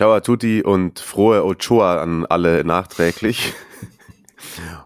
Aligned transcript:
Ciao 0.00 0.14
a 0.14 0.20
tutti 0.20 0.62
und 0.62 0.98
frohe 0.98 1.44
Ochoa 1.44 2.00
an 2.00 2.24
alle 2.24 2.64
nachträglich. 2.64 3.52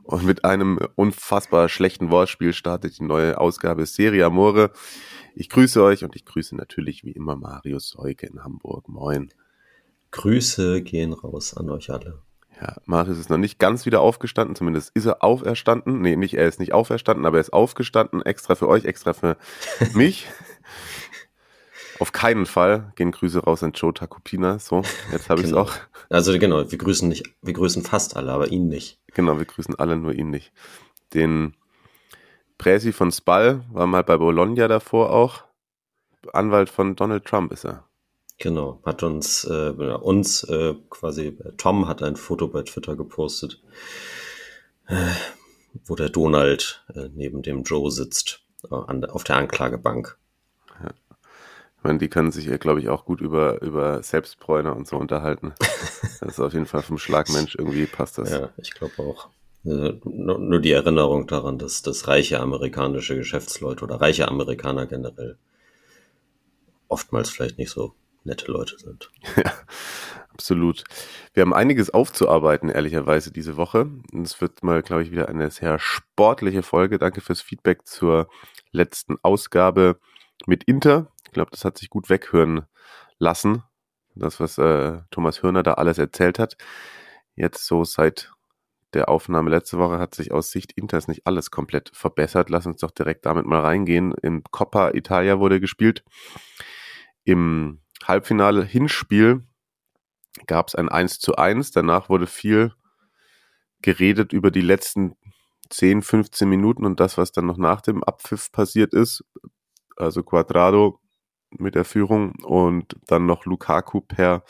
Und 0.03 0.25
mit 0.25 0.45
einem 0.45 0.81
unfassbar 0.97 1.69
schlechten 1.69 2.11
Wortspiel 2.11 2.53
startet 2.53 2.99
die 2.99 3.05
neue 3.05 3.39
Ausgabe 3.39 3.87
Serie 3.87 4.27
Amore. 4.27 4.73
Ich 5.37 5.49
grüße 5.51 5.81
euch 5.85 6.03
und 6.03 6.17
ich 6.17 6.25
grüße 6.25 6.57
natürlich 6.57 7.05
wie 7.05 7.13
immer 7.13 7.37
Marius 7.37 7.91
Seuke 7.91 8.27
in 8.27 8.43
Hamburg. 8.43 8.89
Moin. 8.89 9.33
Grüße 10.11 10.83
gehen 10.83 11.13
raus 11.13 11.57
an 11.57 11.71
euch 11.71 11.91
alle. 11.91 12.19
Ja, 12.61 12.77
Marius 12.85 13.19
ist 13.19 13.31
noch 13.31 13.39
nicht 13.39 13.61
ganz 13.61 13.87
wieder 13.87 14.01
aufgestanden, 14.01 14.57
zumindest 14.57 14.91
ist 14.95 15.07
er 15.07 15.23
auferstanden. 15.23 16.01
Nee, 16.01 16.17
nicht, 16.17 16.35
er 16.35 16.49
ist 16.49 16.59
nicht 16.59 16.73
auferstanden, 16.73 17.25
aber 17.25 17.37
er 17.37 17.43
ist 17.43 17.53
aufgestanden, 17.53 18.21
extra 18.23 18.57
für 18.57 18.67
euch, 18.67 18.85
extra 18.85 19.13
für 19.13 19.37
mich. 19.95 20.27
Auf 22.01 22.13
keinen 22.13 22.47
Fall 22.47 22.93
gehen 22.97 23.13
Grüße 23.13 23.41
raus 23.41 23.63
an 23.63 23.73
Joe 23.73 23.95
Takupina. 23.95 24.59
So, 24.59 24.83
jetzt 25.13 25.29
habe 25.31 25.41
ich 25.41 25.47
es 25.47 25.53
Genau. 25.53 25.63
auch. 25.63 25.73
Also 26.11 26.37
genau, 26.39 26.71
wir 26.71 26.79
grüßen 26.79 27.09
nicht, 27.09 27.25
wir 27.43 27.53
grüßen 27.53 27.83
fast 27.83 28.17
alle, 28.17 28.33
aber 28.33 28.49
ihn 28.49 28.69
nicht. 28.69 29.01
Genau, 29.15 29.39
wir 29.39 29.45
grüßen 29.45 29.75
alle, 29.79 29.97
nur 29.97 30.13
ihn 30.13 30.31
nicht. 30.31 30.53
Den 31.15 31.55
Präsi 32.59 32.93
von 32.93 33.13
Spal 33.13 33.65
war 33.73 33.87
mal 33.87 34.03
bei 34.05 34.17
Bologna 34.17 34.69
davor 34.69 35.11
auch. 35.11 35.45
Anwalt 36.33 36.69
von 36.71 36.97
Donald 36.97 37.25
Trump 37.25 37.53
ist 37.53 37.65
er. 37.65 37.85
Genau, 38.39 38.81
hat 38.85 39.03
uns, 39.05 39.45
äh, 39.45 39.71
uns 39.71 40.43
äh, 40.45 40.75
quasi, 40.91 41.39
Tom 41.57 41.87
hat 41.87 42.03
ein 42.03 42.17
Foto 42.17 42.49
bei 42.49 42.63
Twitter 42.63 42.97
gepostet, 42.97 43.63
äh, 44.89 44.97
wo 45.87 45.95
der 45.95 46.09
Donald 46.09 46.85
äh, 46.95 47.09
neben 47.15 47.43
dem 47.43 47.63
Joe 47.63 47.91
sitzt, 47.93 48.43
äh, 48.69 48.75
an, 48.75 49.05
auf 49.05 49.23
der 49.23 49.37
Anklagebank. 49.37 50.19
Ich 51.85 51.87
meine, 51.87 51.99
die 51.99 52.09
können 52.09 52.33
sich 52.33 52.47
ja, 52.47 52.57
glaube 52.57 52.81
ich, 52.81 52.89
auch 52.89 53.05
gut 53.05 53.21
über, 53.21 53.61
über 53.61 54.03
Selbstbräuner 54.03 54.75
und 54.75 54.89
so 54.89 54.97
unterhalten. 54.97 55.53
Das 56.21 56.39
ist 56.39 56.41
auf 56.41 56.55
jeden 56.55 56.65
Fall 56.65 56.81
vom 56.81 56.97
Schlagmensch 56.97 57.57
irgendwie 57.57 57.85
passt 57.85 58.17
das. 58.17 58.31
Ja, 58.31 58.49
ich 58.57 58.73
glaube 58.73 58.95
auch. 59.01 59.29
Äh, 59.67 59.93
nur, 60.05 60.61
die 60.61 60.73
Erinnerung 60.73 61.27
daran, 61.27 61.59
dass, 61.59 61.83
dass 61.83 62.09
reiche 62.09 62.41
amerikanische 62.41 63.15
Geschäftsleute 63.17 63.85
oder 63.85 64.01
reiche 64.01 64.29
Amerikaner 64.29 64.87
generell 64.87 65.37
oftmals 66.89 67.29
vielleicht 67.29 67.59
nicht 67.59 67.69
so 67.69 67.93
nette 68.23 68.51
Leute 68.51 68.79
sind. 68.79 69.11
Absolut. 70.33 70.85
Wir 71.35 71.43
haben 71.43 71.53
einiges 71.53 71.91
aufzuarbeiten, 71.91 72.71
ehrlicherweise, 72.71 73.31
diese 73.31 73.59
Woche. 73.59 73.91
Es 74.23 74.41
wird 74.41 74.63
mal, 74.63 74.81
glaube 74.81 75.03
ich, 75.03 75.11
wieder 75.11 75.29
eine 75.29 75.51
sehr 75.51 75.79
sportliche 75.79 76.63
Folge. 76.63 76.99
Danke 76.99 77.21
fürs 77.21 77.43
Feedback 77.43 77.87
zur 77.87 78.29
letzten 78.73 79.19
Ausgabe 79.23 79.99
mit 80.47 80.65
Inter. 80.65 81.11
Ich 81.35 81.37
glaube, 81.37 81.51
das 81.51 81.65
hat 81.65 81.79
sich 81.79 81.91
gut 81.91 82.11
weghören 82.11 82.63
lassen. 83.19 83.65
Das, 84.15 84.39
was 84.39 84.57
äh, 84.57 85.01
Thomas 85.11 85.43
Hörner 85.43 85.65
da 85.65 85.75
alles 85.75 85.99
erzählt 85.99 86.39
hat. 86.39 86.57
Jetzt 87.35 87.67
so 87.67 87.83
seit 87.83 88.31
der 88.93 89.09
Aufnahme 89.09 89.51
letzte 89.51 89.77
Woche 89.77 89.99
hat 89.99 90.15
sich 90.15 90.31
aus 90.31 90.53
Sicht 90.53 90.71
Inters 90.75 91.09
nicht 91.09 91.27
alles 91.27 91.51
komplett 91.51 91.91
verbessert. 91.93 92.51
Lass 92.51 92.67
uns 92.67 92.83
doch 92.83 92.93
direkt 92.93 93.27
damit 93.27 93.47
mal 93.47 93.63
reingehen. 93.63 94.15
Im 94.23 94.45
Coppa 94.45 94.93
Italia 94.93 95.41
wurde 95.41 95.59
gespielt. 95.59 96.05
Im 97.25 97.81
Halbfinale 98.05 98.65
Hinspiel 98.65 99.43
gab 100.47 100.69
es 100.69 100.77
ein 100.77 100.89
1 100.89 101.19
zu 101.19 101.35
1. 101.35 101.73
Danach 101.73 102.09
wurde 102.09 102.29
viel 102.29 102.73
geredet 103.83 104.33
über 104.33 104.53
die 104.53 104.61
letzten 104.61 105.17
10, 105.69 106.03
15 106.03 106.49
Minuten 106.49 106.85
und 106.85 107.01
das, 107.01 107.19
was 107.19 107.33
dann 107.33 107.47
noch 107.47 107.59
nach 107.59 107.81
dem 107.81 108.05
Abpfiff 108.05 108.53
passiert 108.53 108.95
ist. 108.95 109.25
Also 109.97 110.23
Quadrado 110.23 111.01
mit 111.51 111.75
der 111.75 111.85
Führung 111.85 112.35
und 112.43 112.97
dann 113.07 113.27
noch 113.27 113.45
Lukaku 113.45 114.01
per 114.01 114.45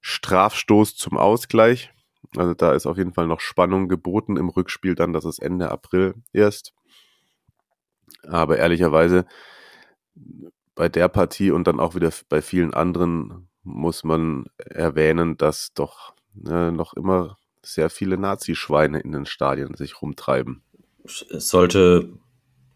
Strafstoß 0.00 0.96
zum 0.96 1.16
Ausgleich. 1.16 1.92
Also 2.36 2.54
da 2.54 2.72
ist 2.72 2.86
auf 2.86 2.98
jeden 2.98 3.12
Fall 3.12 3.26
noch 3.26 3.40
Spannung 3.40 3.88
geboten 3.88 4.36
im 4.36 4.48
Rückspiel 4.48 4.94
dann, 4.94 5.12
das 5.12 5.24
ist 5.24 5.38
Ende 5.38 5.70
April 5.70 6.14
erst. 6.32 6.74
Aber 8.22 8.58
ehrlicherweise 8.58 9.26
bei 10.74 10.88
der 10.88 11.08
Partie 11.08 11.50
und 11.50 11.66
dann 11.66 11.80
auch 11.80 11.94
wieder 11.94 12.10
bei 12.28 12.42
vielen 12.42 12.74
anderen 12.74 13.48
muss 13.62 14.04
man 14.04 14.46
erwähnen, 14.56 15.36
dass 15.36 15.72
doch 15.74 16.14
äh, 16.46 16.70
noch 16.70 16.94
immer 16.94 17.38
sehr 17.62 17.90
viele 17.90 18.16
Nazischweine 18.16 19.00
in 19.00 19.12
den 19.12 19.26
Stadien 19.26 19.74
sich 19.74 20.00
rumtreiben. 20.00 20.62
Es 21.04 21.48
sollte 21.48 22.10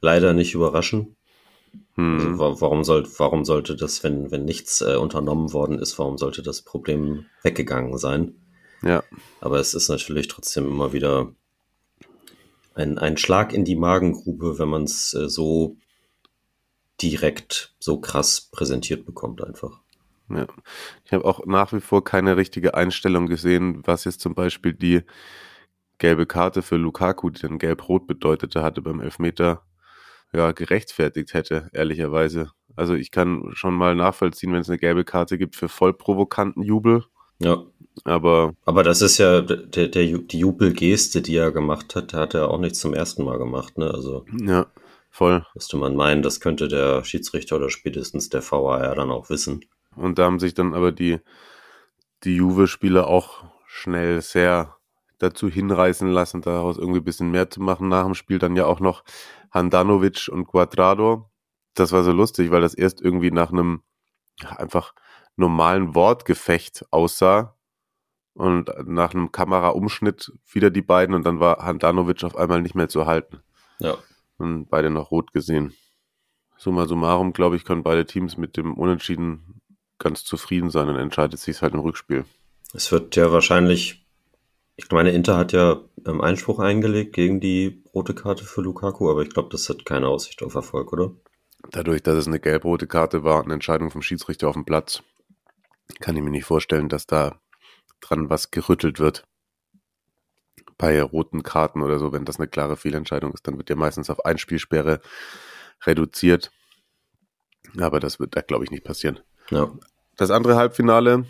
leider 0.01 0.33
nicht 0.33 0.55
überraschen. 0.55 1.15
Hm. 2.01 2.15
Also, 2.19 2.39
wa- 2.39 2.61
warum, 2.61 2.85
soll, 2.85 3.07
warum 3.19 3.45
sollte 3.45 3.77
das, 3.77 4.03
wenn, 4.03 4.31
wenn 4.31 4.45
nichts 4.45 4.81
äh, 4.81 4.97
unternommen 4.97 5.53
worden 5.53 5.79
ist, 5.79 5.99
warum 5.99 6.19
sollte 6.19 6.43
das 6.43 6.63
Problem 6.63 7.27
weggegangen 7.43 7.99
sein? 7.99 8.35
Ja, 8.83 9.03
Aber 9.41 9.59
es 9.59 9.75
ist 9.75 9.89
natürlich 9.89 10.29
trotzdem 10.29 10.67
immer 10.67 10.93
wieder 10.93 11.33
ein, 12.75 12.99
ein 12.99 13.17
Schlag 13.17 13.53
in 13.53 13.65
die 13.65 13.77
Magengrube, 13.77 14.59
wenn 14.59 14.69
man 14.69 14.85
es 14.85 15.13
äh, 15.15 15.29
so 15.29 15.77
direkt, 17.03 17.75
so 17.79 18.01
krass 18.01 18.41
präsentiert 18.41 19.05
bekommt 19.07 19.43
einfach. 19.43 19.81
ja. 20.29 20.47
Ich 21.05 21.13
habe 21.13 21.25
auch 21.25 21.45
nach 21.47 21.73
wie 21.73 21.81
vor 21.81 22.05
keine 22.05 22.37
richtige 22.37 22.75
Einstellung 22.75 23.27
gesehen, 23.27 23.83
was 23.87 24.05
jetzt 24.05 24.21
zum 24.21 24.35
Beispiel 24.35 24.75
die 24.75 25.03
gelbe 25.99 26.27
Karte 26.27 26.63
für 26.63 26.77
Lukaku, 26.77 27.31
die 27.31 27.43
dann 27.43 27.59
gelb-rot 27.59 28.07
bedeutete, 28.07 28.63
hatte 28.63 28.83
beim 28.83 29.01
Elfmeter, 29.01 29.63
ja, 30.33 30.53
gerechtfertigt 30.53 31.35
hätte, 31.35 31.69
ehrlicherweise. 31.73 32.51
Also 32.77 32.95
ich 32.95 33.11
kann 33.11 33.51
schon 33.53 33.75
mal 33.75 33.95
nachvollziehen, 33.95 34.53
wenn 34.53 34.61
es 34.61 34.69
eine 34.69 34.79
gelbe 34.79 35.05
Karte 35.05 35.39
gibt 35.39 35.57
für 35.57 35.69
voll 35.69 35.93
provokanten 35.93 36.63
Jubel, 36.63 37.05
Ja, 37.39 37.65
aber 38.05 38.55
aber 38.65 38.83
das 38.83 39.03
ist 39.03 39.19
ja 39.19 39.41
der, 39.41 39.89
der, 39.89 39.89
die 39.89 40.39
Jubelgeste, 40.39 41.21
die 41.23 41.37
er 41.37 41.51
gemacht 41.51 41.95
hat, 41.97 42.15
hat 42.15 42.35
er 42.35 42.51
auch 42.51 42.59
nicht 42.59 42.77
zum 42.77 42.95
ersten 42.95 43.25
Mal 43.25 43.39
gemacht. 43.39 43.77
Ne? 43.77 43.91
Also 43.93 44.25
ja, 44.41 44.67
voll. 45.11 45.45
müsste 45.55 45.77
man 45.77 45.97
meinen, 45.97 46.23
das 46.23 46.41
könnte 46.41 46.69
der 46.69 47.05
Schiedsrichter 47.05 47.57
oder 47.57 47.71
spätestens 47.71 48.29
der 48.29 48.43
VAR 48.43 48.95
dann 48.95 49.11
auch 49.11 49.31
wissen. 49.31 49.65
Und 49.97 50.19
da 50.19 50.25
haben 50.25 50.39
sich 50.39 50.55
dann 50.55 50.73
aber 50.75 50.93
die, 50.93 51.19
die 52.25 52.37
Juve-Spieler 52.37 53.09
auch 53.09 53.45
schnell 53.67 54.23
sehr 54.23 54.77
dazu 55.19 55.49
hinreißen 55.49 56.11
lassen, 56.11 56.41
daraus 56.41 56.79
irgendwie 56.79 57.01
ein 57.01 57.05
bisschen 57.05 57.31
mehr 57.31 57.51
zu 57.51 57.61
machen. 57.61 57.89
Nach 57.89 58.05
dem 58.05 58.15
Spiel 58.15 58.39
dann 58.39 58.57
ja 58.57 58.67
auch 58.67 58.81
noch 58.81 59.05
Handanovic 59.51 60.29
und 60.31 60.47
Quadrado. 60.47 61.31
Das 61.75 61.93
war 61.93 62.03
so 62.03 62.13
lustig, 62.13 62.51
weil 62.51 62.61
das 62.61 62.75
erst 62.75 63.01
irgendwie 63.01 63.31
nach 63.31 63.51
einem 63.53 63.83
einfach 64.57 64.95
normalen 65.37 65.95
Wortgefecht 65.95 66.87
aussah. 66.91 67.57
Und 68.33 68.71
nach 68.87 69.13
einem 69.13 69.33
Kameraumschnitt 69.33 70.33
wieder 70.51 70.71
die 70.71 70.83
beiden 70.83 71.15
und 71.15 71.27
dann 71.27 71.41
war 71.41 71.59
Handanovic 71.59 72.23
auf 72.25 72.37
einmal 72.37 72.63
nicht 72.63 72.75
mehr 72.77 72.89
zu 72.89 73.05
halten. 73.05 73.41
Ja, 73.81 73.99
Und 74.39 74.67
beide 74.71 74.89
noch 74.89 75.11
rot 75.11 75.33
gesehen. 75.33 75.75
Summa 76.57 76.87
summarum, 76.87 77.33
glaube 77.33 77.57
ich, 77.57 77.65
können 77.65 77.83
beide 77.83 78.07
Teams 78.07 78.37
mit 78.37 78.57
dem 78.57 78.75
Unentschieden 78.75 79.61
ganz 79.99 80.25
zufrieden 80.25 80.71
sein 80.71 80.89
und 80.89 80.97
entscheidet 80.97 81.41
sich 81.41 81.61
halt 81.61 81.75
im 81.75 81.81
Rückspiel. 81.81 82.25
es 82.73 82.93
wird 82.93 83.17
ja 83.17 83.33
wahrscheinlich, 83.33 84.07
ich 84.77 84.91
meine, 84.91 85.11
Inter 85.11 85.37
hat 85.37 85.53
ja 85.53 85.81
ähm, 86.07 86.21
Einspruch 86.21 86.59
eingelegt 86.59 87.15
gegen 87.15 87.41
die 87.41 87.83
rote 87.95 88.15
Karte 88.15 88.45
für 88.45 88.63
Lukaku, 88.63 89.11
aber 89.11 89.23
ich 89.23 89.31
glaube, 89.31 89.49
das 89.51 89.69
hat 89.69 89.85
keine 89.85 90.09
Aussicht 90.09 90.43
auf 90.43 90.55
Erfolg, 90.55 90.93
oder? 90.93 91.13
Dadurch, 91.71 92.03
dass 92.03 92.17
es 92.17 92.27
eine 92.27 92.41
gelb-rote 92.41 92.87
Karte 92.87 93.23
war, 93.25 93.43
eine 93.43 93.55
Entscheidung 93.55 93.91
vom 93.91 94.03
Schiedsrichter 94.03 94.49
auf 94.49 94.55
dem 94.55 94.65
Platz, 94.65 95.03
kann 96.01 96.17
ich 96.17 96.23
mir 96.23 96.31
nicht 96.31 96.45
vorstellen, 96.45 96.89
dass 96.89 97.07
da 97.07 97.41
dran 98.01 98.31
was 98.31 98.51
gerüttelt 98.51 98.99
wird. 98.99 99.25
Bei 100.79 101.03
roten 101.03 101.43
Karten 101.43 101.83
oder 101.83 101.99
so, 101.99 102.13
wenn 102.13 102.25
das 102.25 102.39
eine 102.39 102.49
klare 102.49 102.77
Fehlentscheidung 102.77 103.33
ist, 103.33 103.47
dann 103.47 103.59
wird 103.59 103.69
ja 103.69 103.77
meistens 103.77 104.09
auf 104.09 104.25
Einspielsperre 104.25 105.01
reduziert. 105.83 106.51
Aber 107.79 108.01
das 108.01 108.19
wird 108.19 108.35
da, 108.35 108.41
glaube 108.41 108.65
ich, 108.65 108.71
nicht 108.71 108.85
passieren. 108.85 109.21
Ja, 109.51 109.71
Das 110.17 110.31
andere 110.31 110.57
Halbfinale 110.57 111.27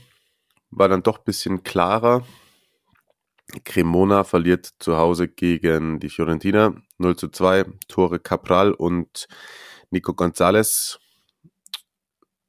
war 0.70 0.88
dann 0.88 1.02
doch 1.02 1.18
ein 1.18 1.24
bisschen 1.24 1.64
klarer. 1.64 2.24
Cremona 3.64 4.24
verliert 4.24 4.70
zu 4.78 4.96
Hause 4.96 5.28
gegen 5.28 6.00
die 6.00 6.08
Fiorentina 6.08 6.74
0 6.98 7.16
zu 7.16 7.28
2. 7.28 7.64
Tore 7.88 8.18
Capral 8.18 8.72
und 8.72 9.28
Nico 9.90 10.12
González 10.12 10.98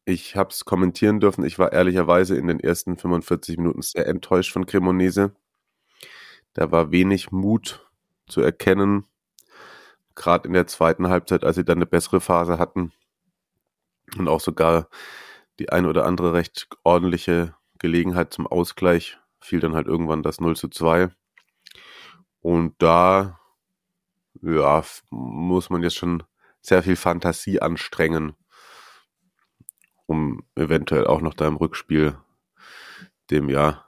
Ich 0.06 0.36
habe 0.36 0.50
es 0.52 0.66
kommentieren 0.66 1.20
dürfen. 1.20 1.44
Ich 1.44 1.60
war 1.60 1.74
ehrlicherweise 1.74 2.36
in 2.36 2.48
den 2.48 2.60
ersten 2.60 2.98
45 2.98 3.58
Minuten 3.58 3.82
sehr 3.82 4.08
enttäuscht 4.08 4.52
von 4.54 4.66
Cremonese. 4.66 5.36
Da 6.54 6.72
war 6.72 6.92
wenig 6.92 7.32
Mut 7.32 7.88
zu 8.28 8.42
erkennen, 8.42 9.06
gerade 10.16 10.48
in 10.48 10.54
der 10.54 10.68
zweiten 10.68 11.10
Halbzeit, 11.10 11.44
als 11.44 11.56
sie 11.56 11.66
dann 11.66 11.78
eine 11.78 11.86
bessere 11.86 12.22
Phase 12.22 12.60
hatten 12.60 12.92
und 14.18 14.28
auch 14.28 14.42
sogar 14.42 14.90
die 15.60 15.72
eine 15.72 15.88
oder 15.88 16.06
andere 16.06 16.34
recht 16.34 16.68
ordentliche 16.84 17.56
Gelegenheit 17.80 18.34
zum 18.34 18.48
Ausgleich 18.48 19.18
fiel 19.42 19.60
dann 19.60 19.76
halt 19.76 19.88
irgendwann 19.88 20.24
das 20.24 20.40
0 20.40 20.56
zu 20.56 20.70
2. 20.70 21.10
Und 22.42 22.76
da, 22.82 23.40
ja, 24.42 24.84
muss 25.10 25.70
man 25.70 25.84
jetzt 25.84 25.98
schon 25.98 26.24
sehr 26.62 26.84
viel 26.84 26.96
Fantasie 26.96 27.62
anstrengen, 27.62 28.34
um 30.06 30.44
eventuell 30.56 31.08
auch 31.08 31.22
noch 31.22 31.34
da 31.34 31.48
im 31.48 31.56
Rückspiel 31.56 32.18
dem 33.30 33.50
ja 33.50 33.86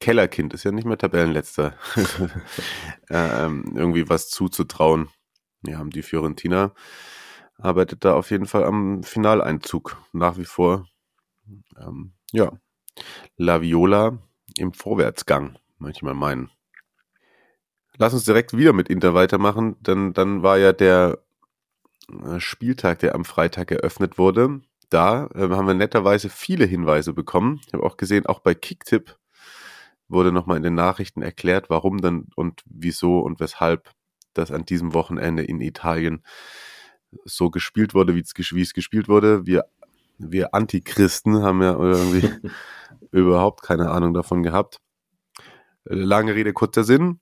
Kellerkind 0.00 0.52
ist 0.54 0.64
ja 0.64 0.72
nicht 0.72 0.84
mehr 0.84 0.98
Tabellenletzter, 0.98 1.74
ähm, 3.10 3.72
irgendwie 3.76 4.08
was 4.08 4.28
zuzutrauen. 4.30 5.08
Ja, 5.64 5.78
haben 5.78 5.90
die 5.90 6.02
Fiorentina 6.02 6.72
arbeitet 7.62 8.04
da 8.04 8.14
auf 8.14 8.30
jeden 8.30 8.46
Fall 8.46 8.64
am 8.64 9.02
Finaleinzug 9.02 9.96
nach 10.12 10.36
wie 10.36 10.44
vor. 10.44 10.86
Ähm, 11.78 12.12
ja, 12.32 12.52
La 13.36 13.62
Viola 13.62 14.18
im 14.56 14.72
Vorwärtsgang, 14.72 15.58
manchmal 15.78 16.14
meinen. 16.14 16.50
Lass 17.96 18.14
uns 18.14 18.24
direkt 18.24 18.56
wieder 18.56 18.72
mit 18.72 18.88
Inter 18.88 19.14
weitermachen, 19.14 19.76
denn 19.82 20.12
dann 20.12 20.42
war 20.42 20.58
ja 20.58 20.72
der 20.72 21.18
äh, 22.24 22.40
Spieltag, 22.40 23.00
der 23.00 23.14
am 23.14 23.24
Freitag 23.24 23.70
eröffnet 23.70 24.18
wurde. 24.18 24.60
Da 24.88 25.26
äh, 25.34 25.48
haben 25.50 25.66
wir 25.66 25.74
netterweise 25.74 26.28
viele 26.28 26.64
Hinweise 26.64 27.12
bekommen. 27.12 27.60
Ich 27.66 27.72
habe 27.72 27.84
auch 27.84 27.96
gesehen, 27.96 28.26
auch 28.26 28.40
bei 28.40 28.54
Kicktip 28.54 29.16
wurde 30.08 30.32
nochmal 30.32 30.56
in 30.58 30.62
den 30.62 30.74
Nachrichten 30.74 31.22
erklärt, 31.22 31.70
warum 31.70 32.00
dann 32.00 32.26
und 32.34 32.62
wieso 32.66 33.20
und 33.20 33.40
weshalb 33.40 33.90
das 34.34 34.50
an 34.50 34.64
diesem 34.64 34.94
Wochenende 34.94 35.42
in 35.42 35.60
Italien 35.60 36.22
so 37.24 37.50
gespielt 37.50 37.94
wurde, 37.94 38.14
wie 38.14 38.20
es 38.20 38.34
gespielt 38.74 39.08
wurde. 39.08 39.46
Wir, 39.46 39.66
wir 40.30 40.54
Antichristen 40.54 41.42
haben 41.42 41.62
ja 41.62 41.74
irgendwie 41.76 42.30
überhaupt 43.10 43.62
keine 43.62 43.90
Ahnung 43.90 44.14
davon 44.14 44.42
gehabt. 44.42 44.80
Lange 45.84 46.34
Rede, 46.34 46.52
kurzer 46.52 46.84
Sinn. 46.84 47.20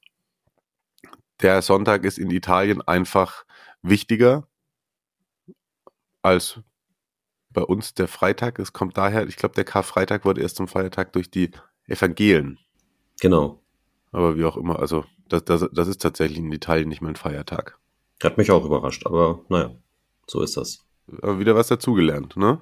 Der 1.40 1.62
Sonntag 1.62 2.04
ist 2.04 2.18
in 2.18 2.30
Italien 2.30 2.82
einfach 2.82 3.44
wichtiger 3.82 4.46
als 6.22 6.60
bei 7.50 7.62
uns 7.62 7.94
der 7.94 8.08
Freitag. 8.08 8.58
Es 8.58 8.72
kommt 8.72 8.96
daher, 8.96 9.26
ich 9.26 9.36
glaube, 9.36 9.54
der 9.54 9.64
Karfreitag 9.64 10.24
wurde 10.24 10.42
erst 10.42 10.56
zum 10.56 10.68
Feiertag 10.68 11.12
durch 11.12 11.30
die 11.30 11.50
Evangelien. 11.86 12.58
Genau. 13.20 13.62
Aber 14.12 14.36
wie 14.36 14.44
auch 14.44 14.56
immer, 14.56 14.78
also 14.78 15.04
das, 15.28 15.44
das, 15.44 15.66
das 15.72 15.88
ist 15.88 16.02
tatsächlich 16.02 16.38
in 16.38 16.52
Italien 16.52 16.88
nicht 16.88 17.00
mehr 17.00 17.10
ein 17.10 17.16
Feiertag. 17.16 17.78
Hat 18.22 18.36
mich 18.36 18.50
auch 18.50 18.64
überrascht, 18.64 19.06
aber 19.06 19.44
naja, 19.48 19.74
so 20.26 20.42
ist 20.42 20.56
das. 20.56 20.84
Wieder 21.10 21.54
was 21.54 21.68
dazugelernt, 21.68 22.36
ne? 22.36 22.58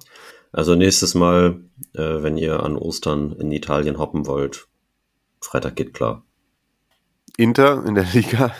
Also 0.51 0.75
nächstes 0.75 1.13
Mal, 1.13 1.61
äh, 1.93 2.23
wenn 2.23 2.37
ihr 2.37 2.63
an 2.63 2.75
Ostern 2.75 3.33
in 3.33 3.51
Italien 3.51 3.99
hoppen 3.99 4.25
wollt, 4.25 4.67
Freitag 5.41 5.75
geht 5.75 5.93
klar. 5.93 6.23
Inter 7.37 7.85
in 7.85 7.95
der 7.95 8.05
Liga 8.05 8.53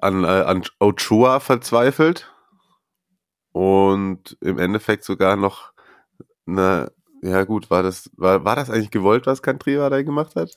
an, 0.00 0.24
äh, 0.24 0.26
an 0.26 0.62
Ochoa 0.78 1.40
verzweifelt 1.40 2.32
und 3.52 4.36
im 4.40 4.58
Endeffekt 4.58 5.04
sogar 5.04 5.36
noch 5.36 5.72
eine 6.46 6.92
ja 7.22 7.44
gut, 7.44 7.70
war 7.70 7.82
das, 7.82 8.10
war, 8.16 8.44
war 8.44 8.56
das 8.56 8.70
eigentlich 8.70 8.90
gewollt, 8.90 9.26
was 9.26 9.42
Cantreva 9.42 9.90
da 9.90 10.02
gemacht 10.02 10.36
hat? 10.36 10.54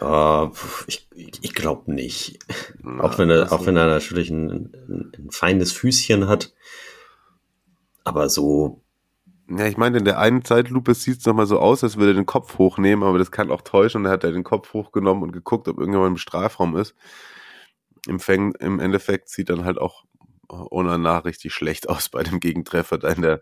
uh, 0.00 0.50
ich 0.86 1.08
ich 1.40 1.54
glaube 1.54 1.92
nicht. 1.92 2.38
Na, 2.82 3.04
auch 3.04 3.18
wenn 3.18 3.30
er, 3.30 3.52
auch 3.52 3.66
wenn 3.66 3.76
er 3.76 3.86
natürlich 3.86 4.30
ein, 4.30 4.50
ein, 4.50 5.12
ein, 5.16 5.30
feines 5.30 5.72
Füßchen 5.72 6.28
hat. 6.28 6.52
Aber 8.04 8.28
so. 8.28 8.82
Ja, 9.48 9.66
ich 9.66 9.76
meine, 9.76 9.98
in 9.98 10.04
der 10.04 10.18
einen 10.18 10.44
Zeitlupe 10.44 10.94
sieht 10.94 11.18
es 11.18 11.26
nochmal 11.26 11.46
so 11.46 11.58
aus, 11.58 11.84
als 11.84 11.96
würde 11.96 12.12
er 12.12 12.14
den 12.16 12.26
Kopf 12.26 12.58
hochnehmen, 12.58 13.04
aber 13.04 13.18
das 13.18 13.30
kann 13.30 13.50
auch 13.50 13.62
täuschen. 13.62 14.00
Und 14.00 14.06
er 14.06 14.12
hat 14.12 14.24
er 14.24 14.32
den 14.32 14.44
Kopf 14.44 14.72
hochgenommen 14.72 15.22
und 15.22 15.32
geguckt, 15.32 15.68
ob 15.68 15.78
irgendjemand 15.78 16.12
im 16.12 16.16
Strafraum 16.16 16.76
ist. 16.76 16.94
Im, 18.08 18.18
Fäng, 18.18 18.54
Im 18.58 18.80
Endeffekt 18.80 19.28
sieht 19.28 19.50
dann 19.50 19.64
halt 19.64 19.78
auch 19.78 20.04
ohne 20.48 21.24
richtig 21.24 21.54
schlecht 21.54 21.88
aus 21.88 22.08
bei 22.08 22.22
dem 22.22 22.40
Gegentreffer 22.40 22.98
da 22.98 23.08
in 23.08 23.22
der 23.22 23.40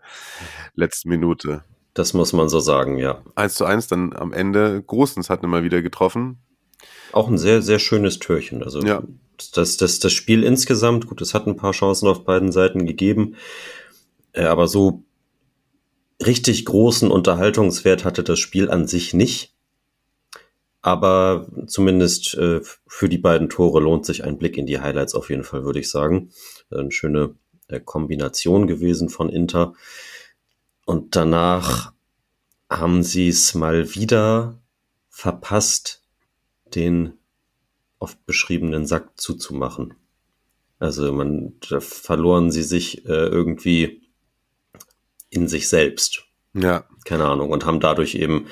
letzten 0.75 1.09
Minute. 1.09 1.63
Das 1.93 2.13
muss 2.13 2.31
man 2.31 2.47
so 2.47 2.59
sagen, 2.59 2.97
ja. 2.97 3.21
1 3.35 3.55
zu 3.55 3.65
1 3.65 3.87
dann 3.87 4.13
am 4.13 4.31
Ende. 4.31 4.81
Großens 4.81 5.29
hat 5.29 5.43
mal 5.43 5.63
wieder 5.63 5.81
getroffen. 5.81 6.39
Auch 7.11 7.27
ein 7.27 7.37
sehr, 7.37 7.61
sehr 7.61 7.79
schönes 7.79 8.19
Türchen. 8.19 8.63
Also 8.63 8.81
ja. 8.81 9.03
das, 9.53 9.77
das, 9.77 9.99
das 9.99 10.11
Spiel 10.11 10.43
insgesamt, 10.43 11.07
gut, 11.07 11.21
es 11.21 11.33
hat 11.33 11.47
ein 11.47 11.57
paar 11.57 11.71
Chancen 11.71 12.07
auf 12.07 12.23
beiden 12.23 12.51
Seiten 12.51 12.85
gegeben, 12.85 13.35
äh, 14.33 14.43
aber 14.43 14.67
so 14.67 15.03
richtig 16.25 16.65
großen 16.65 17.11
Unterhaltungswert 17.11 18.05
hatte 18.05 18.23
das 18.23 18.39
Spiel 18.39 18.69
an 18.69 18.87
sich 18.87 19.13
nicht. 19.13 19.53
Aber 20.83 21.47
zumindest 21.67 22.35
äh, 22.35 22.61
für 22.87 23.07
die 23.07 23.19
beiden 23.19 23.49
Tore 23.49 23.79
lohnt 23.79 24.05
sich 24.05 24.23
ein 24.23 24.37
Blick 24.37 24.57
in 24.57 24.65
die 24.65 24.79
Highlights 24.79 25.13
auf 25.13 25.29
jeden 25.29 25.43
Fall, 25.43 25.63
würde 25.63 25.79
ich 25.79 25.91
sagen. 25.91 26.31
Eine 26.71 26.91
schöne 26.91 27.35
äh, 27.67 27.79
Kombination 27.79 28.65
gewesen 28.65 29.09
von 29.09 29.29
Inter. 29.29 29.73
Und 30.85 31.15
danach 31.15 31.93
haben 32.69 33.03
sie 33.03 33.27
es 33.27 33.53
mal 33.53 33.93
wieder 33.93 34.59
verpasst, 35.09 36.00
den 36.75 37.13
oft 37.99 38.25
beschriebenen 38.25 38.85
Sack 38.85 39.19
zuzumachen. 39.19 39.93
Also 40.79 41.11
man, 41.13 41.53
da 41.69 41.79
verloren 41.79 42.51
sie 42.51 42.63
sich 42.63 43.05
äh, 43.05 43.27
irgendwie 43.27 44.01
in 45.29 45.47
sich 45.47 45.69
selbst. 45.69 46.23
Ja. 46.53 46.85
Keine 47.05 47.25
Ahnung. 47.25 47.51
Und 47.51 47.65
haben 47.65 47.79
dadurch 47.79 48.15
eben, 48.15 48.47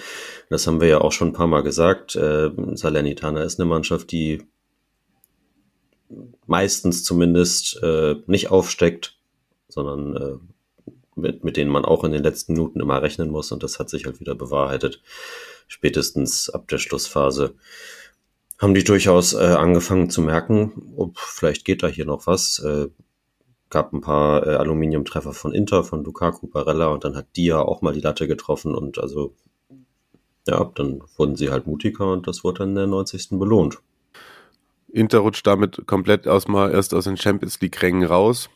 das 0.49 0.67
haben 0.67 0.79
wir 0.79 0.87
ja 0.87 1.01
auch 1.01 1.11
schon 1.11 1.29
ein 1.29 1.33
paar 1.33 1.47
Mal 1.47 1.63
gesagt, 1.63 2.15
äh, 2.15 2.51
Salernitana 2.73 3.43
ist 3.43 3.59
eine 3.59 3.69
Mannschaft, 3.69 4.11
die 4.11 4.43
meistens 6.45 7.03
zumindest 7.03 7.81
äh, 7.83 8.15
nicht 8.27 8.49
aufsteckt, 8.49 9.17
sondern 9.67 10.15
äh, 10.15 10.91
mit, 11.15 11.43
mit 11.43 11.57
denen 11.57 11.71
man 11.71 11.85
auch 11.85 12.03
in 12.03 12.11
den 12.11 12.23
letzten 12.23 12.53
Minuten 12.53 12.79
immer 12.79 13.01
rechnen 13.01 13.29
muss. 13.29 13.51
Und 13.51 13.63
das 13.63 13.79
hat 13.79 13.89
sich 13.89 14.05
halt 14.05 14.19
wieder 14.19 14.35
bewahrheitet. 14.35 15.01
Spätestens 15.67 16.49
ab 16.49 16.67
der 16.67 16.77
Schlussphase 16.79 17.55
haben 18.59 18.73
die 18.73 18.83
durchaus 18.83 19.33
äh, 19.33 19.37
angefangen 19.37 20.09
zu 20.09 20.21
merken, 20.21 20.93
ob 20.95 21.17
vielleicht 21.17 21.65
geht 21.65 21.81
da 21.81 21.87
hier 21.87 22.05
noch 22.05 22.27
was. 22.27 22.59
Äh, 22.59 22.89
gab 23.69 23.93
ein 23.93 24.01
paar 24.01 24.45
äh, 24.45 24.55
Aluminiumtreffer 24.55 25.33
von 25.33 25.53
Inter, 25.53 25.83
von 25.83 26.03
Lukaku, 26.03 26.47
Barella 26.47 26.87
und 26.87 27.03
dann 27.03 27.15
hat 27.15 27.27
Dia 27.35 27.59
auch 27.59 27.81
mal 27.81 27.93
die 27.93 28.01
Latte 28.01 28.27
getroffen 28.27 28.75
und 28.75 28.97
also 28.97 29.33
ja, 30.47 30.71
dann 30.75 31.01
wurden 31.15 31.35
sie 31.35 31.49
halt 31.49 31.67
mutiger 31.67 32.11
und 32.11 32.27
das 32.27 32.43
wurde 32.43 32.59
dann 32.59 32.69
in 32.69 32.75
der 32.75 32.87
90. 32.87 33.29
belohnt. 33.31 33.79
Inter 34.91 35.19
rutscht 35.19 35.45
damit 35.45 35.85
komplett 35.85 36.27
aus 36.27 36.47
mal 36.47 36.71
erst 36.71 36.93
aus 36.95 37.03
den 37.03 37.17
Champions 37.17 37.61
League 37.61 37.81
Rängen 37.81 38.03
raus. 38.03 38.49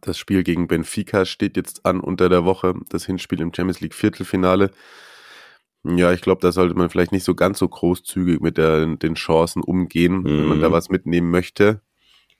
Das 0.00 0.18
Spiel 0.18 0.42
gegen 0.42 0.66
Benfica 0.66 1.26
steht 1.26 1.56
jetzt 1.56 1.84
an 1.84 2.00
unter 2.00 2.28
der 2.28 2.44
Woche, 2.44 2.74
das 2.88 3.04
Hinspiel 3.04 3.40
im 3.40 3.52
Champions 3.54 3.80
League 3.80 3.94
Viertelfinale. 3.94 4.70
Ja, 5.84 6.12
ich 6.12 6.20
glaube, 6.20 6.42
da 6.42 6.52
sollte 6.52 6.74
man 6.74 6.90
vielleicht 6.90 7.12
nicht 7.12 7.24
so 7.24 7.34
ganz 7.34 7.58
so 7.58 7.68
großzügig 7.68 8.40
mit 8.40 8.58
der, 8.58 8.86
den 8.96 9.14
Chancen 9.14 9.62
umgehen, 9.62 10.18
mhm. 10.18 10.24
wenn 10.24 10.46
man 10.46 10.60
da 10.60 10.68
mhm. 10.68 10.72
was 10.72 10.88
mitnehmen 10.90 11.30
möchte. 11.30 11.80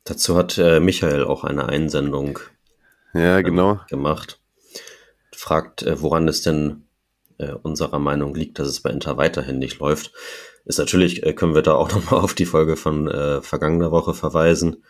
Dazu 0.04 0.36
hat 0.36 0.58
äh, 0.58 0.80
Michael 0.80 1.24
auch 1.24 1.44
eine 1.44 1.66
Einsendung 1.66 2.38
ja, 3.14 3.38
ähm, 3.38 3.44
genau. 3.44 3.80
gemacht. 3.88 4.40
Fragt, 5.34 5.82
äh, 5.82 6.00
woran 6.00 6.28
es 6.28 6.42
denn 6.42 6.84
äh, 7.38 7.52
unserer 7.52 7.98
Meinung 7.98 8.34
liegt, 8.34 8.58
dass 8.58 8.68
es 8.68 8.80
bei 8.80 8.90
Inter 8.90 9.16
weiterhin 9.16 9.58
nicht 9.58 9.78
läuft. 9.78 10.12
Ist 10.66 10.78
natürlich, 10.78 11.24
äh, 11.24 11.32
können 11.32 11.54
wir 11.54 11.62
da 11.62 11.74
auch 11.74 11.90
nochmal 11.94 12.20
auf 12.20 12.34
die 12.34 12.46
Folge 12.46 12.76
von 12.76 13.08
äh, 13.08 13.40
vergangener 13.40 13.90
Woche 13.90 14.14
verweisen 14.14 14.82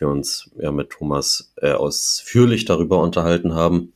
wir 0.00 0.08
uns 0.08 0.50
ja 0.58 0.70
mit 0.72 0.90
Thomas 0.90 1.52
äh, 1.56 1.72
ausführlich 1.72 2.64
darüber 2.64 3.00
unterhalten 3.00 3.54
haben. 3.54 3.92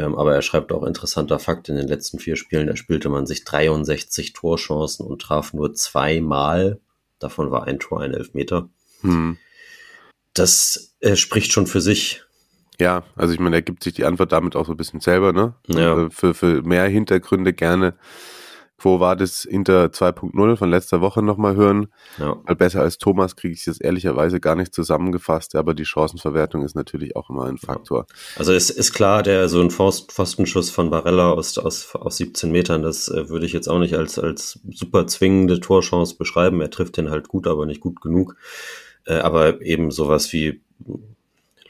Ähm, 0.00 0.16
aber 0.16 0.34
er 0.34 0.40
schreibt 0.40 0.72
auch 0.72 0.82
interessanter 0.82 1.38
Fakt, 1.38 1.68
in 1.68 1.76
den 1.76 1.86
letzten 1.86 2.18
vier 2.18 2.36
Spielen 2.36 2.68
erspielte 2.68 3.10
man 3.10 3.26
sich 3.26 3.44
63 3.44 4.32
Torchancen 4.32 5.06
und 5.06 5.20
traf 5.20 5.52
nur 5.52 5.74
zweimal. 5.74 6.80
Davon 7.18 7.50
war 7.50 7.66
ein 7.66 7.78
Tor 7.78 8.00
ein 8.00 8.14
Elfmeter. 8.14 8.70
Hm. 9.02 9.36
Das 10.32 10.94
äh, 11.00 11.16
spricht 11.16 11.52
schon 11.52 11.66
für 11.66 11.82
sich. 11.82 12.22
Ja, 12.80 13.02
also 13.14 13.34
ich 13.34 13.40
meine, 13.40 13.56
er 13.56 13.62
gibt 13.62 13.84
sich 13.84 13.92
die 13.92 14.06
Antwort 14.06 14.32
damit 14.32 14.56
auch 14.56 14.64
so 14.64 14.72
ein 14.72 14.78
bisschen 14.78 15.00
selber, 15.00 15.34
ne? 15.34 15.54
Ja. 15.66 15.94
Also 15.94 16.10
für, 16.10 16.32
für 16.32 16.62
mehr 16.62 16.86
Hintergründe 16.86 17.52
gerne 17.52 17.92
Quo 18.80 18.98
Vadis 18.98 19.44
Inter 19.44 19.86
2.0 19.86 20.56
von 20.56 20.70
letzter 20.70 21.02
Woche 21.02 21.22
nochmal 21.22 21.54
hören. 21.54 21.88
Ja. 22.18 22.36
Weil 22.44 22.56
besser 22.56 22.80
als 22.80 22.96
Thomas 22.96 23.36
kriege 23.36 23.52
ich 23.52 23.60
es 23.60 23.66
jetzt 23.66 23.82
ehrlicherweise 23.82 24.40
gar 24.40 24.56
nicht 24.56 24.74
zusammengefasst, 24.74 25.54
aber 25.54 25.74
die 25.74 25.84
Chancenverwertung 25.84 26.64
ist 26.64 26.74
natürlich 26.74 27.14
auch 27.14 27.28
immer 27.28 27.44
ein 27.44 27.58
Faktor. 27.58 28.06
Also 28.36 28.54
es 28.54 28.70
ist 28.70 28.94
klar, 28.94 29.22
der 29.22 29.50
so 29.50 29.60
ein 29.60 29.70
Pfost- 29.70 30.12
Pfostenschuss 30.12 30.70
von 30.70 30.88
Barella 30.88 31.30
aus, 31.32 31.58
aus, 31.58 31.94
aus 31.94 32.16
17 32.16 32.50
Metern, 32.50 32.82
das 32.82 33.08
äh, 33.08 33.28
würde 33.28 33.44
ich 33.44 33.52
jetzt 33.52 33.68
auch 33.68 33.78
nicht 33.78 33.94
als, 33.94 34.18
als 34.18 34.60
super 34.70 35.06
zwingende 35.06 35.60
Torchance 35.60 36.16
beschreiben. 36.16 36.62
Er 36.62 36.70
trifft 36.70 36.96
den 36.96 37.10
halt 37.10 37.28
gut, 37.28 37.46
aber 37.46 37.66
nicht 37.66 37.80
gut 37.80 38.00
genug. 38.00 38.36
Äh, 39.04 39.18
aber 39.18 39.60
eben 39.60 39.90
sowas 39.90 40.32
wie 40.32 40.62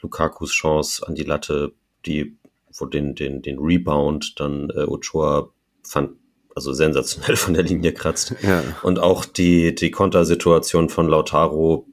Lukakus 0.01 0.51
Chance 0.51 1.05
an 1.05 1.15
die 1.15 1.23
Latte, 1.23 1.73
die, 2.05 2.37
wo 2.77 2.85
den, 2.85 3.15
den, 3.15 3.41
den 3.41 3.59
Rebound 3.59 4.39
dann 4.39 4.69
äh, 4.69 4.83
Ochoa 4.83 5.49
fand, 5.83 6.11
also 6.55 6.73
sensationell 6.73 7.35
von 7.35 7.53
der 7.53 7.63
Linie 7.63 7.93
kratzt. 7.93 8.35
Ja. 8.41 8.63
Und 8.83 8.99
auch 8.99 9.25
die, 9.25 9.73
die 9.75 9.91
Kontersituation 9.91 10.89
von 10.89 11.07
Lautaro, 11.07 11.87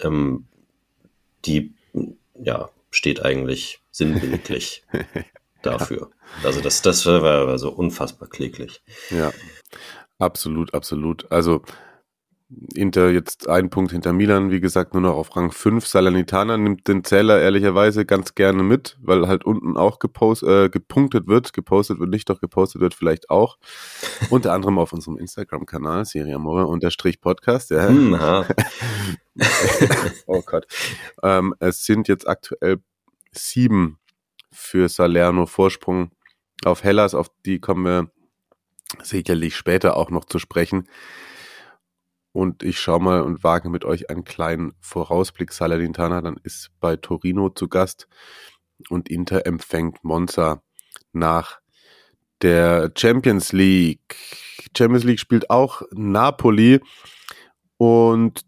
ähm, 0.00 0.46
die 1.44 1.74
ja, 2.34 2.70
steht 2.90 3.24
eigentlich 3.24 3.80
sinnbildlich 3.90 4.84
dafür. 5.62 6.10
Also 6.42 6.60
das, 6.60 6.82
das 6.82 7.06
war, 7.06 7.22
war 7.22 7.58
so 7.58 7.70
unfassbar 7.70 8.28
kläglich. 8.28 8.82
Ja, 9.10 9.32
absolut, 10.18 10.74
absolut. 10.74 11.30
Also 11.30 11.62
Inter 12.74 13.10
jetzt 13.10 13.48
ein 13.48 13.70
Punkt 13.70 13.92
hinter 13.92 14.12
Milan, 14.12 14.50
wie 14.50 14.60
gesagt, 14.60 14.94
nur 14.94 15.02
noch 15.02 15.14
auf 15.14 15.36
Rang 15.36 15.52
5. 15.52 15.86
Salernitana 15.86 16.56
nimmt 16.56 16.88
den 16.88 17.04
Zähler 17.04 17.40
ehrlicherweise 17.40 18.04
ganz 18.04 18.34
gerne 18.34 18.62
mit, 18.62 18.98
weil 19.02 19.28
halt 19.28 19.44
unten 19.44 19.76
auch 19.76 19.98
gepost, 19.98 20.42
äh, 20.42 20.68
gepunktet 20.68 21.26
wird, 21.26 21.52
gepostet 21.52 22.00
wird 22.00 22.10
nicht, 22.10 22.28
doch 22.30 22.40
gepostet 22.40 22.80
wird 22.80 22.94
vielleicht 22.94 23.30
auch. 23.30 23.58
Unter 24.30 24.52
anderem 24.52 24.78
auf 24.78 24.92
unserem 24.92 25.18
Instagram-Kanal, 25.18 26.04
Serie 26.04 26.36
Amore 26.36 26.66
unterstrich 26.66 27.20
Podcast. 27.20 27.70
Ja. 27.70 27.88
Hm, 27.88 28.14
oh 30.26 30.42
Gott. 30.44 30.66
Ähm, 31.22 31.54
es 31.60 31.84
sind 31.84 32.08
jetzt 32.08 32.28
aktuell 32.28 32.78
sieben 33.32 33.98
für 34.50 34.88
Salerno 34.88 35.46
Vorsprung 35.46 36.10
auf 36.64 36.84
Hellas, 36.84 37.14
auf 37.14 37.28
die 37.44 37.58
kommen 37.58 37.84
wir 37.84 38.10
sicherlich 39.02 39.56
später 39.56 39.96
auch 39.96 40.10
noch 40.10 40.24
zu 40.24 40.38
sprechen. 40.38 40.88
Und 42.34 42.64
ich 42.64 42.80
schaue 42.80 43.00
mal 43.00 43.22
und 43.22 43.44
wage 43.44 43.68
mit 43.68 43.84
euch 43.84 44.10
einen 44.10 44.24
kleinen 44.24 44.72
Vorausblick. 44.80 45.52
Salernitana 45.52 46.20
dann 46.20 46.36
ist 46.42 46.72
bei 46.80 46.96
Torino 46.96 47.48
zu 47.48 47.68
Gast 47.68 48.08
und 48.88 49.08
Inter 49.08 49.46
empfängt 49.46 50.02
Monza 50.02 50.60
nach 51.12 51.60
der 52.42 52.90
Champions 52.98 53.52
League. 53.52 54.16
Champions 54.76 55.04
League 55.04 55.20
spielt 55.20 55.48
auch 55.48 55.82
Napoli 55.92 56.80
und 57.76 58.40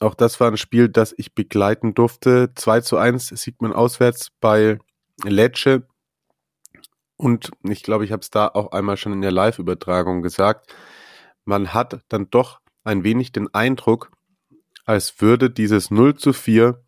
auch 0.00 0.14
das 0.14 0.38
war 0.38 0.50
ein 0.50 0.58
Spiel, 0.58 0.90
das 0.90 1.14
ich 1.16 1.34
begleiten 1.34 1.94
durfte. 1.94 2.52
2 2.54 2.82
zu 2.82 2.98
1 2.98 3.28
siegt 3.28 3.62
man 3.62 3.72
auswärts 3.72 4.28
bei 4.38 4.78
Lecce. 5.24 5.88
Und 7.16 7.52
ich 7.62 7.82
glaube, 7.82 8.04
ich 8.04 8.12
habe 8.12 8.20
es 8.20 8.28
da 8.28 8.48
auch 8.48 8.72
einmal 8.72 8.98
schon 8.98 9.14
in 9.14 9.22
der 9.22 9.32
Live-Übertragung 9.32 10.20
gesagt. 10.20 10.74
Man 11.46 11.72
hat 11.72 12.02
dann 12.10 12.28
doch 12.28 12.60
ein 12.88 13.04
wenig 13.04 13.32
den 13.32 13.52
Eindruck, 13.54 14.10
als 14.86 15.20
würde 15.20 15.50
dieses 15.50 15.90
0 15.90 16.16
zu 16.16 16.32
4 16.32 16.82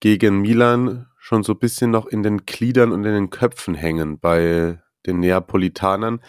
gegen 0.00 0.42
Milan 0.42 1.06
schon 1.18 1.42
so 1.42 1.54
ein 1.54 1.58
bisschen 1.58 1.90
noch 1.90 2.06
in 2.06 2.22
den 2.22 2.44
Gliedern 2.44 2.92
und 2.92 3.02
in 3.04 3.14
den 3.14 3.30
Köpfen 3.30 3.74
hängen 3.74 4.20
bei 4.20 4.78
den 5.06 5.20
Neapolitanern. 5.20 6.20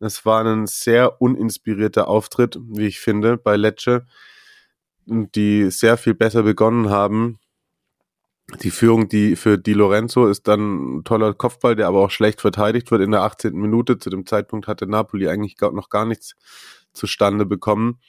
Es 0.00 0.26
war 0.26 0.44
ein 0.44 0.66
sehr 0.66 1.22
uninspirierter 1.22 2.08
Auftritt, 2.08 2.58
wie 2.60 2.88
ich 2.88 2.98
finde, 2.98 3.36
bei 3.36 3.56
Lecce, 3.56 4.04
die 5.06 5.70
sehr 5.70 5.96
viel 5.96 6.14
besser 6.14 6.42
begonnen 6.42 6.90
haben. 6.90 7.38
Die 8.62 8.72
Führung, 8.72 9.08
die 9.08 9.36
für 9.36 9.58
Di 9.58 9.74
Lorenzo 9.74 10.26
ist 10.26 10.48
dann 10.48 10.98
ein 10.98 11.04
toller 11.04 11.34
Kopfball, 11.34 11.76
der 11.76 11.86
aber 11.86 12.00
auch 12.00 12.10
schlecht 12.10 12.40
verteidigt 12.40 12.90
wird 12.90 13.00
in 13.00 13.12
der 13.12 13.22
18. 13.22 13.54
Minute. 13.54 13.98
Zu 13.98 14.10
dem 14.10 14.26
Zeitpunkt 14.26 14.66
hatte 14.66 14.88
Napoli 14.88 15.28
eigentlich 15.28 15.56
noch 15.60 15.88
gar 15.88 16.04
nichts 16.04 16.34
zustande 16.92 17.46
bekommen. 17.46 18.00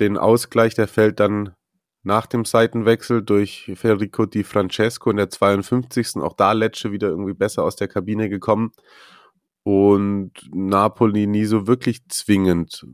Den 0.00 0.16
Ausgleich, 0.16 0.74
der 0.74 0.88
fällt 0.88 1.20
dann 1.20 1.54
nach 2.02 2.26
dem 2.26 2.44
Seitenwechsel 2.44 3.22
durch 3.22 3.70
Federico 3.76 4.26
Di 4.26 4.42
Francesco 4.42 5.10
in 5.10 5.18
der 5.18 5.30
52. 5.30 6.16
Auch 6.16 6.34
da 6.34 6.52
Lecce 6.52 6.90
wieder 6.90 7.08
irgendwie 7.08 7.34
besser 7.34 7.62
aus 7.62 7.76
der 7.76 7.88
Kabine 7.88 8.28
gekommen. 8.28 8.72
Und 9.62 10.32
Napoli 10.52 11.26
nie 11.26 11.44
so 11.44 11.68
wirklich 11.68 12.00
zwingend. 12.08 12.84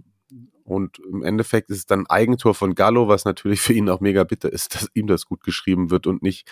Und 0.65 0.99
im 0.99 1.23
Endeffekt 1.23 1.71
ist 1.71 1.79
es 1.79 1.87
dann 1.87 2.07
Eigentor 2.07 2.55
von 2.55 2.75
Gallo, 2.75 3.09
was 3.09 3.25
natürlich 3.25 3.61
für 3.62 3.73
ihn 3.73 3.88
auch 3.88 4.00
mega 4.00 4.25
bitter 4.25 4.53
ist, 4.53 4.75
dass 4.75 4.91
ihm 4.93 5.07
das 5.07 5.25
gut 5.25 5.43
geschrieben 5.43 5.91
wird 5.91 6.07
und 6.07 6.23
nicht 6.23 6.47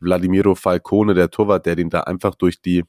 Vladimiro 0.00 0.54
Falcone, 0.54 1.14
der 1.14 1.30
Torwart, 1.30 1.66
der 1.66 1.74
den 1.74 1.90
da 1.90 2.02
einfach 2.02 2.36
durch 2.36 2.60
die 2.62 2.84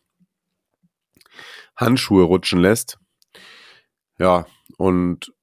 Handschuhe 1.76 2.24
rutschen 2.24 2.60
lässt. 2.60 3.00
Ja, 4.20 4.46
und 4.78 5.34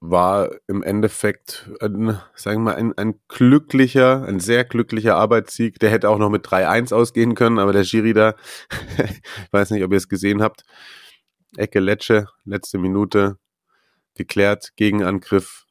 war 0.00 0.50
im 0.66 0.82
Endeffekt, 0.82 1.70
ein, 1.80 2.20
sagen 2.34 2.58
wir 2.58 2.72
mal, 2.72 2.74
ein, 2.74 2.96
ein 2.98 3.18
glücklicher, 3.28 4.24
ein 4.24 4.40
sehr 4.40 4.64
glücklicher 4.64 5.16
Arbeitssieg. 5.16 5.78
Der 5.80 5.90
hätte 5.90 6.10
auch 6.10 6.18
noch 6.18 6.30
mit 6.30 6.46
3-1 6.46 6.94
ausgehen 6.94 7.34
können, 7.34 7.58
aber 7.58 7.72
der 7.72 7.84
Schiri 7.84 8.12
da, 8.12 8.34
ich 8.98 9.52
weiß 9.52 9.70
nicht, 9.70 9.82
ob 9.84 9.92
ihr 9.92 9.96
es 9.96 10.08
gesehen 10.08 10.42
habt, 10.42 10.64
Ecke 11.56 11.80
Lecce, 11.80 12.28
letzte 12.44 12.78
Minute, 12.78 13.38
geklärt, 14.14 14.72
Gegenangriff 14.76 15.64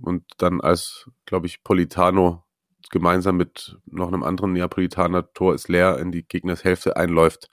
und 0.00 0.24
dann 0.38 0.60
als, 0.60 1.10
glaube 1.26 1.46
ich, 1.46 1.62
Politano 1.62 2.44
gemeinsam 2.90 3.36
mit 3.36 3.78
noch 3.86 4.08
einem 4.08 4.22
anderen 4.22 4.52
Neapolitaner 4.52 5.32
Tor 5.32 5.54
ist 5.54 5.68
leer 5.68 5.98
in 5.98 6.12
die 6.12 6.26
Gegnershälfte 6.26 6.96
einläuft, 6.96 7.48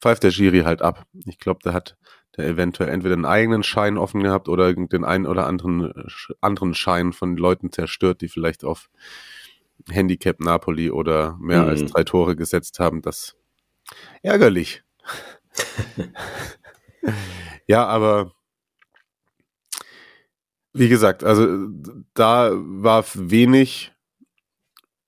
pfeift 0.00 0.22
der 0.22 0.30
Schiri 0.30 0.60
halt 0.60 0.82
ab. 0.82 1.06
Ich 1.26 1.38
glaube, 1.38 1.60
der 1.64 1.74
hat 1.74 1.96
eventuell 2.44 2.90
entweder 2.90 3.14
einen 3.14 3.24
eigenen 3.24 3.62
Schein 3.62 3.98
offen 3.98 4.22
gehabt 4.22 4.48
oder 4.48 4.72
den 4.74 5.04
einen 5.04 5.26
oder 5.26 5.46
anderen 5.46 5.92
anderen 6.40 6.74
Schein 6.74 7.12
von 7.12 7.36
Leuten 7.36 7.72
zerstört, 7.72 8.20
die 8.20 8.28
vielleicht 8.28 8.64
auf 8.64 8.90
Handicap 9.88 10.40
Napoli 10.40 10.90
oder 10.90 11.36
mehr 11.40 11.62
Mhm. 11.62 11.68
als 11.68 11.84
drei 11.86 12.04
Tore 12.04 12.36
gesetzt 12.36 12.78
haben. 12.80 13.02
Das 13.02 13.36
ärgerlich. 14.22 14.82
ja, 17.66 17.86
aber 17.86 18.32
wie 20.72 20.88
gesagt, 20.88 21.24
also 21.24 21.68
da 22.14 22.50
war 22.54 23.04
wenig, 23.14 23.92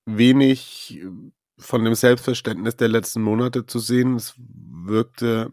wenig 0.07 1.01
von 1.59 1.85
dem 1.85 1.95
Selbstverständnis 1.95 2.77
der 2.77 2.89
letzten 2.89 3.23
Monate 3.23 3.67
zu 3.67 3.79
sehen. 3.79 4.17
Es 4.17 4.35
wirkte 4.39 5.53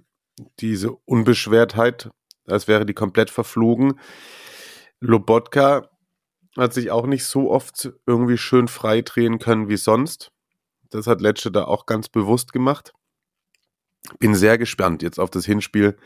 diese 0.59 0.91
Unbeschwertheit, 0.91 2.09
als 2.45 2.67
wäre 2.67 2.85
die 2.85 2.93
komplett 2.93 3.29
verflogen. 3.29 3.99
Lobotka 4.99 5.89
hat 6.57 6.73
sich 6.73 6.91
auch 6.91 7.05
nicht 7.05 7.25
so 7.25 7.51
oft 7.51 7.93
irgendwie 8.05 8.37
schön 8.37 8.67
frei 8.67 9.01
drehen 9.01 9.39
können 9.39 9.69
wie 9.69 9.77
sonst. 9.77 10.31
Das 10.89 11.07
hat 11.07 11.21
Lecce 11.21 11.51
da 11.51 11.65
auch 11.65 11.85
ganz 11.85 12.09
bewusst 12.09 12.51
gemacht. 12.51 12.93
Bin 14.17 14.33
sehr 14.35 14.57
gespannt 14.57 15.03
jetzt 15.03 15.19
auf 15.19 15.29
das 15.29 15.45
Hinspiel 15.45 15.97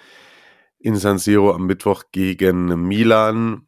in 0.79 0.95
San 0.97 1.17
Siro 1.17 1.53
am 1.53 1.65
Mittwoch 1.65 2.03
gegen 2.11 2.87
Milan. 2.87 3.67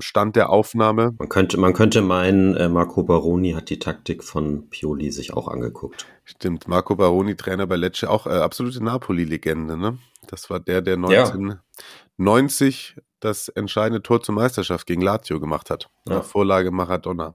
Stand 0.00 0.36
der 0.36 0.50
Aufnahme. 0.50 1.14
Man 1.18 1.28
könnte, 1.28 1.58
man 1.58 1.72
könnte 1.72 2.02
meinen, 2.02 2.54
äh, 2.56 2.68
Marco 2.68 3.02
Baroni 3.02 3.52
hat 3.52 3.70
die 3.70 3.78
Taktik 3.78 4.22
von 4.22 4.68
Pioli 4.68 5.10
sich 5.10 5.32
auch 5.32 5.48
angeguckt. 5.48 6.06
Stimmt, 6.24 6.68
Marco 6.68 6.94
Baroni, 6.96 7.34
Trainer 7.34 7.66
bei 7.66 7.76
Lecce, 7.76 8.10
auch 8.10 8.26
äh, 8.26 8.30
absolute 8.30 8.82
Napoli-Legende. 8.84 9.76
Ne? 9.76 9.98
Das 10.26 10.50
war 10.50 10.60
der, 10.60 10.82
der 10.82 10.94
Ja. 10.94 11.24
1990 11.24 12.96
das 13.20 13.48
entscheidende 13.48 14.02
Tor 14.02 14.22
zur 14.22 14.34
Meisterschaft 14.34 14.86
gegen 14.86 15.02
Lazio 15.02 15.40
gemacht 15.40 15.70
hat. 15.70 15.88
Ja. 16.06 16.16
Nach 16.16 16.24
Vorlage 16.24 16.70
Maradona. 16.70 17.34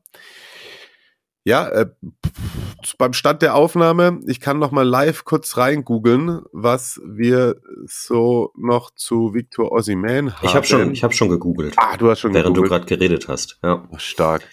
Ja, 1.45 1.67
äh, 1.69 1.85
beim 2.97 3.13
Stand 3.13 3.41
der 3.41 3.55
Aufnahme, 3.55 4.21
ich 4.27 4.39
kann 4.39 4.59
noch 4.59 4.71
mal 4.71 4.87
live 4.87 5.25
kurz 5.25 5.57
reingoogeln, 5.57 6.41
was 6.51 7.01
wir 7.05 7.57
so 7.85 8.51
noch 8.57 8.91
zu 8.95 9.33
Victor 9.33 9.71
Osimhen 9.71 10.33
haben. 10.35 10.45
Ich 10.47 10.55
habe 10.55 10.65
schon, 10.65 10.91
ich 10.93 11.03
hab 11.03 11.13
schon 11.13 11.29
gegoogelt, 11.29 11.73
Ah, 11.77 11.97
du 11.97 12.09
hast 12.09 12.21
schon 12.21 12.33
während 12.33 12.55
du 12.55 12.61
gegoogelt. 12.61 12.87
gerade 12.87 12.97
geredet 12.97 13.27
hast. 13.27 13.59
Ja. 13.63 13.87
Stark. 13.97 14.43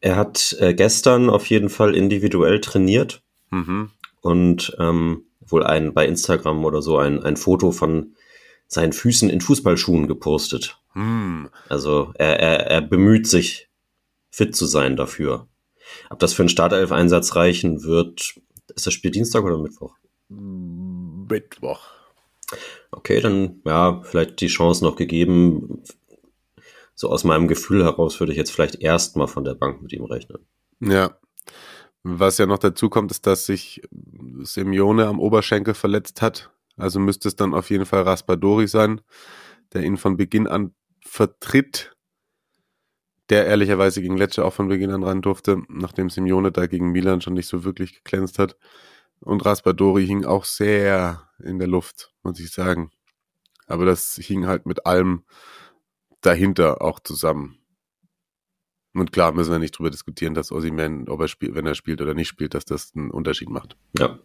Er 0.00 0.16
hat 0.16 0.54
äh, 0.60 0.74
gestern 0.74 1.30
auf 1.30 1.46
jeden 1.46 1.70
Fall 1.70 1.94
individuell 1.96 2.60
trainiert 2.60 3.22
Mhm. 3.50 3.90
und 4.20 4.76
ähm, 4.80 5.24
wohl 5.46 5.62
ein 5.64 5.94
bei 5.94 6.06
Instagram 6.06 6.64
oder 6.64 6.82
so 6.82 6.98
ein, 6.98 7.22
ein 7.22 7.36
Foto 7.36 7.70
von 7.70 8.14
seinen 8.66 8.92
Füßen 8.92 9.30
in 9.30 9.40
Fußballschuhen 9.40 10.08
gepostet. 10.08 10.78
Hm. 10.94 11.48
Also 11.68 12.12
er, 12.16 12.40
er, 12.40 12.66
er 12.66 12.80
bemüht 12.80 13.26
sich, 13.28 13.68
fit 14.30 14.56
zu 14.56 14.66
sein 14.66 14.96
dafür. 14.96 15.46
Ob 16.10 16.18
das 16.18 16.34
für 16.34 16.42
einen 16.42 16.48
Startelf-Einsatz 16.48 17.36
reichen 17.36 17.84
wird, 17.84 18.34
ist 18.74 18.86
das 18.86 18.92
Spiel 18.92 19.10
Dienstag 19.10 19.44
oder 19.44 19.58
Mittwoch? 19.58 19.96
Mittwoch. 20.28 21.80
Okay, 22.90 23.20
dann 23.20 23.60
ja, 23.64 24.02
vielleicht 24.04 24.40
die 24.40 24.46
Chance 24.46 24.84
noch 24.84 24.96
gegeben. 24.96 25.82
So 26.94 27.10
aus 27.10 27.24
meinem 27.24 27.48
Gefühl 27.48 27.84
heraus 27.84 28.20
würde 28.20 28.32
ich 28.32 28.38
jetzt 28.38 28.52
vielleicht 28.52 28.76
erstmal 28.76 29.26
von 29.26 29.44
der 29.44 29.54
Bank 29.54 29.82
mit 29.82 29.92
ihm 29.92 30.04
rechnen. 30.04 30.46
Ja. 30.80 31.18
Was 32.02 32.38
ja 32.38 32.46
noch 32.46 32.58
dazu 32.58 32.90
kommt, 32.90 33.10
ist, 33.10 33.26
dass 33.26 33.46
sich 33.46 33.82
Simeone 34.42 35.06
am 35.06 35.18
Oberschenkel 35.18 35.74
verletzt 35.74 36.20
hat. 36.20 36.50
Also 36.76 37.00
müsste 37.00 37.28
es 37.28 37.36
dann 37.36 37.54
auf 37.54 37.70
jeden 37.70 37.86
Fall 37.86 38.02
Raspadori 38.02 38.68
sein, 38.68 39.00
der 39.72 39.84
ihn 39.84 39.96
von 39.96 40.16
Beginn 40.16 40.46
an 40.46 40.74
vertritt. 41.00 41.93
Der 43.30 43.46
ehrlicherweise 43.46 44.02
gegen 44.02 44.16
Lecce 44.16 44.44
auch 44.44 44.52
von 44.52 44.68
Beginn 44.68 44.90
an 44.90 45.02
ran 45.02 45.22
durfte, 45.22 45.62
nachdem 45.68 46.10
Simeone 46.10 46.52
da 46.52 46.66
gegen 46.66 46.92
Milan 46.92 47.20
schon 47.20 47.34
nicht 47.34 47.48
so 47.48 47.64
wirklich 47.64 48.02
geglänzt 48.02 48.38
hat. 48.38 48.56
Und 49.20 49.44
Raspadori 49.44 50.06
hing 50.06 50.24
auch 50.24 50.44
sehr 50.44 51.30
in 51.42 51.58
der 51.58 51.68
Luft, 51.68 52.12
muss 52.22 52.38
ich 52.38 52.50
sagen. 52.52 52.90
Aber 53.66 53.86
das 53.86 54.16
hing 54.16 54.46
halt 54.46 54.66
mit 54.66 54.84
allem 54.84 55.24
dahinter 56.20 56.82
auch 56.82 57.00
zusammen. 57.00 57.58
Und 58.92 59.12
klar 59.12 59.32
müssen 59.32 59.50
wir 59.50 59.58
nicht 59.58 59.76
drüber 59.76 59.90
diskutieren, 59.90 60.34
dass 60.34 60.52
Ossiman, 60.52 61.08
ob 61.08 61.20
er 61.20 61.28
spielt, 61.28 61.54
wenn 61.54 61.66
er 61.66 61.74
spielt 61.74 62.00
oder 62.00 62.14
nicht 62.14 62.28
spielt, 62.28 62.54
dass 62.54 62.64
das 62.64 62.92
einen 62.94 63.10
Unterschied 63.10 63.50
macht. 63.50 63.76
Ja. 63.98 64.18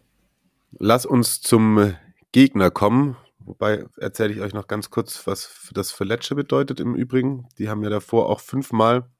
Lass 0.78 1.06
uns 1.06 1.40
zum 1.40 1.94
Gegner 2.32 2.70
kommen. 2.70 3.16
Wobei 3.50 3.84
erzähle 3.96 4.32
ich 4.32 4.40
euch 4.42 4.54
noch 4.54 4.68
ganz 4.68 4.90
kurz, 4.90 5.26
was 5.26 5.68
das 5.72 5.90
für 5.90 6.04
Lecce 6.04 6.36
bedeutet 6.36 6.78
im 6.78 6.94
Übrigen. 6.94 7.48
Die 7.58 7.68
haben 7.68 7.82
ja 7.82 7.90
davor 7.90 8.28
auch 8.28 8.38
fünfmal 8.38 9.10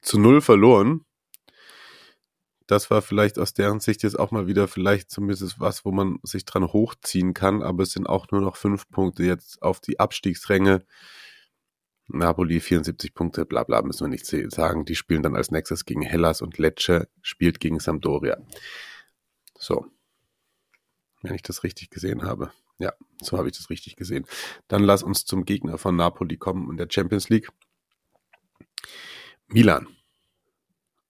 zu 0.00 0.18
null 0.18 0.40
verloren. 0.40 1.04
Das 2.66 2.90
war 2.90 3.02
vielleicht 3.02 3.38
aus 3.38 3.54
deren 3.54 3.78
Sicht 3.78 4.02
jetzt 4.02 4.18
auch 4.18 4.32
mal 4.32 4.48
wieder 4.48 4.66
vielleicht 4.66 5.08
zumindest 5.08 5.60
was, 5.60 5.84
wo 5.84 5.92
man 5.92 6.18
sich 6.24 6.46
dran 6.46 6.66
hochziehen 6.66 7.32
kann, 7.32 7.62
aber 7.62 7.84
es 7.84 7.92
sind 7.92 8.08
auch 8.08 8.28
nur 8.32 8.40
noch 8.40 8.56
fünf 8.56 8.88
Punkte 8.90 9.22
jetzt 9.22 9.62
auf 9.62 9.78
die 9.78 10.00
Abstiegsränge. 10.00 10.84
Napoli 12.08 12.58
74 12.58 13.14
Punkte, 13.14 13.46
bla 13.46 13.62
bla, 13.62 13.82
müssen 13.82 14.06
wir 14.06 14.08
nicht 14.08 14.26
sagen. 14.52 14.84
Die 14.84 14.96
spielen 14.96 15.22
dann 15.22 15.36
als 15.36 15.52
nächstes 15.52 15.84
gegen 15.84 16.02
Hellas 16.02 16.42
und 16.42 16.58
Lecce 16.58 17.06
spielt 17.22 17.60
gegen 17.60 17.78
Sampdoria. 17.78 18.36
So. 19.56 19.86
Wenn 21.22 21.34
ich 21.34 21.42
das 21.42 21.62
richtig 21.62 21.90
gesehen 21.90 22.22
habe. 22.22 22.50
Ja, 22.78 22.92
so 23.22 23.38
habe 23.38 23.48
ich 23.48 23.56
das 23.56 23.70
richtig 23.70 23.96
gesehen. 23.96 24.26
Dann 24.68 24.82
lass 24.82 25.02
uns 25.02 25.24
zum 25.24 25.44
Gegner 25.44 25.78
von 25.78 25.96
Napoli 25.96 26.36
kommen 26.36 26.70
in 26.70 26.76
der 26.76 26.88
Champions 26.90 27.28
League. 27.28 27.48
Milan. 29.48 29.88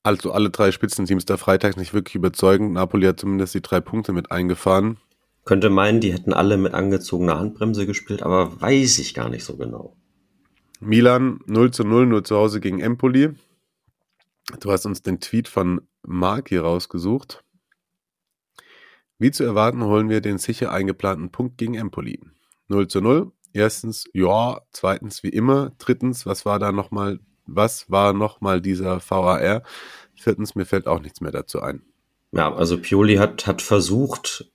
Also 0.03 0.31
alle 0.31 0.51
drei 0.51 0.71
Spitzenteams 0.71 1.25
der 1.25 1.39
Freitags 1.39 1.77
nicht 1.77 1.93
wirklich 1.93 2.15
überzeugend. 2.15 2.73
Napoli 2.73 3.07
hat 3.07 3.19
zumindest 3.19 3.55
die 3.55 3.63
drei 3.63 3.81
Punkte 3.81 4.13
mit 4.13 4.31
eingefahren. 4.31 4.99
Könnte 5.45 5.71
meinen, 5.71 6.01
die 6.01 6.13
hätten 6.13 6.33
alle 6.33 6.57
mit 6.57 6.75
angezogener 6.75 7.39
Handbremse 7.39 7.87
gespielt, 7.87 8.23
aber 8.23 8.61
weiß 8.61 8.99
ich 8.99 9.15
gar 9.15 9.29
nicht 9.29 9.45
so 9.45 9.57
genau. 9.57 9.97
Milan 10.81 11.41
0 11.47 11.71
zu 11.73 11.85
0 11.85 12.07
nur 12.07 12.25
zu 12.25 12.37
Hause 12.37 12.61
gegen 12.61 12.81
Empoli. 12.81 13.35
Du 14.61 14.71
hast 14.71 14.87
uns 14.87 15.03
den 15.03 15.21
Tweet 15.21 15.49
von 15.49 15.81
Mark 16.03 16.51
hier 16.51 16.63
rausgesucht. 16.63 17.43
Wie 19.19 19.31
zu 19.31 19.45
erwarten, 19.45 19.85
holen 19.85 20.09
wir 20.09 20.21
den 20.21 20.39
sicher 20.39 20.71
eingeplanten 20.73 21.31
Punkt 21.31 21.59
gegen 21.59 21.75
Empoli. 21.75 22.21
0 22.69 22.89
zu 22.89 23.01
0. 23.01 23.33
Erstens, 23.53 24.05
ja. 24.13 24.61
Zweitens, 24.73 25.23
wie 25.23 25.31
immer. 25.31 25.73
Drittens, 25.79 26.27
was 26.27 26.45
war 26.45 26.59
da 26.59 26.73
nochmal, 26.73 27.21
was 27.47 27.91
war 27.91 28.13
nochmal 28.13 28.61
dieser 28.61 29.01
VAR? 29.01 29.63
Viertens, 30.15 30.55
mir 30.55 30.67
fällt 30.67 30.87
auch 30.87 31.01
nichts 31.01 31.21
mehr 31.21 31.33
dazu 31.33 31.61
ein. 31.63 31.83
Ja, 32.33 32.55
also 32.55 32.79
Pioli 32.79 33.17
hat, 33.17 33.47
hat 33.47 33.63
versucht, 33.63 34.51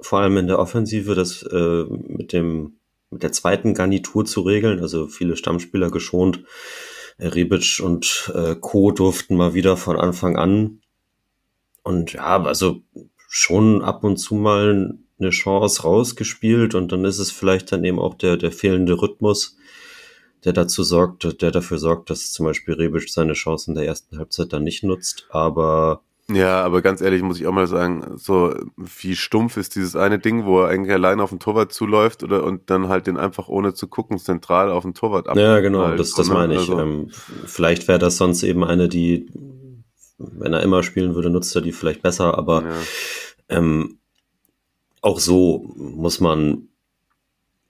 vor 0.00 0.20
allem 0.20 0.36
in 0.36 0.46
der 0.46 0.58
Offensive, 0.58 1.14
das 1.14 1.42
äh, 1.42 1.84
mit 1.88 2.32
dem 2.32 2.78
mit 3.10 3.22
der 3.22 3.32
zweiten 3.32 3.74
Garnitur 3.74 4.24
zu 4.24 4.42
regeln, 4.42 4.80
also 4.80 5.06
viele 5.06 5.36
Stammspieler 5.36 5.90
geschont. 5.90 6.44
Rebic 7.18 7.80
und 7.82 8.30
äh, 8.34 8.54
Co. 8.54 8.92
durften 8.92 9.36
mal 9.36 9.54
wieder 9.54 9.76
von 9.76 9.98
Anfang 9.98 10.36
an. 10.36 10.82
Und 11.82 12.12
ja, 12.12 12.42
also 12.42 12.82
schon 13.28 13.82
ab 13.82 14.02
und 14.02 14.16
zu 14.16 14.34
mal 14.34 14.98
eine 15.20 15.30
Chance 15.30 15.82
rausgespielt 15.82 16.74
und 16.74 16.90
dann 16.90 17.04
ist 17.04 17.18
es 17.18 17.30
vielleicht 17.30 17.70
dann 17.70 17.84
eben 17.84 17.98
auch 17.98 18.14
der, 18.14 18.36
der 18.36 18.50
fehlende 18.50 19.00
Rhythmus, 19.00 19.56
der 20.44 20.52
dazu 20.52 20.82
sorgt, 20.82 21.42
der 21.42 21.50
dafür 21.50 21.78
sorgt, 21.78 22.10
dass 22.10 22.32
zum 22.32 22.46
Beispiel 22.46 22.74
Rebic 22.74 23.08
seine 23.08 23.34
Chancen 23.34 23.74
der 23.74 23.84
ersten 23.84 24.18
Halbzeit 24.18 24.52
dann 24.52 24.64
nicht 24.64 24.82
nutzt. 24.82 25.26
Aber 25.30 26.02
ja, 26.30 26.62
aber 26.62 26.82
ganz 26.82 27.00
ehrlich 27.00 27.22
muss 27.22 27.40
ich 27.40 27.46
auch 27.46 27.52
mal 27.52 27.66
sagen, 27.66 28.16
so 28.16 28.54
wie 28.76 29.16
stumpf 29.16 29.56
ist 29.56 29.74
dieses 29.76 29.96
eine 29.96 30.18
Ding, 30.18 30.44
wo 30.44 30.60
er 30.60 30.68
eigentlich 30.68 30.92
allein 30.92 31.20
auf 31.20 31.30
den 31.30 31.38
Torwart 31.40 31.72
zuläuft 31.72 32.22
oder 32.22 32.44
und 32.44 32.68
dann 32.70 32.88
halt 32.88 33.06
den 33.06 33.16
einfach 33.16 33.48
ohne 33.48 33.72
zu 33.72 33.88
gucken 33.88 34.18
zentral 34.18 34.70
auf 34.70 34.84
den 34.84 34.92
Torwart 34.92 35.28
ab. 35.28 35.36
Ja, 35.36 35.60
genau, 35.60 35.86
halt, 35.86 35.98
das, 35.98 36.12
das 36.12 36.28
meine 36.28 36.54
ich. 36.54 36.60
Also, 36.60 36.78
ähm, 36.78 37.10
vielleicht 37.46 37.88
wäre 37.88 37.98
das 37.98 38.18
sonst 38.18 38.42
eben 38.42 38.62
eine, 38.62 38.88
die, 38.88 39.30
wenn 40.18 40.52
er 40.52 40.62
immer 40.62 40.82
spielen 40.82 41.14
würde, 41.14 41.30
nutzt 41.30 41.56
er 41.56 41.62
die 41.62 41.72
vielleicht 41.72 42.02
besser, 42.02 42.36
aber 42.36 42.62
ja. 42.62 42.76
Ähm, 43.48 43.98
auch 45.00 45.20
so 45.20 45.72
muss 45.76 46.20
man 46.20 46.68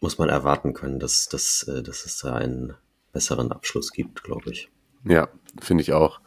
muss 0.00 0.18
man 0.18 0.28
erwarten 0.28 0.74
können, 0.74 1.00
dass, 1.00 1.28
dass, 1.28 1.64
äh, 1.64 1.82
dass 1.82 2.04
es 2.04 2.18
da 2.18 2.34
einen 2.34 2.74
besseren 3.12 3.52
Abschluss 3.52 3.92
gibt, 3.92 4.22
glaube 4.22 4.50
ich. 4.50 4.70
Ja, 5.04 5.28
finde 5.60 5.82
ich 5.82 5.92
auch. 5.92 6.20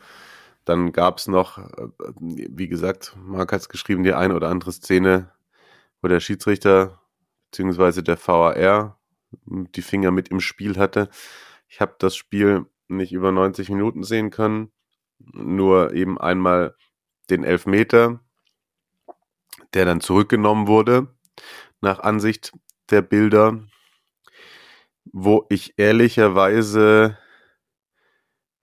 Dann 0.66 0.92
gab 0.92 1.18
es 1.18 1.28
noch, 1.28 1.58
äh, 1.58 1.88
wie 2.20 2.68
gesagt, 2.68 3.16
Marc 3.18 3.52
hat 3.54 3.62
es 3.62 3.70
geschrieben, 3.70 4.04
die 4.04 4.14
eine 4.14 4.36
oder 4.36 4.50
andere 4.50 4.72
Szene, 4.72 5.32
wo 6.02 6.08
der 6.08 6.20
Schiedsrichter 6.20 7.00
bzw. 7.52 8.02
der 8.02 8.18
VAR 8.18 8.98
die 9.46 9.82
Finger 9.82 10.12
mit 10.12 10.30
im 10.30 10.42
Spiel 10.42 10.78
hatte. 10.78 11.10
Ich 11.68 11.80
habe 11.80 11.96
das 12.00 12.16
Spiel 12.16 12.66
nicht 12.90 13.14
über 13.14 13.32
90 13.32 13.70
Minuten 13.70 14.04
sehen 14.04 14.30
können, 14.30 14.72
nur 15.20 15.94
eben 15.94 16.20
einmal 16.20 16.76
den 17.30 17.46
Elfmeter, 17.46 18.20
der 19.74 19.86
dann 19.86 20.02
zurückgenommen 20.02 20.68
wurde, 20.68 21.08
nach 21.82 22.00
Ansicht 22.00 22.52
der 22.90 23.02
Bilder, 23.02 23.64
wo 25.06 25.46
ich 25.50 25.74
ehrlicherweise 25.78 27.18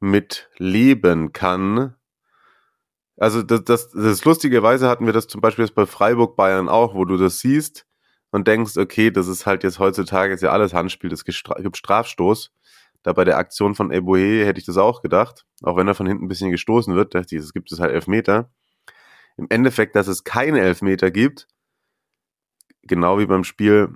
mit 0.01 0.49
leben 0.57 1.33
kann. 1.33 1.95
Also 3.17 3.43
das, 3.43 3.65
das, 3.65 3.91
das 3.91 4.25
lustigerweise 4.25 4.89
hatten 4.89 5.07
wir 5.07 5.13
das 5.13 5.27
zum 5.27 5.41
Beispiel 5.41 5.65
jetzt 5.65 5.75
bei 5.75 5.87
Freiburg 5.87 6.37
Bayern 6.37 6.69
auch, 6.69 6.95
wo 6.95 7.05
du 7.05 7.17
das 7.17 7.41
siehst 7.41 7.85
und 8.31 8.47
denkst, 8.47 8.77
okay, 8.77 9.11
das 9.11 9.27
ist 9.27 9.47
halt 9.47 9.65
jetzt 9.65 9.79
heutzutage 9.79 10.35
ist 10.35 10.43
ja 10.43 10.51
alles 10.51 10.75
Handspiel, 10.75 11.11
das 11.11 11.25
gibt 11.25 11.77
Strafstoß. 11.77 12.53
Da 13.03 13.13
bei 13.13 13.25
der 13.25 13.39
Aktion 13.39 13.75
von 13.75 13.91
Eboe 13.91 14.45
hätte 14.45 14.59
ich 14.61 14.67
das 14.67 14.77
auch 14.77 15.03
gedacht, 15.03 15.47
auch 15.63 15.77
wenn 15.77 15.89
er 15.89 15.95
von 15.95 16.07
hinten 16.07 16.25
ein 16.25 16.29
bisschen 16.29 16.51
gestoßen 16.51 16.95
wird, 16.95 17.15
dachte 17.15 17.37
ich, 17.37 17.43
es 17.43 17.53
gibt 17.53 17.73
es 17.73 17.81
halt 17.81 17.93
Elfmeter. 17.93 18.51
Im 19.39 19.47
Endeffekt, 19.49 19.97
dass 19.97 20.09
es 20.09 20.25
keine 20.25 20.61
Elfmeter 20.61 21.11
gibt, 21.11 21.49
genau 22.83 23.19
wie 23.19 23.27
beim 23.27 23.45
Spiel 23.45 23.95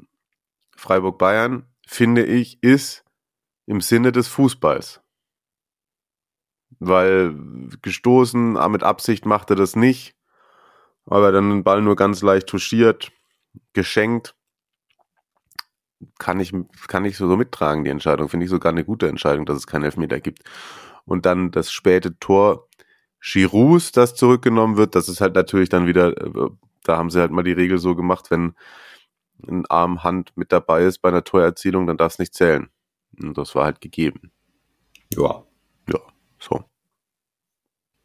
Freiburg 0.74 1.18
Bayern, 1.18 1.66
finde 1.86 2.24
ich, 2.24 2.62
ist 2.62 3.04
im 3.66 3.80
Sinne 3.80 4.12
des 4.12 4.28
Fußballs 4.28 5.02
weil 6.84 7.34
gestoßen, 7.82 8.56
ah, 8.56 8.68
mit 8.68 8.82
Absicht 8.82 9.24
macht 9.24 9.50
er 9.50 9.56
das 9.56 9.76
nicht, 9.76 10.16
aber 11.06 11.30
dann 11.30 11.50
den 11.50 11.64
Ball 11.64 11.80
nur 11.80 11.94
ganz 11.94 12.22
leicht 12.22 12.48
touchiert, 12.48 13.12
geschenkt, 13.72 14.34
kann 16.18 16.40
ich, 16.40 16.52
kann 16.88 17.04
ich 17.04 17.16
so, 17.16 17.28
so 17.28 17.36
mittragen, 17.36 17.84
die 17.84 17.90
Entscheidung. 17.90 18.28
Finde 18.28 18.44
ich 18.44 18.50
sogar 18.50 18.72
eine 18.72 18.84
gute 18.84 19.08
Entscheidung, 19.08 19.46
dass 19.46 19.56
es 19.56 19.68
keinen 19.68 19.84
Elfmeter 19.84 20.18
gibt. 20.18 20.42
Und 21.04 21.26
dann 21.26 21.52
das 21.52 21.70
späte 21.70 22.18
Tor 22.18 22.68
Giroux, 23.22 23.78
das 23.92 24.14
zurückgenommen 24.14 24.76
wird, 24.76 24.94
das 24.96 25.08
ist 25.08 25.20
halt 25.20 25.34
natürlich 25.34 25.68
dann 25.68 25.86
wieder, 25.86 26.16
äh, 26.16 26.50
da 26.82 26.98
haben 26.98 27.10
sie 27.10 27.20
halt 27.20 27.30
mal 27.30 27.44
die 27.44 27.52
Regel 27.52 27.78
so 27.78 27.94
gemacht, 27.94 28.30
wenn 28.30 28.54
ein 29.46 29.64
Arm 29.66 30.02
Hand 30.02 30.36
mit 30.36 30.52
dabei 30.52 30.84
ist 30.84 30.98
bei 30.98 31.08
einer 31.08 31.24
Torerzielung, 31.24 31.86
dann 31.86 31.96
darf 31.96 32.12
es 32.12 32.18
nicht 32.18 32.34
zählen. 32.34 32.68
Und 33.20 33.38
das 33.38 33.54
war 33.54 33.64
halt 33.64 33.80
gegeben. 33.80 34.32
Ja. 35.14 35.44
Ja, 35.88 36.00
so. 36.38 36.64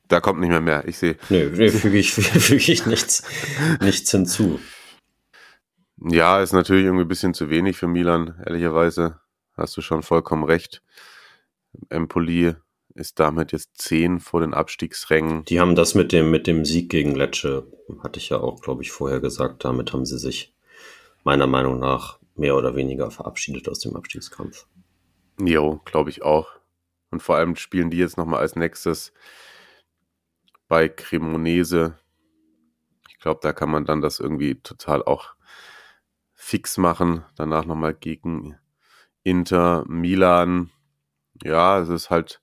Da 0.08 0.19
kommt 0.21 0.39
nicht 0.39 0.49
mehr 0.49 0.62
mehr, 0.62 0.88
ich 0.88 0.97
sehe. 0.97 1.17
Nö, 1.30 1.51
nee, 1.56 1.69
füge 1.69 1.97
ich, 1.97 2.13
füge 2.13 2.71
ich 2.71 2.86
nichts, 2.86 3.23
nichts 3.82 4.12
hinzu. 4.12 4.60
Ja, 5.99 6.41
ist 6.41 6.53
natürlich 6.53 6.86
irgendwie 6.86 7.06
ein 7.06 7.10
bisschen 7.10 7.34
zu 7.34 7.49
wenig 7.49 7.77
für 7.77 7.88
Milan, 7.88 8.39
ehrlicherweise. 8.45 9.19
Hast 9.56 9.75
du 9.75 9.82
schon 9.82 10.03
vollkommen 10.03 10.43
recht. 10.43 10.84
Empoli 11.89 12.56
ist 12.98 13.20
damit 13.20 13.52
jetzt 13.52 13.78
zehn 13.78 14.20
vor 14.20 14.42
den 14.42 14.54
Abstiegsrängen. 14.54 15.46
Die 15.46 15.60
haben 15.60 15.76
das 15.76 15.96
mit 15.96 16.12
dem, 16.12 16.32
mit 16.32 16.48
dem 16.48 16.66
Sieg 16.66 16.90
gegen 16.90 17.16
Lecce, 17.16 17.68
hatte 18.04 18.20
ich 18.20 18.30
ja 18.30 18.40
auch, 18.40 18.62
glaube 18.62 18.84
ich, 18.84 18.92
vorher 18.92 19.20
gesagt. 19.20 19.64
Damit 19.64 19.94
haben 19.94 20.06
sie 20.06 20.18
sich 20.18 20.54
meiner 21.24 21.48
Meinung 21.48 21.80
nach 21.80 22.20
mehr 22.36 22.56
oder 22.56 22.76
weniger 22.76 23.12
verabschiedet 23.12 23.68
aus 23.70 23.80
dem 23.80 23.96
Abstiegskampf. 23.96 24.68
Jo, 25.40 25.82
glaube 25.86 26.10
ich 26.10 26.24
auch. 26.24 26.50
Und 27.12 27.22
vor 27.22 27.36
allem 27.36 27.56
spielen 27.56 27.90
die 27.90 27.98
jetzt 27.98 28.18
nochmal 28.18 28.42
als 28.42 28.56
nächstes 28.56 29.14
bei 30.68 30.90
Cremonese. 30.90 31.98
Ich 33.10 33.20
glaube, 33.20 33.40
da 33.42 33.54
kann 33.54 33.70
man 33.70 33.86
dann 33.86 34.02
das 34.02 34.20
irgendwie 34.20 34.56
total 34.56 35.04
auch 35.04 35.36
fix 36.34 36.78
machen. 36.78 37.24
Danach 37.36 37.66
nochmal 37.66 37.94
gegen 37.94 38.58
Inter, 39.24 39.84
Milan. 39.88 40.70
Ja, 41.44 41.80
es 41.80 41.90
ist 41.90 42.10
halt 42.10 42.42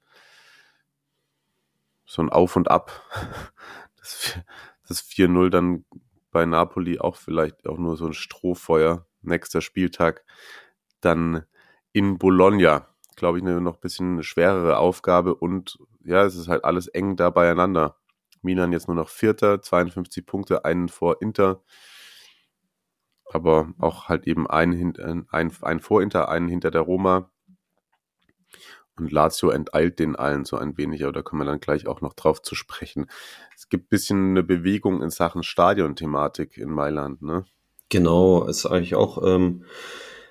so 2.14 2.22
ein 2.22 2.30
Auf 2.30 2.56
und 2.56 2.70
Ab. 2.70 2.92
Das, 3.96 4.38
das 4.86 5.02
4-0 5.02 5.48
dann 5.48 5.86
bei 6.30 6.44
Napoli 6.44 6.98
auch 6.98 7.16
vielleicht 7.16 7.66
auch 7.66 7.78
nur 7.78 7.96
so 7.96 8.04
ein 8.04 8.12
Strohfeuer. 8.12 9.06
Nächster 9.22 9.62
Spieltag 9.62 10.26
dann 11.00 11.44
in 11.92 12.18
Bologna. 12.18 12.86
Glaube 13.16 13.38
ich, 13.38 13.44
eine 13.44 13.62
noch 13.62 13.76
ein 13.76 13.80
bisschen 13.80 14.22
schwerere 14.22 14.76
Aufgabe 14.76 15.34
und 15.34 15.78
ja, 16.04 16.22
es 16.22 16.36
ist 16.36 16.48
halt 16.48 16.64
alles 16.66 16.86
eng 16.88 17.16
da 17.16 17.30
beieinander. 17.30 17.96
Milan 18.42 18.72
jetzt 18.72 18.88
nur 18.88 18.96
noch 18.96 19.08
Vierter, 19.08 19.62
52 19.62 20.26
Punkte, 20.26 20.66
einen 20.66 20.90
vor 20.90 21.22
Inter. 21.22 21.62
Aber 23.32 23.72
auch 23.78 24.10
halt 24.10 24.26
eben 24.26 24.46
ein, 24.46 24.98
ein, 25.30 25.50
ein 25.62 25.80
vor 25.80 26.02
Inter, 26.02 26.28
einen 26.28 26.48
hinter 26.48 26.70
der 26.70 26.82
Roma. 26.82 27.30
Und 28.96 29.10
Lazio 29.10 29.50
enteilt 29.50 29.98
den 29.98 30.14
allen 30.14 30.44
so 30.44 30.56
ein 30.56 30.76
wenig, 30.76 31.02
aber 31.02 31.12
da 31.12 31.22
kommen 31.22 31.42
wir 31.42 31.46
dann 31.46 31.60
gleich 31.60 31.86
auch 31.86 32.00
noch 32.00 32.14
drauf 32.14 32.42
zu 32.42 32.54
sprechen. 32.54 33.06
Es 33.56 33.68
gibt 33.68 33.86
ein 33.86 33.88
bisschen 33.88 34.30
eine 34.30 34.42
Bewegung 34.42 35.02
in 35.02 35.10
Sachen 35.10 35.42
Stadionthematik 35.42 36.56
in 36.56 36.70
Mailand, 36.70 37.22
ne? 37.22 37.44
Genau, 37.88 38.44
ist 38.44 38.66
eigentlich 38.66 38.94
auch, 38.94 39.22
ähm, 39.22 39.64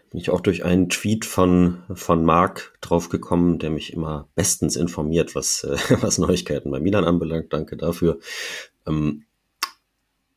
bin 0.09 0.19
ich 0.19 0.29
auch 0.29 0.41
durch 0.41 0.63
einen 0.63 0.89
Tweet 0.89 1.25
von, 1.25 1.83
von 1.93 2.23
Marc 2.25 2.73
draufgekommen, 2.81 3.59
der 3.59 3.69
mich 3.69 3.93
immer 3.93 4.27
bestens 4.35 4.75
informiert, 4.75 5.35
was, 5.35 5.63
äh, 5.63 5.77
was 6.01 6.17
Neuigkeiten 6.17 6.71
bei 6.71 6.79
Milan 6.79 7.03
anbelangt. 7.03 7.51
Danke 7.51 7.77
dafür. 7.77 8.19
Ähm, 8.87 9.25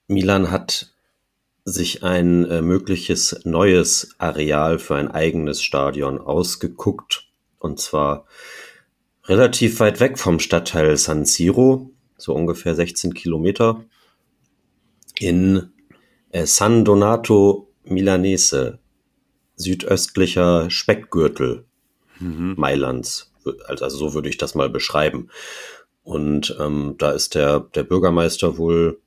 Milan 0.08 0.50
hat 0.50 0.94
sich 1.64 2.04
ein 2.04 2.44
äh, 2.44 2.62
mögliches 2.62 3.40
neues 3.44 4.14
Areal 4.18 4.78
für 4.78 4.94
ein 4.96 5.10
eigenes 5.10 5.62
Stadion 5.62 6.20
ausgeguckt 6.20 7.25
und 7.58 7.80
zwar 7.80 8.26
relativ 9.24 9.80
weit 9.80 10.00
weg 10.00 10.18
vom 10.18 10.38
Stadtteil 10.38 10.96
San 10.96 11.24
Siro, 11.24 11.90
so 12.16 12.34
ungefähr 12.34 12.74
16 12.74 13.14
Kilometer, 13.14 13.84
in 15.18 15.72
äh, 16.30 16.46
San 16.46 16.84
Donato 16.84 17.68
Milanese, 17.84 18.78
südöstlicher 19.56 20.70
Speckgürtel 20.70 21.64
mhm. 22.20 22.54
Mailands. 22.56 23.32
Also 23.68 23.96
so 23.96 24.14
würde 24.14 24.28
ich 24.28 24.38
das 24.38 24.54
mal 24.54 24.68
beschreiben. 24.68 25.30
Und 26.02 26.56
ähm, 26.60 26.94
da 26.98 27.12
ist 27.12 27.34
der, 27.34 27.60
der 27.60 27.84
Bürgermeister 27.84 28.58
wohl 28.58 29.00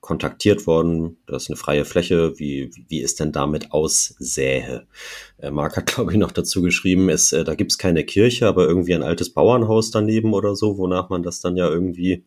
kontaktiert 0.00 0.66
worden. 0.66 1.18
Das 1.26 1.44
ist 1.44 1.50
eine 1.50 1.56
freie 1.56 1.84
Fläche. 1.84 2.38
Wie, 2.38 2.70
wie 2.88 3.02
es 3.02 3.14
denn 3.14 3.32
damit 3.32 3.72
aussähe? 3.72 4.86
Äh, 5.38 5.50
Marc 5.50 5.76
hat, 5.76 5.86
glaube 5.94 6.12
ich, 6.12 6.18
noch 6.18 6.32
dazu 6.32 6.62
geschrieben, 6.62 7.08
es, 7.08 7.32
äh, 7.32 7.44
da 7.44 7.54
gibt 7.54 7.72
es 7.72 7.78
keine 7.78 8.04
Kirche, 8.04 8.46
aber 8.46 8.66
irgendwie 8.66 8.94
ein 8.94 9.02
altes 9.02 9.30
Bauernhaus 9.30 9.90
daneben 9.90 10.32
oder 10.32 10.56
so, 10.56 10.78
wonach 10.78 11.08
man 11.10 11.22
das 11.22 11.40
dann 11.40 11.56
ja 11.56 11.68
irgendwie 11.68 12.24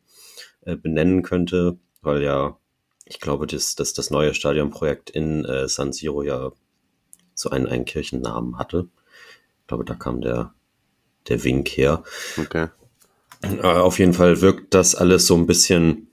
äh, 0.66 0.76
benennen 0.76 1.24
könnte, 1.24 1.78
weil 2.02 2.24
ja, 2.24 2.58
ich 3.06 3.20
glaube, 3.20 3.48
dass 3.48 3.76
das, 3.76 3.94
das 3.94 4.12
neue 4.12 4.34
Stadionprojekt 4.34 5.10
in 5.10 5.44
äh, 5.46 5.68
San 5.68 5.92
Siro 5.92 6.24
ja 6.24 6.52
so 7.36 7.50
einen, 7.50 7.68
einen 7.68 7.86
Kirchennamen 7.86 8.58
hatte. 8.58 8.88
Ich 9.62 9.68
glaube, 9.68 9.84
da 9.84 9.96
kam 9.96 10.22
der, 10.22 10.54
der 11.28 11.44
Wink 11.44 11.70
her. 11.70 12.04
Okay. 12.38 12.68
Äh, 13.42 13.62
auf 13.62 14.00
jeden 14.00 14.14
Fall 14.14 14.42
wirkt 14.42 14.74
das 14.74 14.96
alles 14.96 15.28
so 15.28 15.36
ein 15.36 15.48
bisschen 15.48 16.08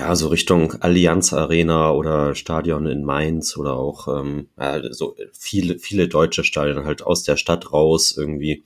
ja, 0.00 0.16
so 0.16 0.28
Richtung 0.28 0.80
Allianz 0.80 1.34
Arena 1.34 1.92
oder 1.92 2.34
Stadion 2.34 2.86
in 2.86 3.04
Mainz 3.04 3.58
oder 3.58 3.74
auch 3.74 4.08
ähm, 4.08 4.48
ja, 4.58 4.80
so 4.94 5.14
viele, 5.34 5.78
viele 5.78 6.08
deutsche 6.08 6.42
Stadien 6.42 6.86
halt 6.86 7.02
aus 7.02 7.22
der 7.22 7.36
Stadt 7.36 7.70
raus, 7.74 8.14
irgendwie 8.16 8.64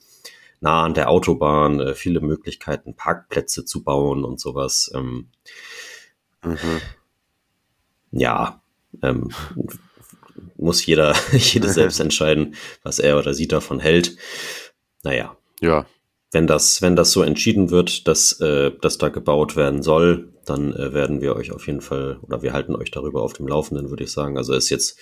nah 0.60 0.84
an 0.84 0.94
der 0.94 1.10
Autobahn, 1.10 1.80
äh, 1.80 1.94
viele 1.96 2.20
Möglichkeiten, 2.20 2.94
Parkplätze 2.94 3.64
zu 3.64 3.82
bauen 3.82 4.24
und 4.24 4.38
sowas. 4.38 4.92
Ähm, 4.94 5.26
mhm. 6.44 6.80
Ja, 8.12 8.62
ähm, 9.02 9.30
muss 10.56 10.86
jeder, 10.86 11.16
jeder 11.32 11.68
selbst 11.68 11.98
entscheiden, 12.00 12.54
was 12.84 13.00
er 13.00 13.18
oder 13.18 13.34
sie 13.34 13.48
davon 13.48 13.80
hält. 13.80 14.16
Naja. 15.02 15.36
Ja, 15.60 15.84
wenn 16.30 16.46
das, 16.46 16.80
wenn 16.82 16.96
das 16.96 17.10
so 17.12 17.22
entschieden 17.22 17.70
wird, 17.70 18.06
dass, 18.06 18.40
äh, 18.40 18.72
dass 18.82 18.98
da 18.98 19.08
gebaut 19.08 19.56
werden 19.56 19.82
soll, 19.82 20.33
dann 20.44 20.72
äh, 20.72 20.92
werden 20.92 21.20
wir 21.20 21.36
euch 21.36 21.52
auf 21.52 21.66
jeden 21.66 21.80
Fall 21.80 22.18
oder 22.22 22.42
wir 22.42 22.52
halten 22.52 22.74
euch 22.74 22.90
darüber 22.90 23.22
auf 23.22 23.32
dem 23.32 23.48
Laufenden, 23.48 23.90
würde 23.90 24.04
ich 24.04 24.12
sagen. 24.12 24.36
Also 24.36 24.54
ist 24.54 24.70
jetzt 24.70 24.98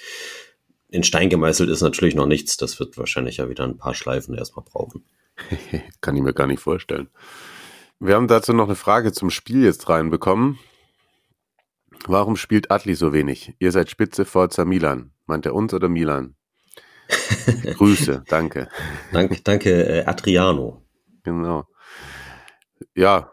in 0.89 1.03
Stein 1.03 1.31
gemeißelt 1.31 1.71
ist 1.71 1.81
natürlich 1.81 2.15
noch 2.15 2.27
nichts. 2.27 2.57
Das 2.57 2.79
wird 2.79 2.99
wahrscheinlich 2.99 3.39
ja 3.39 3.49
wieder 3.49 3.65
ein 3.65 3.79
paar 3.79 3.95
Schleifen 3.95 4.35
erstmal 4.35 4.65
brauchen. 4.65 5.05
Kann 6.01 6.17
ich 6.17 6.23
mir 6.23 6.35
gar 6.35 6.47
nicht 6.47 6.61
vorstellen. 6.61 7.09
Wir 7.99 8.15
haben 8.17 8.29
dazu 8.29 8.53
noch 8.53 8.67
eine 8.67 8.75
Frage 8.75 9.13
zum 9.13 9.31
Spiel 9.31 9.65
jetzt 9.65 9.89
reinbekommen. 9.89 10.59
Warum 12.07 12.37
spielt 12.37 12.71
Atli 12.71 12.95
so 12.95 13.13
wenig? 13.13 13.55
Ihr 13.59 13.73
seid 13.73 13.91
Spitze 13.91 14.25
Forza 14.25 14.65
Milan. 14.65 15.13
Meint 15.27 15.47
er 15.47 15.55
uns 15.55 15.73
oder 15.73 15.89
Milan? 15.89 16.35
Grüße, 17.77 18.25
danke. 18.29 18.69
danke, 19.13 19.41
danke, 19.43 19.87
äh, 19.87 20.05
Adriano. 20.05 20.83
Genau. 21.23 21.67
Ja, 22.95 23.32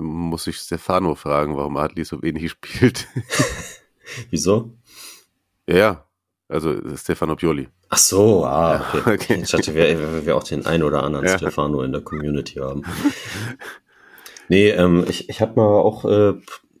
muss 0.00 0.46
ich 0.46 0.56
Stefano 0.56 1.14
fragen, 1.14 1.56
warum 1.56 1.76
Adli 1.76 2.04
so 2.04 2.22
wenig 2.22 2.50
spielt. 2.52 3.06
Wieso? 4.30 4.72
Ja, 5.66 6.06
also 6.48 6.74
Stefano 6.96 7.36
Pioli. 7.36 7.68
Ach 7.90 7.98
so, 7.98 8.44
ah, 8.44 8.84
okay. 8.94 9.14
okay. 9.14 9.40
Ich 9.42 9.50
dachte, 9.50 9.74
wir, 9.74 10.26
wir 10.26 10.36
auch 10.36 10.44
den 10.44 10.66
einen 10.66 10.82
oder 10.82 11.02
anderen 11.02 11.26
ja. 11.26 11.38
Stefano 11.38 11.82
in 11.82 11.92
der 11.92 12.02
Community 12.02 12.54
haben. 12.54 12.82
Nee, 14.48 14.70
ähm, 14.70 15.04
ich, 15.08 15.28
ich 15.28 15.40
habe 15.40 15.56
mal 15.56 15.66
auch 15.66 16.04
äh, 16.04 16.34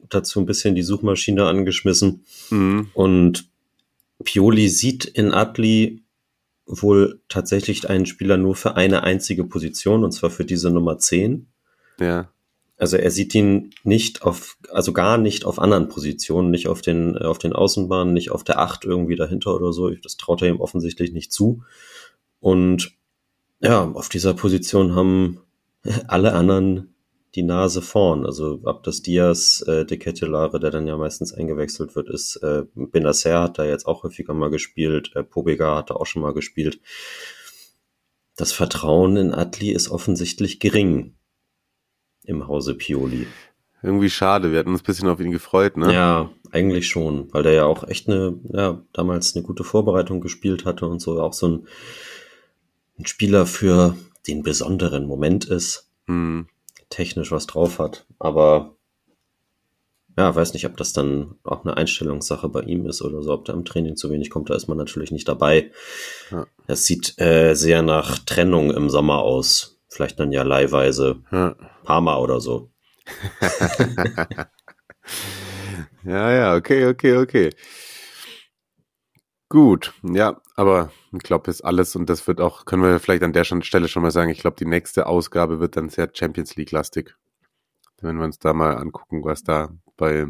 dazu 0.08 0.40
ein 0.40 0.46
bisschen 0.46 0.74
die 0.74 0.82
Suchmaschine 0.82 1.46
angeschmissen 1.46 2.24
mhm. 2.50 2.90
und 2.94 3.48
Pioli 4.24 4.68
sieht 4.68 5.04
in 5.04 5.32
Adli 5.32 6.02
wohl 6.66 7.20
tatsächlich 7.28 7.88
einen 7.88 8.06
Spieler 8.06 8.36
nur 8.36 8.54
für 8.54 8.76
eine 8.76 9.02
einzige 9.02 9.44
Position, 9.44 10.04
und 10.04 10.12
zwar 10.12 10.30
für 10.30 10.44
diese 10.44 10.70
Nummer 10.70 10.98
10. 10.98 11.46
Ja. 12.00 12.28
Also 12.78 12.96
er 12.96 13.10
sieht 13.10 13.34
ihn 13.34 13.74
nicht 13.82 14.22
auf, 14.22 14.56
also 14.70 14.92
gar 14.92 15.18
nicht 15.18 15.44
auf 15.44 15.58
anderen 15.58 15.88
Positionen, 15.88 16.50
nicht 16.50 16.68
auf 16.68 16.80
den, 16.80 17.18
auf 17.18 17.38
den 17.38 17.52
Außenbahnen, 17.52 18.14
nicht 18.14 18.30
auf 18.30 18.44
der 18.44 18.60
8 18.60 18.84
irgendwie 18.84 19.16
dahinter 19.16 19.54
oder 19.54 19.72
so. 19.72 19.90
Das 19.90 20.16
traut 20.16 20.42
er 20.42 20.48
ihm 20.48 20.60
offensichtlich 20.60 21.12
nicht 21.12 21.32
zu. 21.32 21.64
Und 22.38 22.92
ja, 23.60 23.90
auf 23.90 24.08
dieser 24.08 24.32
Position 24.32 24.94
haben 24.94 25.40
alle 26.06 26.32
anderen 26.34 26.94
die 27.34 27.42
Nase 27.42 27.82
vorn. 27.82 28.24
Also 28.24 28.60
ab 28.64 28.84
das 28.84 29.02
Diaz, 29.02 29.62
äh, 29.66 29.84
De 29.84 29.98
Ketelare, 29.98 30.60
der 30.60 30.70
dann 30.70 30.86
ja 30.86 30.96
meistens 30.96 31.34
eingewechselt 31.34 31.96
wird, 31.96 32.08
ist 32.08 32.36
äh, 32.36 32.62
Benacer 32.74 33.42
hat 33.42 33.58
da 33.58 33.64
jetzt 33.64 33.86
auch 33.86 34.04
häufiger 34.04 34.34
mal 34.34 34.50
gespielt, 34.50 35.10
äh, 35.16 35.24
Pobega 35.24 35.76
hat 35.76 35.90
da 35.90 35.94
auch 35.94 36.06
schon 36.06 36.22
mal 36.22 36.32
gespielt. 36.32 36.80
Das 38.36 38.52
Vertrauen 38.52 39.16
in 39.16 39.34
Atli 39.34 39.72
ist 39.72 39.90
offensichtlich 39.90 40.60
gering 40.60 41.17
im 42.28 42.46
Hause 42.46 42.74
Pioli. 42.74 43.26
Irgendwie 43.82 44.10
schade, 44.10 44.52
wir 44.52 44.58
hatten 44.58 44.70
uns 44.70 44.82
ein 44.82 44.86
bisschen 44.86 45.08
auf 45.08 45.20
ihn 45.20 45.30
gefreut, 45.30 45.76
ne? 45.76 45.92
Ja, 45.92 46.30
eigentlich 46.50 46.88
schon, 46.88 47.32
weil 47.32 47.42
der 47.42 47.52
ja 47.52 47.64
auch 47.64 47.86
echt 47.86 48.08
eine, 48.08 48.38
ja, 48.52 48.82
damals 48.92 49.34
eine 49.34 49.44
gute 49.44 49.64
Vorbereitung 49.64 50.20
gespielt 50.20 50.64
hatte 50.64 50.86
und 50.86 51.00
so 51.00 51.20
auch 51.20 51.32
so 51.32 51.48
ein, 51.48 51.68
ein 52.98 53.06
Spieler 53.06 53.46
für 53.46 53.96
den 54.26 54.42
besonderen 54.42 55.06
Moment 55.06 55.44
ist. 55.44 55.90
Mhm 56.06 56.48
technisch 56.90 57.30
was 57.30 57.46
drauf 57.46 57.78
hat. 57.78 58.06
Aber 58.18 58.76
ja, 60.16 60.34
weiß 60.34 60.52
nicht, 60.54 60.66
ob 60.66 60.76
das 60.76 60.92
dann 60.92 61.36
auch 61.44 61.64
eine 61.64 61.76
Einstellungssache 61.76 62.48
bei 62.48 62.62
ihm 62.62 62.86
ist 62.86 63.02
oder 63.02 63.22
so, 63.22 63.32
ob 63.32 63.44
der 63.44 63.54
im 63.54 63.64
Training 63.64 63.96
zu 63.96 64.10
wenig 64.10 64.30
kommt, 64.30 64.50
da 64.50 64.54
ist 64.54 64.66
man 64.66 64.76
natürlich 64.76 65.12
nicht 65.12 65.28
dabei. 65.28 65.70
Ja. 66.30 66.46
Es 66.66 66.86
sieht 66.86 67.18
äh, 67.20 67.54
sehr 67.54 67.82
nach 67.82 68.18
Trennung 68.18 68.72
im 68.72 68.90
Sommer 68.90 69.18
aus. 69.18 69.77
Vielleicht 69.88 70.20
dann 70.20 70.32
ja 70.32 70.42
leihweise 70.42 71.22
ja. 71.30 71.56
Parma 71.84 72.18
oder 72.18 72.40
so. 72.40 72.70
ja, 76.04 76.30
ja, 76.30 76.54
okay, 76.54 76.86
okay, 76.86 77.16
okay. 77.16 77.50
Gut, 79.50 79.94
ja, 80.02 80.42
aber 80.56 80.92
ich 81.10 81.20
glaube, 81.20 81.50
ist 81.50 81.62
alles 81.62 81.96
und 81.96 82.10
das 82.10 82.26
wird 82.26 82.38
auch, 82.38 82.66
können 82.66 82.82
wir 82.82 83.00
vielleicht 83.00 83.22
an 83.22 83.32
der 83.32 83.44
Stelle 83.44 83.88
schon 83.88 84.02
mal 84.02 84.10
sagen, 84.10 84.30
ich 84.30 84.40
glaube, 84.40 84.56
die 84.58 84.66
nächste 84.66 85.06
Ausgabe 85.06 85.58
wird 85.58 85.76
dann 85.76 85.88
sehr 85.88 86.10
Champions 86.12 86.56
League-lastig. 86.56 87.14
Wenn 88.02 88.18
wir 88.18 88.24
uns 88.24 88.38
da 88.38 88.52
mal 88.52 88.76
angucken, 88.76 89.24
was 89.24 89.42
da 89.42 89.70
bei 89.96 90.26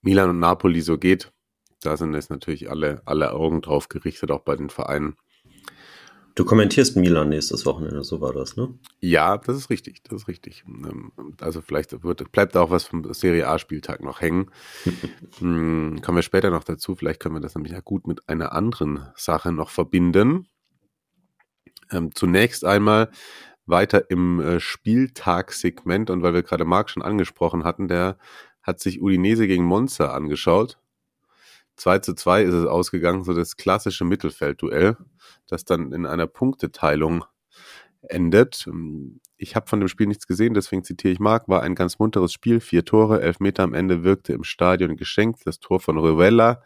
Milan 0.00 0.30
und 0.30 0.38
Napoli 0.38 0.80
so 0.80 0.96
geht, 0.96 1.30
da 1.82 1.98
sind 1.98 2.14
jetzt 2.14 2.30
natürlich 2.30 2.70
alle, 2.70 3.02
alle 3.04 3.32
Augen 3.32 3.60
drauf 3.60 3.88
gerichtet, 3.88 4.30
auch 4.30 4.40
bei 4.40 4.56
den 4.56 4.70
Vereinen. 4.70 5.16
Du 6.36 6.44
kommentierst 6.44 6.96
Milan 6.96 7.30
nächstes 7.30 7.64
Wochenende, 7.64 8.04
so 8.04 8.20
war 8.20 8.34
das, 8.34 8.56
ne? 8.58 8.68
Ja, 9.00 9.38
das 9.38 9.56
ist 9.56 9.70
richtig, 9.70 10.02
das 10.02 10.20
ist 10.22 10.28
richtig. 10.28 10.64
Ähm, 10.68 11.10
also 11.40 11.62
vielleicht 11.62 12.02
wird, 12.04 12.30
bleibt 12.30 12.54
auch 12.58 12.68
was 12.68 12.84
vom 12.84 13.10
Serie 13.14 13.48
A-Spieltag 13.48 14.02
noch 14.02 14.20
hängen. 14.20 14.50
hm, 15.38 16.02
kommen 16.02 16.16
wir 16.16 16.22
später 16.22 16.50
noch 16.50 16.62
dazu. 16.62 16.94
Vielleicht 16.94 17.20
können 17.20 17.34
wir 17.34 17.40
das 17.40 17.54
nämlich 17.54 17.72
ja 17.72 17.80
gut 17.80 18.06
mit 18.06 18.28
einer 18.28 18.52
anderen 18.52 19.08
Sache 19.16 19.50
noch 19.50 19.70
verbinden. 19.70 20.46
Ähm, 21.90 22.14
zunächst 22.14 22.66
einmal 22.66 23.10
weiter 23.64 24.10
im 24.10 24.38
äh, 24.40 24.60
Spieltagssegment 24.60 26.10
und 26.10 26.22
weil 26.22 26.34
wir 26.34 26.42
gerade 26.42 26.66
Marc 26.66 26.90
schon 26.90 27.02
angesprochen 27.02 27.64
hatten, 27.64 27.88
der 27.88 28.18
hat 28.60 28.78
sich 28.80 29.00
Udinese 29.00 29.46
gegen 29.46 29.64
Monza 29.64 30.12
angeschaut. 30.12 30.76
2 31.76 31.98
zu 32.00 32.14
2 32.14 32.42
ist 32.42 32.54
es 32.54 32.66
ausgegangen, 32.66 33.24
so 33.24 33.32
das 33.34 33.56
klassische 33.56 34.04
Mittelfeldduell, 34.04 34.96
das 35.46 35.64
dann 35.64 35.92
in 35.92 36.06
einer 36.06 36.26
Punkteteilung 36.26 37.24
endet. 38.02 38.68
Ich 39.36 39.56
habe 39.56 39.66
von 39.66 39.80
dem 39.80 39.88
Spiel 39.88 40.06
nichts 40.06 40.26
gesehen, 40.26 40.54
deswegen 40.54 40.84
zitiere 40.84 41.12
ich 41.12 41.18
Marc, 41.18 41.48
war 41.48 41.62
ein 41.62 41.74
ganz 41.74 41.98
munteres 41.98 42.32
Spiel, 42.32 42.60
vier 42.60 42.84
Tore, 42.84 43.20
elf 43.20 43.40
Meter 43.40 43.62
am 43.62 43.74
Ende 43.74 44.04
wirkte 44.04 44.32
im 44.32 44.44
Stadion 44.44 44.96
geschenkt, 44.96 45.40
das 45.44 45.60
Tor 45.60 45.80
von 45.80 45.98
Rivella, 45.98 46.62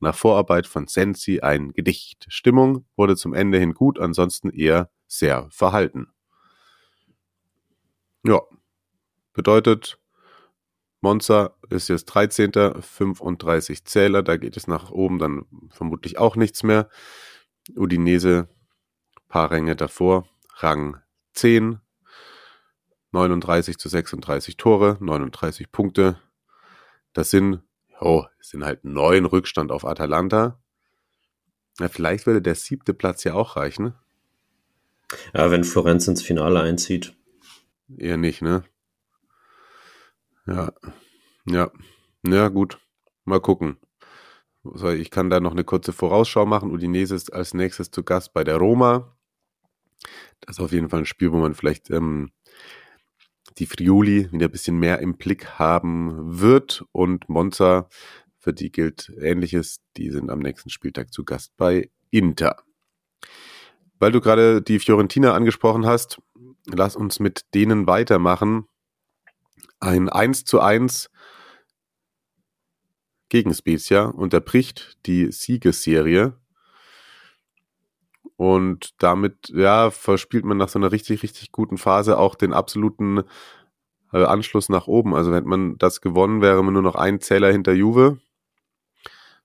nach 0.00 0.14
Vorarbeit 0.14 0.66
von 0.66 0.86
Sensi 0.86 1.40
ein 1.40 1.72
Gedicht. 1.72 2.26
Stimmung 2.28 2.86
wurde 2.96 3.16
zum 3.16 3.34
Ende 3.34 3.58
hin 3.58 3.74
gut, 3.74 3.98
ansonsten 3.98 4.50
eher 4.50 4.90
sehr 5.06 5.48
verhalten. 5.50 6.08
Ja, 8.24 8.40
bedeutet, 9.32 9.98
Monza 11.00 11.54
ist 11.70 11.88
jetzt 11.88 12.06
13. 12.06 12.52
35 12.80 13.84
Zähler, 13.84 14.22
da 14.22 14.36
geht 14.36 14.56
es 14.56 14.66
nach 14.66 14.90
oben 14.90 15.18
dann 15.18 15.46
vermutlich 15.70 16.18
auch 16.18 16.36
nichts 16.36 16.62
mehr. 16.62 16.88
Udinese, 17.76 18.48
paar 19.28 19.50
Ränge 19.50 19.76
davor, 19.76 20.28
Rang 20.56 21.00
10, 21.34 21.80
39 23.12 23.78
zu 23.78 23.88
36 23.88 24.56
Tore, 24.56 24.96
39 25.00 25.70
Punkte. 25.70 26.20
Das 27.12 27.30
sind, 27.30 27.62
oh, 28.00 28.24
sind 28.40 28.64
halt 28.64 28.84
neun 28.84 29.24
Rückstand 29.24 29.70
auf 29.70 29.84
Atalanta. 29.84 30.60
Ja, 31.78 31.88
vielleicht 31.88 32.26
würde 32.26 32.42
der 32.42 32.54
siebte 32.54 32.92
Platz 32.92 33.24
ja 33.24 33.34
auch 33.34 33.56
reichen. 33.56 33.94
Ja, 35.34 35.50
wenn 35.50 35.64
Florenz 35.64 36.08
ins 36.08 36.22
Finale 36.22 36.60
einzieht. 36.60 37.14
Eher 37.96 38.16
nicht, 38.16 38.42
ne? 38.42 38.64
Ja, 40.48 40.72
ja, 41.44 41.70
ja, 42.26 42.48
gut. 42.48 42.78
Mal 43.26 43.40
gucken. 43.40 43.76
Ich 44.96 45.10
kann 45.10 45.28
da 45.28 45.40
noch 45.40 45.52
eine 45.52 45.64
kurze 45.64 45.92
Vorausschau 45.92 46.46
machen. 46.46 46.70
Udinese 46.70 47.14
ist 47.14 47.32
als 47.32 47.52
nächstes 47.52 47.90
zu 47.90 48.02
Gast 48.02 48.32
bei 48.32 48.44
der 48.44 48.56
Roma. 48.56 49.14
Das 50.40 50.56
ist 50.56 50.60
auf 50.60 50.72
jeden 50.72 50.88
Fall 50.88 51.00
ein 51.00 51.06
Spiel, 51.06 51.32
wo 51.32 51.36
man 51.36 51.54
vielleicht 51.54 51.90
ähm, 51.90 52.30
die 53.58 53.66
Friuli 53.66 54.32
wieder 54.32 54.46
ein 54.46 54.50
bisschen 54.50 54.78
mehr 54.78 55.00
im 55.00 55.18
Blick 55.18 55.58
haben 55.58 56.40
wird. 56.40 56.82
Und 56.92 57.28
Monza, 57.28 57.90
für 58.38 58.54
die 58.54 58.72
gilt 58.72 59.12
Ähnliches. 59.20 59.82
Die 59.98 60.10
sind 60.10 60.30
am 60.30 60.38
nächsten 60.38 60.70
Spieltag 60.70 61.12
zu 61.12 61.26
Gast 61.26 61.52
bei 61.58 61.90
Inter. 62.10 62.62
Weil 63.98 64.12
du 64.12 64.22
gerade 64.22 64.62
die 64.62 64.78
Fiorentina 64.78 65.34
angesprochen 65.34 65.84
hast, 65.84 66.22
lass 66.64 66.96
uns 66.96 67.20
mit 67.20 67.42
denen 67.54 67.86
weitermachen 67.86 68.66
ein 69.80 70.08
1 70.08 70.44
zu 70.44 70.60
1 70.60 71.10
gegen 73.28 73.52
Spezia 73.54 74.04
unterbricht 74.04 74.98
die 75.06 75.30
Siegesserie. 75.30 76.34
Und 78.36 78.94
damit, 79.02 79.48
ja, 79.48 79.90
verspielt 79.90 80.44
man 80.44 80.58
nach 80.58 80.68
so 80.68 80.78
einer 80.78 80.92
richtig, 80.92 81.22
richtig 81.22 81.50
guten 81.50 81.76
Phase 81.76 82.18
auch 82.18 82.36
den 82.36 82.52
absoluten 82.52 83.24
äh, 84.12 84.24
Anschluss 84.24 84.68
nach 84.68 84.86
oben. 84.86 85.14
Also 85.14 85.32
wenn 85.32 85.44
man 85.44 85.76
das 85.78 86.00
gewonnen, 86.00 86.40
wäre 86.40 86.62
man 86.62 86.72
nur 86.72 86.82
noch 86.82 86.94
ein 86.94 87.20
Zähler 87.20 87.50
hinter 87.50 87.72
Juve. 87.72 88.18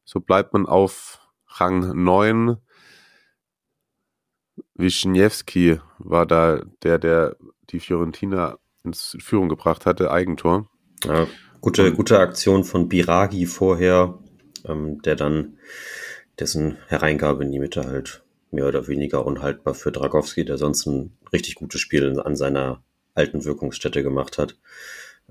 So 0.06 0.20
bleibt 0.20 0.54
man 0.54 0.68
auf 0.68 1.20
Rang 1.48 2.04
9. 2.04 2.58
Wischniewski 4.76 5.80
war 5.98 6.26
da 6.26 6.62
der, 6.84 7.00
der 7.00 7.36
die 7.70 7.80
Fiorentina 7.80 8.58
ins 8.84 9.18
Führung 9.20 9.50
gebracht 9.50 9.86
hatte, 9.86 10.12
Eigentor. 10.12 10.68
Ja, 11.04 11.28
gute, 11.62 11.94
gute 11.94 12.20
Aktion 12.20 12.64
von 12.64 12.90
Biragi 12.90 13.46
vorher, 13.46 14.20
ähm, 14.66 15.02
der 15.02 15.16
dann 15.16 15.58
dessen 16.40 16.78
Hereingabe 16.88 17.44
in 17.44 17.52
die 17.52 17.60
Mitte 17.60 17.86
halt 17.86 18.24
mehr 18.52 18.68
oder 18.68 18.88
weniger 18.88 19.26
unhaltbar 19.26 19.74
für 19.74 19.92
Dragowski, 19.92 20.46
der 20.46 20.58
sonst 20.58 20.86
ein 20.86 21.18
richtig 21.32 21.56
gutes 21.56 21.82
Spiel 21.82 22.20
an 22.20 22.36
seiner 22.36 22.84
alten 23.16 23.46
Wirkungsstätte 23.46 24.04
gemacht 24.04 24.38
hat. 24.38 24.58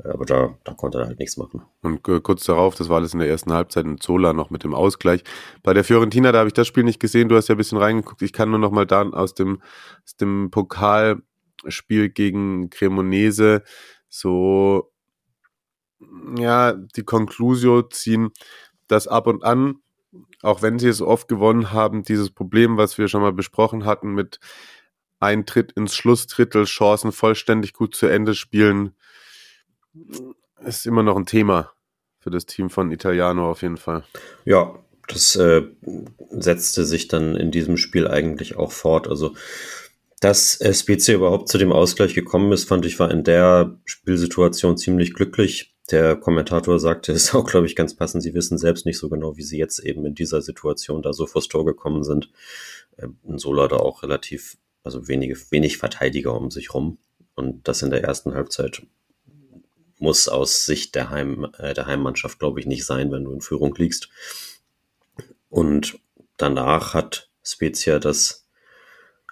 Aber 0.02 0.24
da, 0.24 0.56
da 0.64 0.72
konnte 0.72 0.98
er 0.98 1.06
halt 1.06 1.18
nichts 1.18 1.36
machen. 1.36 1.62
Und 1.82 2.08
äh, 2.08 2.20
kurz 2.20 2.44
darauf, 2.44 2.74
das 2.74 2.88
war 2.88 2.96
alles 2.96 3.12
in 3.12 3.20
der 3.20 3.28
ersten 3.28 3.52
Halbzeit, 3.52 3.84
in 3.84 4.00
Zola 4.00 4.32
noch 4.32 4.48
mit 4.48 4.64
dem 4.64 4.74
Ausgleich. 4.74 5.22
Bei 5.62 5.74
der 5.74 5.84
Fiorentina, 5.84 6.32
da 6.32 6.38
habe 6.38 6.48
ich 6.48 6.54
das 6.54 6.66
Spiel 6.66 6.82
nicht 6.82 6.98
gesehen, 6.98 7.28
du 7.28 7.36
hast 7.36 7.48
ja 7.48 7.54
ein 7.54 7.58
bisschen 7.58 7.78
reingeguckt. 7.78 8.22
Ich 8.22 8.32
kann 8.32 8.50
nur 8.50 8.58
noch 8.58 8.70
mal 8.70 8.86
da 8.86 9.02
aus 9.02 9.34
dem, 9.34 9.60
aus 10.04 10.16
dem 10.16 10.50
Pokal 10.50 11.22
Spiel 11.68 12.08
gegen 12.08 12.70
Cremonese 12.70 13.62
so, 14.08 14.92
ja, 16.36 16.72
die 16.72 17.04
Conclusio 17.04 17.82
ziehen, 17.82 18.30
dass 18.86 19.08
ab 19.08 19.26
und 19.26 19.42
an, 19.42 19.76
auch 20.42 20.60
wenn 20.60 20.78
sie 20.78 20.88
es 20.88 21.00
oft 21.00 21.28
gewonnen 21.28 21.72
haben, 21.72 22.02
dieses 22.02 22.30
Problem, 22.30 22.76
was 22.76 22.98
wir 22.98 23.08
schon 23.08 23.22
mal 23.22 23.32
besprochen 23.32 23.86
hatten, 23.86 24.12
mit 24.12 24.38
Eintritt 25.18 25.72
ins 25.72 25.94
Schlussdrittel, 25.94 26.64
Chancen 26.64 27.12
vollständig 27.12 27.72
gut 27.72 27.94
zu 27.94 28.06
Ende 28.06 28.34
spielen, 28.34 28.94
ist 30.60 30.86
immer 30.86 31.02
noch 31.02 31.16
ein 31.16 31.26
Thema 31.26 31.72
für 32.18 32.30
das 32.30 32.46
Team 32.46 32.70
von 32.70 32.90
Italiano 32.92 33.50
auf 33.50 33.62
jeden 33.62 33.76
Fall. 33.76 34.04
Ja, 34.44 34.78
das 35.08 35.36
äh, 35.36 35.62
setzte 36.30 36.84
sich 36.84 37.08
dann 37.08 37.36
in 37.36 37.50
diesem 37.50 37.76
Spiel 37.76 38.06
eigentlich 38.06 38.56
auch 38.56 38.72
fort. 38.72 39.08
Also 39.08 39.34
dass 40.22 40.60
Spezia 40.72 41.16
überhaupt 41.16 41.48
zu 41.48 41.58
dem 41.58 41.72
Ausgleich 41.72 42.14
gekommen 42.14 42.52
ist, 42.52 42.68
fand 42.68 42.86
ich, 42.86 43.00
war 43.00 43.10
in 43.10 43.24
der 43.24 43.76
Spielsituation 43.84 44.76
ziemlich 44.76 45.14
glücklich. 45.14 45.74
Der 45.90 46.14
Kommentator 46.14 46.78
sagte 46.78 47.10
es 47.10 47.34
auch, 47.34 47.44
glaube 47.44 47.66
ich, 47.66 47.74
ganz 47.74 47.96
passend. 47.96 48.22
Sie 48.22 48.32
wissen 48.32 48.56
selbst 48.56 48.86
nicht 48.86 48.98
so 48.98 49.08
genau, 49.08 49.36
wie 49.36 49.42
sie 49.42 49.58
jetzt 49.58 49.80
eben 49.80 50.06
in 50.06 50.14
dieser 50.14 50.40
Situation 50.40 51.02
da 51.02 51.12
so 51.12 51.26
vors 51.26 51.48
Tor 51.48 51.64
gekommen 51.64 52.04
sind. 52.04 52.30
Ähm, 52.98 53.16
Sola 53.36 53.66
da 53.66 53.78
auch 53.78 54.04
relativ, 54.04 54.58
also 54.84 55.08
wenige, 55.08 55.36
wenig 55.50 55.78
Verteidiger 55.78 56.36
um 56.36 56.52
sich 56.52 56.72
rum. 56.72 56.98
Und 57.34 57.66
das 57.66 57.82
in 57.82 57.90
der 57.90 58.04
ersten 58.04 58.32
Halbzeit 58.32 58.82
muss 59.98 60.28
aus 60.28 60.66
Sicht 60.66 60.94
der, 60.94 61.10
Heim, 61.10 61.48
äh, 61.58 61.74
der 61.74 61.86
Heimmannschaft, 61.86 62.38
glaube 62.38 62.60
ich, 62.60 62.66
nicht 62.66 62.86
sein, 62.86 63.10
wenn 63.10 63.24
du 63.24 63.32
in 63.32 63.40
Führung 63.40 63.74
liegst. 63.74 64.08
Und 65.48 65.98
danach 66.36 66.94
hat 66.94 67.28
Spezia 67.42 67.98
das 67.98 68.41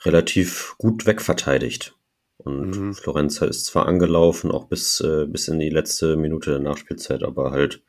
relativ 0.03 0.75
gut 0.79 1.07
wegverteidigt. 1.07 1.95
Und 2.39 2.71
mhm. 2.71 2.95
Florenz 2.95 3.41
ist 3.43 3.67
zwar 3.67 3.87
angelaufen, 3.87 4.51
auch 4.51 4.65
bis, 4.65 5.01
äh, 5.01 5.27
bis 5.27 5.49
in 5.49 5.59
die 5.59 5.69
letzte 5.69 6.17
Minute 6.17 6.51
der 6.51 6.61
Nachspielzeit, 6.61 7.23
aber 7.23 7.51
halt 7.51 7.83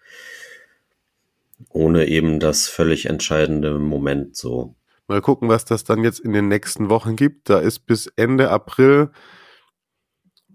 ohne 1.70 2.08
eben 2.08 2.40
das 2.40 2.68
völlig 2.68 3.06
entscheidende 3.06 3.78
Moment 3.80 4.36
so. 4.36 4.76
Mal 5.08 5.22
gucken, 5.22 5.50
was 5.50 5.66
das 5.66 5.84
dann 5.84 6.04
jetzt 6.04 6.20
in 6.20 6.34
den 6.34 6.48
nächsten 6.48 6.90
Wochen 6.90 7.16
gibt. 7.16 7.50
Da 7.50 7.60
ist 7.60 7.82
bis 7.82 8.08
Ende 8.08 8.50
April 8.50 9.12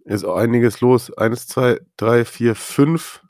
ist 0.05 0.25
auch 0.25 0.37
einiges 0.37 0.81
los. 0.81 1.12
Eins, 1.16 1.47
zwei, 1.47 1.81
drei, 1.97 2.25
vier, 2.25 2.55
fünf, 2.55 3.23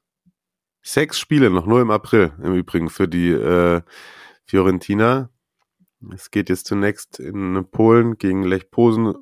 sechs 0.82 1.18
Spiele 1.18 1.50
noch, 1.50 1.66
nur 1.66 1.80
im 1.80 1.90
April 1.90 2.32
im 2.42 2.54
Übrigen 2.54 2.90
für 2.90 3.08
die 3.08 3.30
äh, 3.30 3.82
Fiorentina. 4.44 5.30
Es 6.14 6.30
geht 6.30 6.48
jetzt 6.48 6.66
zunächst 6.66 7.18
in 7.18 7.66
Polen 7.70 8.18
gegen 8.18 8.42
Lech 8.42 8.70
Posen. 8.70 9.14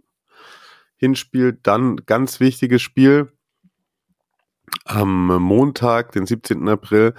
Hinspiel, 0.97 1.59
dann 1.63 1.97
ganz 2.07 2.41
wichtiges 2.41 2.83
Spiel. 2.83 3.33
Am 4.85 5.27
Montag, 5.43 6.13
den 6.13 6.27
17. 6.27 6.69
April, 6.69 7.15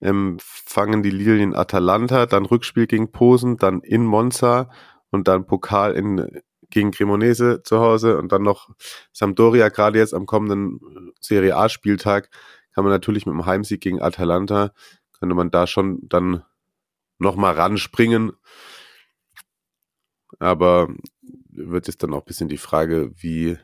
empfangen 0.00 1.02
die 1.02 1.10
Lilien 1.10 1.54
Atalanta, 1.54 2.26
dann 2.26 2.44
Rückspiel 2.44 2.86
gegen 2.86 3.12
Posen, 3.12 3.56
dann 3.56 3.80
in 3.80 4.04
Monza 4.04 4.70
und 5.10 5.28
dann 5.28 5.46
Pokal 5.46 5.94
in, 5.94 6.42
gegen 6.70 6.90
Cremonese 6.90 7.62
zu 7.62 7.78
Hause 7.78 8.18
und 8.18 8.32
dann 8.32 8.42
noch 8.42 8.70
Sampdoria, 9.12 9.68
gerade 9.68 9.98
jetzt 9.98 10.14
am 10.14 10.26
kommenden 10.26 11.12
Serie 11.20 11.56
A-Spieltag, 11.56 12.30
kann 12.74 12.84
man 12.84 12.92
natürlich 12.92 13.26
mit 13.26 13.34
dem 13.34 13.46
Heimsieg 13.46 13.80
gegen 13.80 14.02
Atalanta, 14.02 14.72
könnte 15.18 15.34
man 15.34 15.50
da 15.50 15.66
schon 15.66 16.00
dann 16.08 16.42
nochmal 17.18 17.54
ranspringen 17.54 18.32
aber 20.38 20.92
wird 21.50 21.88
es 21.88 21.98
dann 21.98 22.12
auch 22.14 22.20
ein 22.20 22.26
bisschen 22.26 22.48
die 22.48 22.58
Frage, 22.58 23.12
wie 23.18 23.58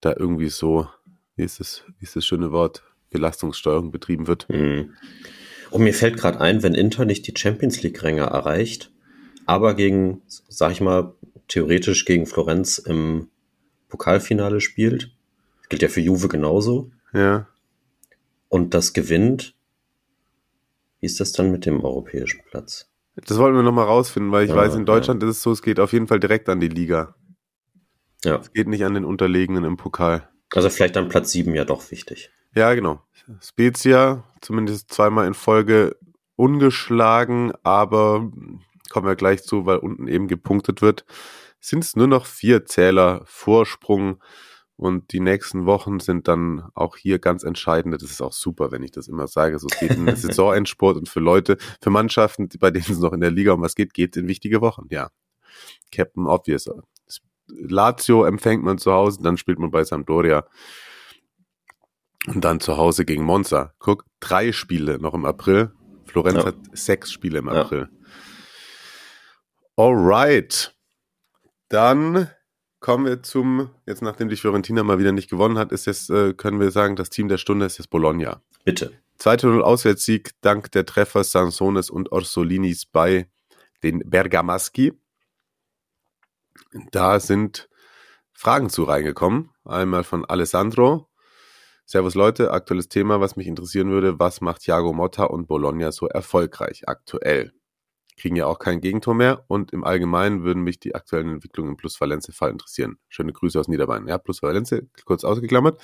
da 0.00 0.14
irgendwie 0.16 0.48
so, 0.48 0.88
wie 1.36 1.44
ist 1.44 1.60
das, 1.60 1.84
wie 1.98 2.04
ist 2.04 2.16
das 2.16 2.24
schöne 2.24 2.52
Wort, 2.52 2.82
Belastungssteuerung 3.10 3.90
betrieben 3.90 4.26
wird. 4.26 4.48
Mhm. 4.48 4.94
Und 5.70 5.84
mir 5.84 5.94
fällt 5.94 6.16
gerade 6.18 6.40
ein, 6.40 6.62
wenn 6.62 6.74
Inter 6.74 7.04
nicht 7.04 7.26
die 7.26 7.34
Champions 7.38 7.82
League-Ränge 7.82 8.22
erreicht, 8.22 8.90
aber 9.46 9.74
gegen, 9.74 10.22
sag 10.26 10.72
ich 10.72 10.80
mal, 10.80 11.14
theoretisch 11.48 12.04
gegen 12.04 12.26
Florenz 12.26 12.78
im 12.78 13.28
Pokalfinale 13.88 14.60
spielt, 14.60 15.10
gilt 15.68 15.82
ja 15.82 15.88
für 15.88 16.00
Juve 16.00 16.28
genauso, 16.28 16.90
Ja. 17.12 17.48
und 18.48 18.74
das 18.74 18.92
gewinnt, 18.92 19.54
wie 21.00 21.06
ist 21.06 21.20
das 21.20 21.32
dann 21.32 21.50
mit 21.50 21.66
dem 21.66 21.82
europäischen 21.82 22.40
Platz? 22.50 22.88
Das 23.16 23.38
wollten 23.38 23.56
wir 23.56 23.62
nochmal 23.62 23.86
rausfinden, 23.86 24.32
weil 24.32 24.44
ich 24.44 24.50
Ja, 24.50 24.56
weiß, 24.56 24.72
in 24.74 24.80
ja. 24.80 24.84
Deutschland 24.86 25.22
ist 25.22 25.30
es 25.30 25.42
so, 25.42 25.52
es 25.52 25.62
geht 25.62 25.78
auf 25.80 25.92
jeden 25.92 26.06
Fall 26.06 26.20
direkt 26.20 26.48
an 26.48 26.60
die 26.60 26.68
Liga. 26.68 27.14
Ja, 28.24 28.36
Es 28.36 28.52
geht 28.52 28.68
nicht 28.68 28.84
an 28.84 28.94
den 28.94 29.04
Unterlegenen 29.04 29.64
im 29.64 29.76
Pokal. 29.76 30.28
also 30.54 30.70
vielleicht 30.70 30.96
dann 30.96 31.08
Platz 31.08 31.32
sieben 31.32 31.54
ja 31.54 31.64
doch 31.64 31.90
wichtig. 31.90 32.30
Ja, 32.54 32.72
genau. 32.74 33.02
Spezia, 33.40 34.24
zumindest 34.40 34.92
zweimal 34.92 35.26
in 35.26 35.34
Folge 35.34 35.96
ungeschlagen, 36.36 37.52
aber 37.62 38.30
kommen 38.90 39.06
wir 39.06 39.16
gleich 39.16 39.42
zu, 39.42 39.64
weil 39.66 39.78
unten 39.78 40.06
eben 40.08 40.28
gepunktet 40.28 40.82
wird, 40.82 41.04
sind 41.60 41.84
es 41.84 41.96
nur 41.96 42.06
noch 42.06 42.26
vier 42.26 42.64
Zähler 42.66 43.22
Vorsprung 43.24 44.22
und 44.82 45.12
die 45.12 45.20
nächsten 45.20 45.64
Wochen 45.66 46.00
sind 46.00 46.28
dann 46.28 46.68
auch 46.74 46.96
hier 46.96 47.18
ganz 47.18 47.44
entscheidend. 47.44 47.94
Das 47.94 48.02
ist 48.02 48.20
auch 48.20 48.32
super, 48.32 48.70
wenn 48.72 48.82
ich 48.82 48.90
das 48.90 49.08
immer 49.08 49.26
sage. 49.28 49.58
So 49.58 49.68
es 49.70 49.78
geht 49.78 49.92
in 49.92 50.06
den 50.06 50.16
Saisonendsport 50.16 50.96
und 50.96 51.08
für 51.08 51.20
Leute, 51.20 51.56
für 51.80 51.90
Mannschaften, 51.90 52.48
bei 52.58 52.70
denen 52.70 52.86
es 52.90 52.98
noch 52.98 53.12
in 53.12 53.20
der 53.20 53.30
Liga 53.30 53.52
um 53.52 53.62
was 53.62 53.74
geht, 53.74 53.94
geht 53.94 54.16
in 54.16 54.28
wichtige 54.28 54.60
Wochen. 54.60 54.86
Ja, 54.90 55.10
Captain 55.90 56.26
Obvious. 56.26 56.68
Lazio 57.48 58.24
empfängt 58.24 58.62
man 58.64 58.78
zu 58.78 58.92
Hause, 58.92 59.20
dann 59.22 59.36
spielt 59.36 59.58
man 59.58 59.70
bei 59.70 59.84
Sampdoria. 59.84 60.46
Und 62.26 62.44
dann 62.44 62.60
zu 62.60 62.76
Hause 62.76 63.04
gegen 63.04 63.24
Monza. 63.24 63.74
Guck, 63.78 64.04
drei 64.20 64.52
Spiele 64.52 64.98
noch 64.98 65.12
im 65.14 65.24
April. 65.24 65.72
Florenz 66.06 66.38
Ja. 66.38 66.46
hat 66.46 66.56
sechs 66.72 67.10
Spiele 67.12 67.38
im 67.40 67.46
Ja. 67.46 67.62
April. 67.62 67.88
Alright. 69.76 70.74
Dann 71.68 72.30
kommen 72.82 73.06
wir 73.06 73.22
zum, 73.22 73.70
jetzt 73.86 74.02
nachdem 74.02 74.28
die 74.28 74.36
Fiorentina 74.36 74.82
mal 74.82 74.98
wieder 74.98 75.12
nicht 75.12 75.30
gewonnen 75.30 75.56
hat, 75.56 75.72
ist 75.72 75.86
jetzt, 75.86 76.10
äh, 76.10 76.34
können 76.34 76.60
wir 76.60 76.70
sagen, 76.70 76.96
das 76.96 77.08
Team 77.08 77.28
der 77.28 77.38
Stunde 77.38 77.64
ist 77.64 77.78
jetzt 77.78 77.88
Bologna. 77.88 78.42
Bitte. 78.64 78.92
2-0 79.18 79.60
Auswärtssieg 79.60 80.32
dank 80.42 80.70
der 80.72 80.84
Treffer 80.84 81.24
Sansones 81.24 81.88
und 81.88 82.12
Orsolinis 82.12 82.84
bei 82.84 83.28
den 83.82 84.00
Bergamaschi. 84.04 84.92
Da 86.90 87.20
sind 87.20 87.68
Fragen 88.32 88.68
zu 88.68 88.84
reingekommen. 88.84 89.50
Einmal 89.64 90.04
von 90.04 90.24
Alessandro. 90.24 91.08
Servus 91.84 92.14
Leute, 92.14 92.50
aktuelles 92.50 92.88
Thema, 92.88 93.20
was 93.20 93.36
mich 93.36 93.46
interessieren 93.46 93.90
würde. 93.90 94.18
Was 94.18 94.40
macht 94.40 94.62
Thiago 94.62 94.92
Motta 94.92 95.24
und 95.24 95.46
Bologna 95.46 95.92
so 95.92 96.08
erfolgreich 96.08 96.88
aktuell? 96.88 97.52
Kriegen 98.16 98.36
ja 98.36 98.46
auch 98.46 98.58
kein 98.58 98.80
Gegentor 98.80 99.14
mehr 99.14 99.44
und 99.48 99.72
im 99.72 99.84
Allgemeinen 99.84 100.42
würden 100.42 100.62
mich 100.62 100.78
die 100.78 100.94
aktuellen 100.94 101.30
Entwicklungen 101.30 101.70
im 101.70 101.76
Plus 101.76 102.00
Valencia-Fall 102.00 102.50
interessieren. 102.50 102.98
Schöne 103.08 103.32
Grüße 103.32 103.58
aus 103.58 103.68
Niederbayern. 103.68 104.06
Ja, 104.06 104.18
Plus 104.18 104.42
Valencia, 104.42 104.80
kurz 105.04 105.24
ausgeklammert. 105.24 105.80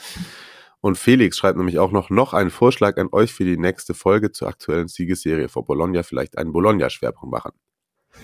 Und 0.80 0.96
Felix 0.96 1.36
schreibt 1.36 1.56
nämlich 1.56 1.78
auch 1.78 1.90
noch, 1.90 2.10
noch 2.10 2.34
einen 2.34 2.50
Vorschlag 2.50 2.98
an 2.98 3.08
euch 3.10 3.32
für 3.32 3.44
die 3.44 3.58
nächste 3.58 3.94
Folge 3.94 4.30
zur 4.30 4.48
aktuellen 4.48 4.88
Siegesserie 4.88 5.48
vor 5.48 5.64
Bologna, 5.64 6.02
vielleicht 6.02 6.38
einen 6.38 6.52
Bologna-Schwerpunkt 6.52 7.32
machen. 7.32 7.52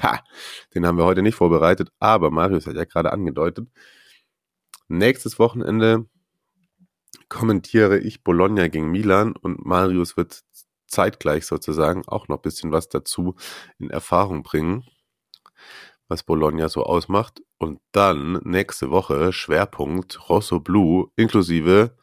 Ha, 0.03 0.21
den 0.75 0.87
haben 0.87 0.99
wir 0.99 1.05
heute 1.05 1.23
nicht 1.23 1.35
vorbereitet, 1.35 1.91
aber 1.99 2.31
Marius 2.31 2.67
hat 2.67 2.77
ja 2.77 2.85
gerade 2.85 3.13
angedeutet. 3.13 3.69
Nächstes 4.89 5.39
Wochenende 5.39 6.07
kommentiere 7.29 7.99
ich 7.99 8.23
Bologna 8.23 8.69
gegen 8.69 8.91
Milan 8.91 9.35
und 9.35 9.65
Marius 9.65 10.17
wird 10.17 10.43
zeitgleich 10.95 11.47
sozusagen 11.47 12.07
auch 12.07 12.29
noch 12.29 12.39
ein 12.39 12.43
bisschen 12.43 12.73
was 12.73 12.89
dazu 12.89 13.35
in 13.79 13.91
Erfahrung 13.91 14.43
bringen, 14.43 14.85
was 16.09 16.23
Bologna 16.23 16.69
so 16.69 16.85
ausmacht. 16.85 17.43
Und 17.59 17.81
dann 17.93 18.41
nächste 18.45 18.91
Woche 18.91 19.33
Schwerpunkt 19.33 20.29
Rosso 20.29 20.61
Blue 20.61 21.11
inklusive 21.17 21.97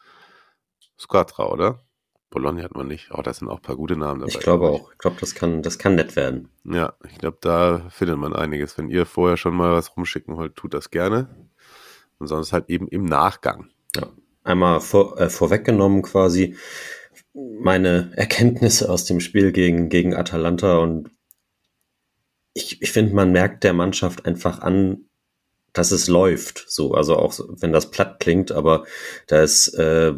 Squadra, 1.00 1.48
oder? 1.50 1.84
Bologna 2.30 2.64
hat 2.64 2.76
man 2.76 2.88
nicht. 2.88 3.10
Oh, 3.12 3.22
da 3.22 3.34
sind 3.34 3.50
auch 3.50 3.58
ein 3.58 3.62
paar 3.62 3.76
gute 3.76 3.98
Namen 3.98 4.22
dabei. 4.22 4.32
Ich 4.32 4.40
glaube 4.40 4.68
glaub 4.68 4.82
auch. 4.82 4.92
Ich 4.94 4.98
glaube, 5.00 5.18
das 5.20 5.36
kann, 5.36 5.62
das 5.62 5.78
kann 5.78 5.96
nett 5.96 6.16
werden. 6.16 6.50
Ja, 6.64 6.94
ich 7.06 7.18
glaube, 7.18 7.38
da 7.42 7.90
findet 7.90 8.18
man 8.18 8.34
einiges. 8.34 8.78
Wenn 8.78 8.90
ihr 8.90 9.06
vorher 9.06 9.36
schon 9.36 9.54
mal 9.54 9.74
was 9.74 9.96
rumschicken 9.98 10.38
wollt, 10.38 10.56
tut 10.56 10.74
das 10.74 10.90
gerne. 10.90 11.28
Und 12.20 12.28
sonst 12.28 12.54
halt 12.54 12.70
eben 12.70 12.88
im 12.88 13.04
Nachgang. 13.04 13.70
Ja. 13.96 14.08
Einmal 14.44 14.80
vor, 14.80 15.20
äh, 15.20 15.30
vorweggenommen 15.30 16.04
quasi 16.04 16.56
meine 17.34 18.12
Erkenntnisse 18.16 18.90
aus 18.90 19.06
dem 19.06 19.20
Spiel 19.20 19.52
gegen, 19.52 19.90
gegen 19.90 20.16
Atalanta 20.16 20.78
und 20.78 21.10
ich, 22.54 22.82
ich 22.82 22.92
finde, 22.92 23.14
man 23.14 23.32
merkt 23.32 23.64
der 23.64 23.74
Mannschaft 23.74 24.26
einfach 24.26 24.60
an, 24.60 25.06
dass 25.74 25.92
es 25.92 26.08
läuft. 26.08 26.66
So, 26.68 26.94
also 26.94 27.16
auch 27.16 27.40
wenn 27.58 27.72
das 27.72 27.92
platt 27.92 28.20
klingt, 28.20 28.52
aber 28.52 28.86
da 29.28 29.42
ist 29.42 29.70
äh, 29.76 30.14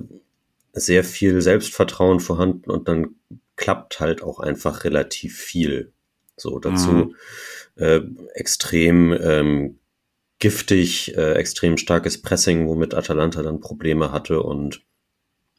sehr 0.74 1.04
viel 1.04 1.42
Selbstvertrauen 1.42 2.20
vorhanden 2.20 2.72
und 2.72 2.88
dann 2.88 3.16
klappt 3.56 4.00
halt 4.00 4.24
auch 4.24 4.40
einfach 4.40 4.84
relativ 4.84 5.38
viel. 5.38 5.94
So 6.36 6.58
dazu 6.58 6.92
Mhm. 6.92 7.16
äh, 7.76 8.02
extrem 8.34 9.14
ähm, 9.14 9.80
giftig, 10.40 11.16
äh, 11.16 11.34
extrem 11.34 11.78
starkes 11.78 12.22
Pressing, 12.22 12.68
womit 12.68 12.96
Atalanta 12.96 13.44
dann 13.44 13.60
Probleme 13.60 14.12
hatte 14.12 14.42
und 14.42 14.82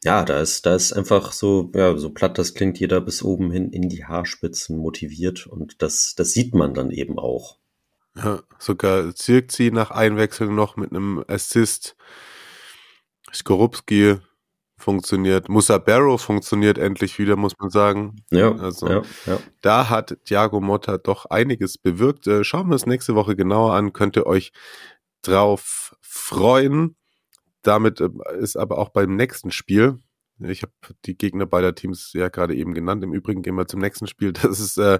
ja, 0.05 0.23
da 0.23 0.39
ist, 0.39 0.65
da 0.65 0.75
ist 0.75 0.93
einfach 0.93 1.31
so, 1.33 1.71
ja, 1.75 1.97
so 1.97 2.11
platt 2.11 2.37
das 2.37 2.53
klingt, 2.53 2.79
jeder 2.79 3.01
bis 3.01 3.23
oben 3.23 3.51
hin 3.51 3.71
in 3.71 3.89
die 3.89 4.05
Haarspitzen 4.05 4.77
motiviert 4.77 5.47
und 5.47 5.81
das, 5.81 6.13
das 6.15 6.31
sieht 6.31 6.53
man 6.53 6.73
dann 6.73 6.91
eben 6.91 7.17
auch. 7.19 7.57
Ja, 8.15 8.43
sogar 8.59 9.13
Zirkzi 9.13 9.71
nach 9.73 9.91
Einwechseln 9.91 10.55
noch 10.55 10.77
mit 10.77 10.91
einem 10.91 11.23
Assist. 11.27 11.97
Skorupski 13.33 14.17
funktioniert. 14.77 15.49
Musa 15.49 15.77
Barrow 15.77 16.21
funktioniert 16.21 16.77
endlich 16.77 17.17
wieder, 17.19 17.35
muss 17.35 17.53
man 17.59 17.69
sagen. 17.69 18.23
Ja, 18.31 18.53
Also- 18.55 18.87
ja, 18.87 19.01
ja. 19.25 19.39
Da 19.61 19.89
hat 19.89 20.17
Thiago 20.25 20.61
Motta 20.61 20.97
doch 20.97 21.25
einiges 21.25 21.77
bewirkt. 21.77 22.27
Äh, 22.27 22.43
Schauen 22.43 22.69
wir 22.69 22.75
es 22.75 22.85
nächste 22.85 23.15
Woche 23.15 23.35
genauer 23.35 23.73
an. 23.73 23.93
Könnt 23.93 24.15
ihr 24.15 24.25
euch 24.27 24.51
drauf 25.21 25.95
freuen. 26.01 26.95
Damit 27.65 27.99
äh, 27.99 28.09
ist 28.39 28.55
aber 28.55 28.77
auch 28.77 28.89
beim 28.89 29.15
nächsten 29.15 29.51
Spiel, 29.51 29.99
ich 30.39 30.63
habe 30.63 30.73
die 31.05 31.17
Gegner 31.17 31.45
beider 31.45 31.75
Teams 31.75 32.11
ja 32.13 32.27
gerade 32.27 32.55
eben 32.55 32.73
genannt. 32.73 33.03
Im 33.03 33.13
Übrigen 33.13 33.41
gehen 33.41 33.55
wir 33.55 33.67
zum 33.67 33.79
nächsten 33.79 34.07
Spiel. 34.07 34.33
Das 34.41 34.59
ist 34.59 34.77
äh, 34.77 34.99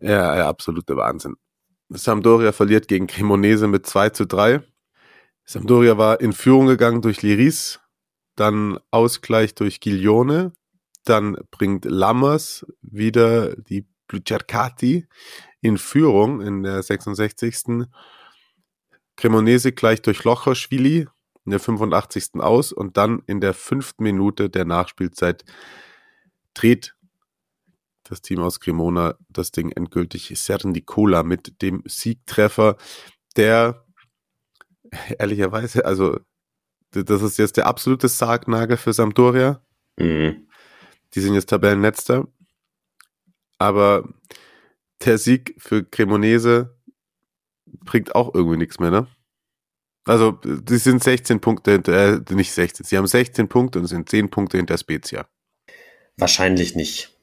ja, 0.00 0.36
ja 0.36 0.48
absoluter 0.48 0.96
Wahnsinn. 0.96 1.36
Sampdoria 1.88 2.52
verliert 2.52 2.88
gegen 2.88 3.06
Cremonese 3.06 3.68
mit 3.68 3.86
2 3.86 4.10
zu 4.10 4.26
3. 4.26 4.62
Sampdoria 5.44 5.98
war 5.98 6.20
in 6.20 6.32
Führung 6.32 6.66
gegangen 6.66 7.02
durch 7.02 7.22
Liris, 7.22 7.80
dann 8.36 8.78
Ausgleich 8.90 9.54
durch 9.54 9.80
Giglione, 9.80 10.52
dann 11.04 11.36
bringt 11.50 11.84
Lammers 11.84 12.64
wieder 12.80 13.56
die 13.56 13.86
Blucercati 14.06 15.06
in 15.60 15.78
Führung 15.78 16.40
in 16.40 16.62
der 16.62 16.82
66. 16.82 17.86
Cremonese 19.16 19.72
gleich 19.72 20.02
durch 20.02 20.24
Lochoschwili 20.24 21.06
in 21.44 21.50
der 21.50 21.60
85. 21.60 22.34
aus 22.40 22.72
und 22.72 22.96
dann 22.96 23.22
in 23.26 23.40
der 23.40 23.54
fünften 23.54 24.04
Minute 24.04 24.48
der 24.48 24.64
Nachspielzeit 24.64 25.44
dreht 26.54 26.94
das 28.04 28.20
Team 28.20 28.40
aus 28.40 28.60
Cremona 28.60 29.16
das 29.28 29.52
Ding 29.52 29.70
endgültig 29.70 30.32
Sernicola 30.34 31.22
mit 31.22 31.62
dem 31.62 31.82
Siegtreffer, 31.86 32.76
der 33.36 33.84
ehrlicherweise, 35.18 35.84
also 35.84 36.18
das 36.90 37.22
ist 37.22 37.38
jetzt 37.38 37.56
der 37.56 37.66
absolute 37.66 38.08
Sargnagel 38.08 38.76
für 38.76 38.92
Sampdoria. 38.92 39.64
Mhm. 39.96 40.46
Die 41.14 41.20
sind 41.20 41.34
jetzt 41.34 41.48
Tabellenletzter. 41.48 42.28
Aber 43.58 44.08
der 45.04 45.18
Sieg 45.18 45.54
für 45.58 45.84
Cremonese 45.84 46.76
bringt 47.84 48.14
auch 48.14 48.34
irgendwie 48.34 48.56
nichts 48.58 48.78
mehr, 48.78 48.90
ne? 48.90 49.06
Also, 50.04 50.32
die 50.32 50.78
sind 50.78 51.02
16 51.02 51.40
Punkte, 51.40 51.72
hinter- 51.72 52.16
äh, 52.28 52.34
nicht 52.34 52.52
16, 52.52 52.84
sie 52.84 52.96
haben 52.98 53.06
16 53.06 53.48
Punkte 53.48 53.78
und 53.78 53.86
sind 53.86 54.08
10 54.08 54.30
Punkte 54.30 54.56
hinter 54.56 54.76
Spezia. 54.76 55.26
Wahrscheinlich 56.16 56.74
nicht. 56.74 57.16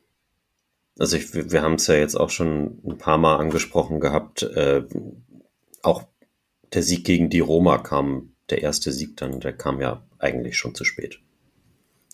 Also 0.98 1.16
ich, 1.18 1.34
wir 1.34 1.52
wir 1.52 1.62
haben 1.62 1.76
es 1.76 1.88
ja 1.88 1.96
jetzt 1.96 2.16
auch 2.16 2.30
schon 2.30 2.80
ein 2.86 2.98
paar 2.98 3.18
Mal 3.18 3.38
angesprochen 3.38 4.00
gehabt. 4.00 4.44
Äh, 4.44 4.84
auch 5.84 6.04
der 6.74 6.84
Sieg 6.84 7.06
gegen 7.06 7.30
die 7.30 7.40
Roma 7.40 7.78
kam, 7.78 8.34
der 8.50 8.62
erste 8.62 8.92
Sieg 8.92 9.16
dann, 9.18 9.40
der 9.40 9.54
kam 9.54 9.80
ja 9.80 10.04
eigentlich 10.18 10.58
schon 10.58 10.76
zu 10.76 10.84
spät. 10.84 11.20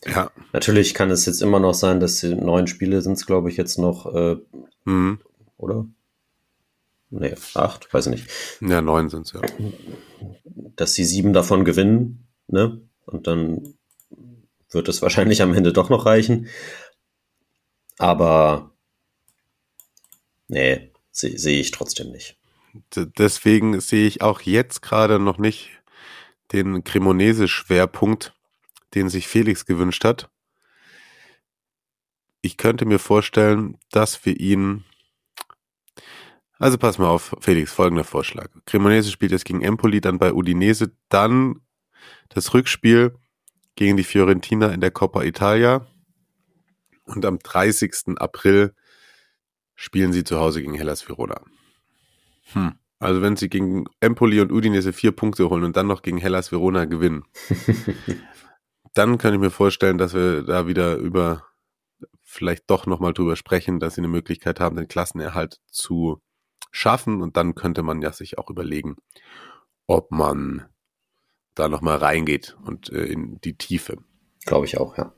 Ja. 0.06 0.30
Natürlich 0.54 0.94
kann 0.94 1.10
es 1.10 1.26
jetzt 1.26 1.42
immer 1.42 1.60
noch 1.60 1.74
sein, 1.74 2.00
dass 2.00 2.20
die 2.20 2.36
neun 2.36 2.68
Spiele 2.68 3.02
sind 3.02 3.14
es, 3.14 3.26
glaube 3.26 3.50
ich, 3.50 3.58
jetzt 3.58 3.80
noch, 3.80 4.14
äh, 4.14 4.38
Mhm. 4.84 5.20
oder? 5.58 5.88
Nee, 7.10 7.36
acht, 7.54 7.94
weiß 7.94 8.08
ich 8.08 8.12
nicht. 8.12 8.30
Ja, 8.62 8.82
neun 8.82 9.10
sind's 9.10 9.34
ja. 9.34 9.42
Dass 10.76 10.94
sie 10.94 11.06
sieben 11.06 11.34
davon 11.34 11.64
gewinnen, 11.64 12.28
ne? 12.48 12.82
Und 13.06 13.28
dann 13.28 13.76
wird 14.70 14.90
es 14.90 15.02
wahrscheinlich 15.02 15.42
am 15.42 15.54
Ende 15.54 15.72
doch 15.72 15.90
noch 15.90 16.06
reichen. 16.06 16.48
Aber 17.98 18.76
nee, 20.48 20.92
sehe 21.12 21.38
seh 21.38 21.60
ich 21.60 21.72
trotzdem 21.72 22.12
nicht. 22.12 22.38
deswegen 22.96 23.80
sehe 23.80 24.08
ich 24.08 24.22
auch 24.22 24.42
jetzt 24.42 24.82
gerade 24.82 25.20
noch 25.20 25.38
nicht 25.38 25.70
den 26.52 26.84
Cremonese-Schwerpunkt, 26.84 28.34
den 28.94 29.10
sich 29.10 29.28
Felix 29.28 29.66
gewünscht 29.66 30.04
hat. 30.04 30.30
Ich 32.42 32.58
könnte 32.58 32.86
mir 32.86 33.00
vorstellen, 33.00 33.78
dass 33.92 34.26
wir 34.26 34.40
ihn. 34.40 34.84
Also 36.66 36.80
pass 36.80 36.98
mal 36.98 37.10
auf, 37.10 37.36
Felix, 37.42 37.72
folgender 37.72 38.04
Vorschlag. 38.04 38.50
Cremonese 38.66 39.12
spielt 39.12 39.32
jetzt 39.32 39.46
gegen 39.46 39.62
Empoli, 39.62 40.02
dann 40.02 40.18
bei 40.18 40.34
Udinese, 40.34 40.98
dann 41.10 41.62
das 42.30 42.56
Rückspiel 42.56 43.14
gegen 43.76 43.98
die 43.98 44.04
Fiorentina 44.04 44.70
in 44.70 44.82
der 44.82 44.90
Coppa 44.90 45.22
Italia. 45.22 45.86
Und 47.04 47.24
am 47.24 47.38
30. 47.38 48.18
April 48.18 48.74
spielen 49.76 50.12
sie 50.12 50.24
zu 50.24 50.40
Hause 50.40 50.64
gegen 50.64 50.74
Hellas 50.74 51.08
Verona. 51.08 51.40
Hm. 52.54 52.72
Also 52.98 53.22
wenn 53.22 53.36
sie 53.36 53.50
gegen 53.50 53.86
Empoli 54.00 54.42
und 54.42 54.52
Udinese 54.52 54.92
vier 54.92 55.12
Punkte 55.12 55.52
holen 55.52 55.66
und 55.66 55.78
dann 55.78 55.86
noch 55.86 56.02
gegen 56.02 56.18
Hellas 56.18 56.52
Verona 56.52 56.86
gewinnen, 56.86 57.26
dann 58.96 59.20
kann 59.20 59.36
ich 59.36 59.40
mir 59.40 59.52
vorstellen, 59.52 60.00
dass 60.00 60.16
wir 60.16 60.42
da 60.42 60.66
wieder 60.66 60.96
über 60.96 61.44
vielleicht 62.24 62.72
doch 62.72 62.88
nochmal 62.88 63.14
drüber 63.14 63.36
sprechen, 63.36 63.80
dass 63.80 63.94
sie 63.94 64.02
eine 64.02 64.08
Möglichkeit 64.08 64.60
haben, 64.60 64.76
den 64.76 64.88
Klassenerhalt 64.88 65.60
zu 65.70 66.24
schaffen. 66.76 67.22
Und 67.22 67.38
dann 67.38 67.56
könnte 67.56 67.84
man 67.84 68.02
ja 68.02 68.12
sich 68.12 68.38
auch 68.38 68.50
überlegen, 68.50 68.98
ob 69.88 70.12
man 70.12 70.66
da 71.56 71.70
nochmal 71.70 71.98
reingeht 71.98 72.58
und 72.66 72.92
äh, 72.92 73.06
in 73.06 73.40
die 73.42 73.58
Tiefe. 73.58 73.98
Glaube 74.46 74.66
ich 74.66 74.78
auch, 74.78 74.98
ja. 74.98 75.14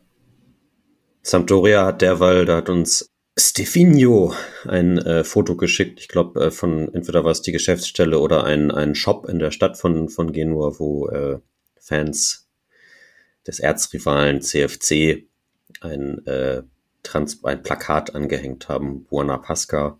Sampdoria 1.23 1.85
hat 1.85 2.01
derweil, 2.01 2.45
da 2.45 2.57
hat 2.57 2.69
uns 2.69 3.11
Stefinio 3.37 4.33
ein 4.65 4.97
äh, 4.99 5.23
Foto 5.23 5.57
geschickt, 5.57 5.99
ich 5.99 6.07
glaube, 6.07 6.45
äh, 6.45 6.51
von 6.51 6.93
entweder 6.93 7.23
war 7.23 7.31
es 7.31 7.41
die 7.41 7.51
Geschäftsstelle 7.51 8.19
oder 8.19 8.43
ein, 8.45 8.71
ein 8.71 8.95
Shop 8.95 9.27
in 9.27 9.39
der 9.39 9.51
Stadt 9.51 9.77
von, 9.77 10.09
von 10.09 10.31
Genua, 10.31 10.79
wo 10.79 11.09
äh, 11.09 11.39
Fans 11.79 12.47
des 13.45 13.59
Erzrivalen 13.59 14.41
CFC 14.41 15.27
ein, 15.81 16.25
äh, 16.25 16.63
ein 17.43 17.63
Plakat 17.63 18.15
angehängt 18.15 18.69
haben, 18.69 19.05
Buona 19.05 19.37
Pasca. 19.37 19.99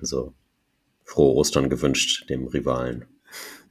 Also 0.00 0.34
frohe 1.04 1.34
Ostern 1.34 1.70
gewünscht 1.70 2.28
dem 2.28 2.46
Rivalen. 2.46 3.06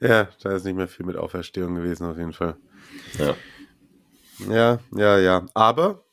Ja, 0.00 0.28
da 0.42 0.56
ist 0.56 0.64
nicht 0.64 0.76
mehr 0.76 0.88
viel 0.88 1.06
mit 1.06 1.16
Auferstehung 1.16 1.74
gewesen, 1.74 2.06
auf 2.06 2.16
jeden 2.16 2.32
Fall. 2.32 2.56
Ja. 3.18 3.36
Ja, 4.48 4.78
ja, 4.94 5.18
ja. 5.18 5.46
Aber 5.54 6.04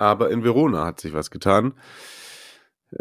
aber 0.00 0.30
in 0.30 0.42
Verona 0.42 0.86
hat 0.86 0.98
sich 0.98 1.12
was 1.12 1.30
getan. 1.30 1.74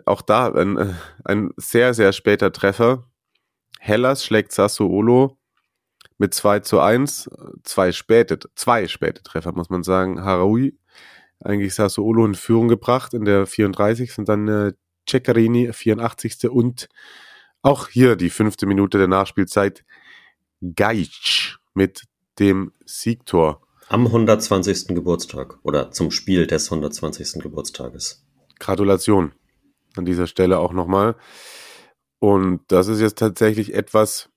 Auch 0.06 0.22
da 0.22 0.52
ein, 0.52 0.98
ein 1.24 1.52
sehr, 1.56 1.94
sehr 1.94 2.12
später 2.12 2.52
Treffer. 2.52 3.10
Hellas 3.80 4.26
schlägt 4.26 4.52
Sassuolo 4.52 5.38
mit 6.18 6.34
2 6.34 6.60
zu 6.60 6.82
1. 6.82 7.30
Zwei 7.64 7.94
späte, 7.94 8.38
zwei 8.54 8.88
späte 8.90 9.24
Treffer, 9.24 9.54
muss 9.54 9.70
man 9.70 9.84
sagen. 9.84 10.26
Haraui 10.26 10.78
eigentlich 11.40 11.74
Sassuolo 11.74 12.26
in 12.26 12.36
Führung 12.36 12.68
gebracht 12.68 13.14
in 13.14 13.24
der 13.24 13.48
34. 13.48 14.18
und 14.18 14.28
dann 14.28 14.50
äh, 14.50 14.74
Ceccarini 15.08 15.72
84. 15.72 16.50
und 16.50 16.90
auch 17.62 17.88
hier 17.88 18.16
die 18.16 18.30
fünfte 18.30 18.66
Minute 18.66 18.98
der 18.98 19.08
Nachspielzeit 19.08 19.84
Gaitsch 20.62 21.58
mit 21.74 22.04
dem 22.40 22.72
Siegtor. 22.86 23.62
Am 23.88 24.06
120. 24.06 24.88
Geburtstag 24.90 25.60
oder 25.64 25.92
zum 25.92 26.12
Spiel 26.12 26.48
des 26.48 26.72
120. 26.72 27.42
Geburtstages. 27.42 28.24
Gratulation 28.60 29.34
an 29.96 30.06
dieser 30.06 30.28
Stelle 30.28 30.60
auch 30.60 30.74
nochmal. 30.74 31.16
Und 32.20 32.62
das 32.68 32.88
ist 32.88 33.00
jetzt 33.00 33.18
tatsächlich 33.18 33.74
etwas, 33.74 34.30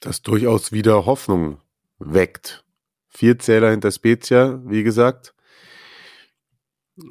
das 0.00 0.22
durchaus 0.22 0.72
wieder 0.72 1.04
Hoffnung 1.06 1.60
weckt. 1.98 2.64
Vier 3.08 3.38
Zähler 3.38 3.70
hinter 3.70 3.90
Spezia, 3.90 4.60
wie 4.64 4.82
gesagt. 4.82 5.34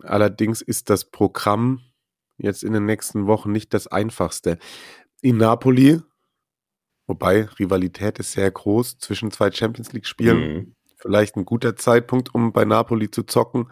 Allerdings 0.01 0.61
ist 0.61 0.89
das 0.89 1.05
Programm 1.05 1.81
jetzt 2.37 2.63
in 2.63 2.73
den 2.73 2.85
nächsten 2.85 3.27
Wochen 3.27 3.51
nicht 3.51 3.73
das 3.73 3.87
einfachste. 3.87 4.57
In 5.21 5.37
Napoli 5.37 6.01
Wobei 7.07 7.47
Rivalität 7.59 8.19
ist 8.19 8.31
sehr 8.31 8.49
groß 8.49 8.97
zwischen 8.97 9.31
zwei 9.31 9.51
Champions 9.51 9.93
League 9.93 10.07
Spielen. 10.07 10.39
Mhm. 10.39 10.75
Vielleicht 10.97 11.35
ein 11.35 11.45
guter 11.45 11.75
Zeitpunkt, 11.75 12.33
um 12.33 12.51
bei 12.51 12.65
Napoli 12.65 13.11
zu 13.11 13.23
zocken. 13.23 13.71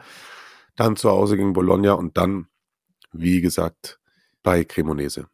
Dann 0.76 0.96
zu 0.96 1.10
Hause 1.10 1.38
gegen 1.38 1.54
Bologna 1.54 1.94
und 1.94 2.18
dann, 2.18 2.48
wie 3.12 3.42
gesagt, 3.42 4.00
bei 4.44 4.64
Cremonese. 4.64 5.28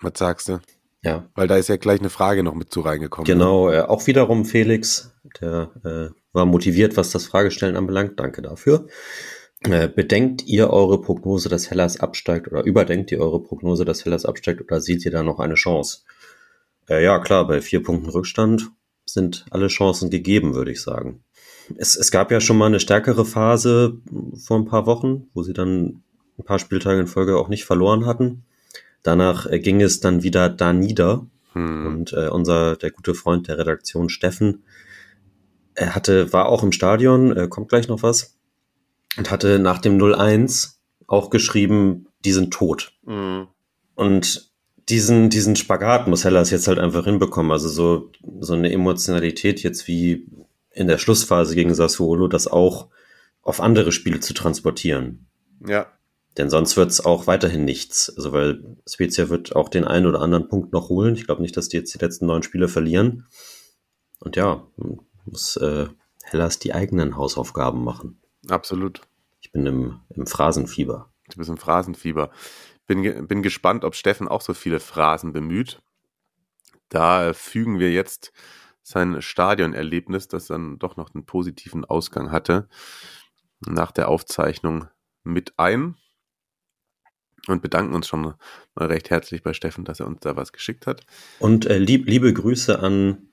Was 0.00 0.12
sagst 0.16 0.48
du? 0.48 0.60
Ja. 1.02 1.28
Weil 1.34 1.48
da 1.48 1.56
ist 1.56 1.68
ja 1.68 1.76
gleich 1.76 2.00
eine 2.00 2.10
Frage 2.10 2.42
noch 2.42 2.54
mit 2.54 2.72
zu 2.72 2.80
reingekommen. 2.80 3.26
Genau, 3.26 3.70
äh, 3.70 3.80
auch 3.80 4.06
wiederum 4.06 4.44
Felix, 4.44 5.12
der 5.40 5.70
äh, 5.84 6.14
war 6.32 6.46
motiviert, 6.46 6.96
was 6.96 7.10
das 7.10 7.26
Fragestellen 7.26 7.76
anbelangt. 7.76 8.18
Danke 8.18 8.42
dafür. 8.42 8.86
Äh, 9.62 9.88
bedenkt 9.88 10.46
ihr 10.46 10.70
eure 10.70 11.00
Prognose, 11.00 11.50
dass 11.50 11.70
Hellas 11.70 12.00
absteigt 12.00 12.48
oder 12.48 12.64
überdenkt 12.64 13.12
ihr 13.12 13.20
eure 13.20 13.42
Prognose, 13.42 13.84
dass 13.84 14.04
Hellas 14.04 14.24
absteigt 14.24 14.62
oder 14.62 14.80
seht 14.80 15.04
ihr 15.04 15.10
da 15.10 15.22
noch 15.22 15.38
eine 15.38 15.54
Chance? 15.54 15.98
Äh, 16.88 17.04
ja, 17.04 17.18
klar, 17.18 17.46
bei 17.46 17.60
vier 17.60 17.82
Punkten 17.82 18.08
Rückstand 18.08 18.70
sind 19.04 19.44
alle 19.50 19.68
Chancen 19.68 20.08
gegeben, 20.08 20.54
würde 20.54 20.72
ich 20.72 20.80
sagen. 20.80 21.22
Es, 21.76 21.94
es 21.94 22.10
gab 22.10 22.30
ja 22.30 22.40
schon 22.40 22.56
mal 22.56 22.66
eine 22.66 22.80
stärkere 22.80 23.24
Phase 23.24 23.98
vor 24.38 24.58
ein 24.58 24.64
paar 24.64 24.86
Wochen, 24.86 25.28
wo 25.34 25.42
sie 25.42 25.52
dann 25.52 26.02
ein 26.38 26.44
paar 26.44 26.58
Spieltage 26.58 27.00
in 27.00 27.06
Folge 27.06 27.36
auch 27.36 27.48
nicht 27.48 27.64
verloren 27.64 28.06
hatten. 28.06 28.44
Danach 29.02 29.46
äh, 29.46 29.58
ging 29.58 29.82
es 29.82 30.00
dann 30.00 30.22
wieder 30.22 30.48
da 30.48 30.72
nieder. 30.72 31.26
Hm. 31.52 31.86
Und 31.86 32.12
äh, 32.12 32.28
unser, 32.28 32.76
der 32.76 32.90
gute 32.90 33.14
Freund 33.14 33.48
der 33.48 33.58
Redaktion, 33.58 34.08
Steffen, 34.08 34.62
er 35.74 35.94
hatte, 35.94 36.32
war 36.32 36.48
auch 36.48 36.62
im 36.62 36.72
Stadion, 36.72 37.36
äh, 37.36 37.48
kommt 37.48 37.68
gleich 37.68 37.88
noch 37.88 38.02
was, 38.02 38.36
und 39.16 39.30
hatte 39.30 39.58
nach 39.58 39.78
dem 39.78 39.98
0-1 39.98 40.74
auch 41.06 41.30
geschrieben, 41.30 42.06
die 42.24 42.32
sind 42.32 42.52
tot. 42.52 42.92
Hm. 43.04 43.48
Und 43.94 44.50
diesen, 44.88 45.30
diesen 45.30 45.56
Spagat 45.56 46.08
muss 46.08 46.24
Hellas 46.24 46.50
jetzt 46.50 46.68
halt 46.68 46.78
einfach 46.78 47.04
hinbekommen. 47.04 47.52
Also 47.52 47.68
so, 47.68 48.10
so 48.40 48.54
eine 48.54 48.72
Emotionalität 48.72 49.62
jetzt 49.62 49.86
wie 49.86 50.26
in 50.70 50.86
der 50.86 50.98
Schlussphase 50.98 51.54
gegen 51.54 51.74
Sassuolo, 51.74 52.28
das 52.28 52.46
auch 52.46 52.88
auf 53.42 53.60
andere 53.60 53.92
Spiele 53.92 54.20
zu 54.20 54.34
transportieren. 54.34 55.26
Ja. 55.66 55.86
Denn 56.38 56.50
sonst 56.50 56.76
wird 56.76 56.90
es 56.90 57.04
auch 57.04 57.26
weiterhin 57.26 57.64
nichts. 57.64 58.12
Also 58.16 58.32
weil 58.32 58.76
Spezia 58.86 59.28
wird 59.28 59.56
auch 59.56 59.68
den 59.68 59.84
einen 59.84 60.06
oder 60.06 60.20
anderen 60.20 60.48
Punkt 60.48 60.72
noch 60.72 60.88
holen. 60.88 61.14
Ich 61.14 61.26
glaube 61.26 61.42
nicht, 61.42 61.56
dass 61.56 61.68
die 61.68 61.76
jetzt 61.76 61.92
die 61.94 61.98
letzten 61.98 62.26
neun 62.26 62.42
Spiele 62.42 62.68
verlieren. 62.68 63.26
Und 64.20 64.36
ja, 64.36 64.66
muss 65.24 65.56
äh, 65.56 65.86
Hellas 66.22 66.58
die 66.58 66.74
eigenen 66.74 67.16
Hausaufgaben 67.16 67.82
machen. 67.82 68.19
Absolut. 68.48 69.02
Ich 69.40 69.52
bin 69.52 69.66
im, 69.66 70.00
im 70.10 70.26
Phrasenfieber. 70.26 71.10
Du 71.30 71.38
bist 71.38 71.50
im 71.50 71.56
Phrasenfieber. 71.56 72.30
Bin, 72.86 73.26
bin 73.26 73.42
gespannt, 73.42 73.84
ob 73.84 73.94
Steffen 73.94 74.28
auch 74.28 74.40
so 74.40 74.54
viele 74.54 74.80
Phrasen 74.80 75.32
bemüht. 75.32 75.80
Da 76.88 77.32
fügen 77.32 77.78
wir 77.78 77.92
jetzt 77.92 78.32
sein 78.82 79.22
Stadionerlebnis, 79.22 80.28
das 80.28 80.46
dann 80.46 80.78
doch 80.78 80.96
noch 80.96 81.14
einen 81.14 81.24
positiven 81.24 81.84
Ausgang 81.84 82.32
hatte, 82.32 82.68
nach 83.60 83.92
der 83.92 84.08
Aufzeichnung 84.08 84.88
mit 85.22 85.54
ein 85.58 85.96
und 87.46 87.62
bedanken 87.62 87.94
uns 87.94 88.08
schon 88.08 88.22
mal 88.22 88.36
recht 88.76 89.10
herzlich 89.10 89.42
bei 89.42 89.52
Steffen, 89.52 89.84
dass 89.84 90.00
er 90.00 90.06
uns 90.06 90.20
da 90.20 90.36
was 90.36 90.52
geschickt 90.52 90.86
hat. 90.86 91.02
Und 91.38 91.66
äh, 91.66 91.78
lieb, 91.78 92.06
liebe 92.06 92.32
Grüße 92.32 92.78
an 92.80 93.12
äh, 93.12 93.29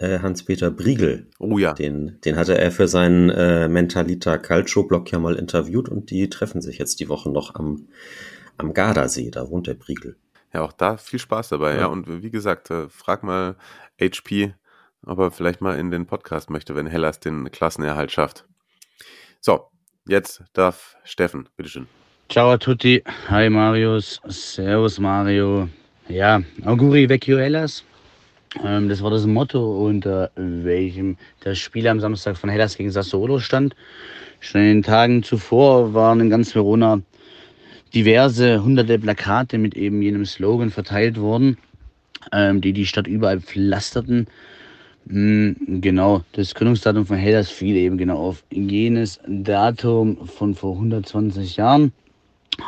Hans-Peter 0.00 0.70
Briegel. 0.70 1.26
Oh 1.38 1.58
ja. 1.58 1.74
Den, 1.74 2.18
den 2.24 2.36
hatte 2.36 2.56
er 2.56 2.72
für 2.72 2.88
seinen 2.88 3.30
äh, 3.30 3.68
Mentalita 3.68 4.38
Calcio 4.38 4.84
Blog 4.84 5.10
ja 5.12 5.18
mal 5.18 5.34
interviewt 5.34 5.88
und 5.88 6.10
die 6.10 6.30
treffen 6.30 6.62
sich 6.62 6.78
jetzt 6.78 7.00
die 7.00 7.08
Woche 7.08 7.30
noch 7.30 7.54
am 7.54 7.88
am 8.60 8.74
Gardasee, 8.74 9.30
da 9.30 9.48
wohnt 9.48 9.66
der 9.66 9.74
Priegel. 9.74 10.16
Ja, 10.52 10.62
auch 10.62 10.72
da 10.72 10.96
viel 10.96 11.18
Spaß 11.18 11.48
dabei. 11.48 11.74
Ja, 11.74 11.80
ja 11.80 11.86
und 11.86 12.22
wie 12.22 12.30
gesagt, 12.30 12.70
äh, 12.70 12.88
frag 12.88 13.22
mal 13.22 13.56
HP, 14.00 14.54
ob 15.04 15.18
er 15.18 15.30
vielleicht 15.30 15.60
mal 15.60 15.78
in 15.78 15.90
den 15.90 16.06
Podcast 16.06 16.50
möchte, 16.50 16.74
wenn 16.74 16.86
Hellas 16.86 17.20
den 17.20 17.50
Klassenerhalt 17.50 18.12
schafft. 18.12 18.44
So, 19.40 19.70
jetzt 20.06 20.42
darf 20.52 20.96
Steffen, 21.04 21.48
bitteschön. 21.56 21.86
Ciao 22.28 22.50
a 22.50 22.58
tutti. 22.58 23.02
Hi 23.28 23.48
Marius. 23.48 24.20
Servus 24.26 24.98
Mario. 24.98 25.68
Ja, 26.08 26.42
Auguri 26.64 27.08
vecchio 27.08 27.38
Hellas. 27.38 27.84
Ähm, 28.64 28.88
das 28.88 29.02
war 29.02 29.10
das 29.10 29.26
Motto, 29.26 29.86
unter 29.86 30.30
welchem 30.34 31.16
das 31.40 31.58
Spiel 31.58 31.86
am 31.86 32.00
Samstag 32.00 32.36
von 32.36 32.50
Hellas 32.50 32.76
gegen 32.76 32.90
Sassuolo 32.90 33.38
stand. 33.38 33.76
Schon 34.40 34.62
in 34.62 34.66
den 34.68 34.82
Tagen 34.82 35.22
zuvor 35.22 35.94
waren 35.94 36.20
in 36.20 36.30
ganz 36.30 36.54
Verona 36.54 37.02
diverse 37.94 38.62
hunderte 38.62 38.98
Plakate 38.98 39.58
mit 39.58 39.76
eben 39.76 40.02
jenem 40.02 40.24
Slogan 40.24 40.70
verteilt 40.70 41.18
wurden, 41.18 41.58
ähm, 42.32 42.60
die 42.60 42.72
die 42.72 42.86
Stadt 42.86 43.06
überall 43.06 43.40
pflasterten. 43.40 44.26
Mhm, 45.06 45.80
genau, 45.80 46.22
das 46.32 46.54
Gründungsdatum 46.54 47.06
von 47.06 47.16
Hellas 47.16 47.50
fiel 47.50 47.76
eben 47.76 47.98
genau 47.98 48.18
auf 48.18 48.44
jenes 48.50 49.20
Datum 49.26 50.26
von 50.26 50.54
vor 50.54 50.74
120 50.74 51.56
Jahren. 51.56 51.92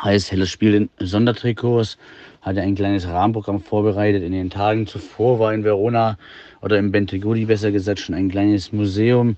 Heißt, 0.03 0.31
Hellas 0.31 0.49
spielt 0.49 0.75
in 0.75 0.89
Sondertrikots, 0.99 1.97
hatte 2.43 2.61
ein 2.61 2.75
kleines 2.75 3.07
Rahmenprogramm 3.07 3.61
vorbereitet. 3.61 4.21
In 4.21 4.33
den 4.33 4.49
Tagen 4.49 4.85
zuvor 4.85 5.39
war 5.39 5.53
in 5.53 5.63
Verona 5.63 6.17
oder 6.61 6.77
im 6.77 6.91
Bentegodi 6.91 7.45
besser 7.45 7.71
gesagt 7.71 7.99
schon 7.99 8.15
ein 8.15 8.29
kleines 8.29 8.71
Museum, 8.71 9.37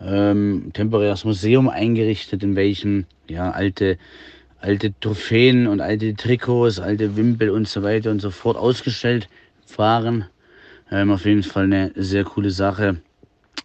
ähm, 0.00 0.70
temporäres 0.72 1.24
Museum 1.24 1.68
eingerichtet, 1.68 2.42
in 2.42 2.56
welchem 2.56 3.06
ja 3.28 3.50
alte 3.50 3.98
alte 4.64 4.94
Trophäen 4.98 5.66
und 5.66 5.80
alte 5.80 6.14
Trikots, 6.14 6.80
alte 6.80 7.16
Wimpel 7.16 7.50
und 7.50 7.68
so 7.68 7.82
weiter 7.82 8.10
und 8.10 8.20
so 8.20 8.30
fort 8.30 8.56
ausgestellt 8.56 9.28
waren. 9.76 10.24
Ähm, 10.90 11.10
auf 11.10 11.26
jeden 11.26 11.42
Fall 11.42 11.64
eine 11.64 11.92
sehr 11.96 12.24
coole 12.24 12.50
Sache. 12.50 12.96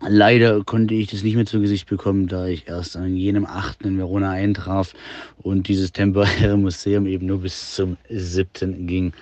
Leider 0.01 0.63
konnte 0.63 0.93
ich 0.93 1.07
das 1.07 1.23
nicht 1.23 1.35
mehr 1.35 1.45
zu 1.45 1.59
Gesicht 1.59 1.89
bekommen, 1.89 2.27
da 2.27 2.47
ich 2.47 2.67
erst 2.67 2.95
an 2.95 3.15
jenem 3.15 3.45
8. 3.45 3.81
in 3.81 3.97
Verona 3.97 4.31
eintraf 4.31 4.93
und 5.41 5.67
dieses 5.67 5.91
temporäre 5.91 6.57
Museum 6.57 7.05
eben 7.05 7.25
nur 7.25 7.41
bis 7.41 7.75
zum 7.75 7.97
7. 8.09 8.87
ging. 8.87 9.13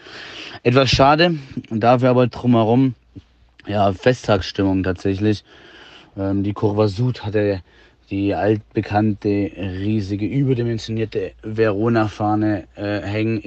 Etwas 0.61 0.91
schade, 0.91 1.36
dafür 1.72 2.09
aber 2.09 2.28
drumherum, 2.28 2.93
ja, 3.65 3.91
Festtagsstimmung 3.91 4.84
tatsächlich. 4.84 5.43
Ähm, 6.15 6.43
die 6.43 6.53
Kurva 6.53 6.88
Sud 6.88 7.26
hatte 7.26 7.61
die 8.09 8.36
altbekannte, 8.36 9.51
riesige, 9.57 10.26
überdimensionierte 10.26 11.34
Verona-Fahne 11.43 12.65
äh, 12.76 13.01
hängen 13.01 13.41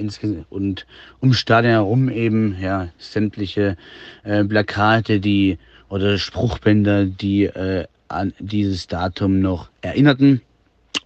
und 0.49 0.85
um 1.19 1.33
Stadion 1.33 1.71
herum 1.71 2.09
eben 2.09 2.57
ja 2.61 2.89
sämtliche 2.97 3.77
äh, 4.23 4.43
Plakate, 4.43 5.19
die 5.19 5.57
oder 5.91 6.17
Spruchbänder, 6.17 7.05
die 7.05 7.43
äh, 7.43 7.85
an 8.07 8.33
dieses 8.39 8.87
Datum 8.87 9.41
noch 9.41 9.69
erinnerten. 9.81 10.41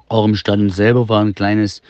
Auch 0.08 0.26
im 0.26 0.36
Stadion 0.36 0.70
selber 0.70 1.10
war 1.10 1.22
ein 1.22 1.34
kleines, 1.34 1.82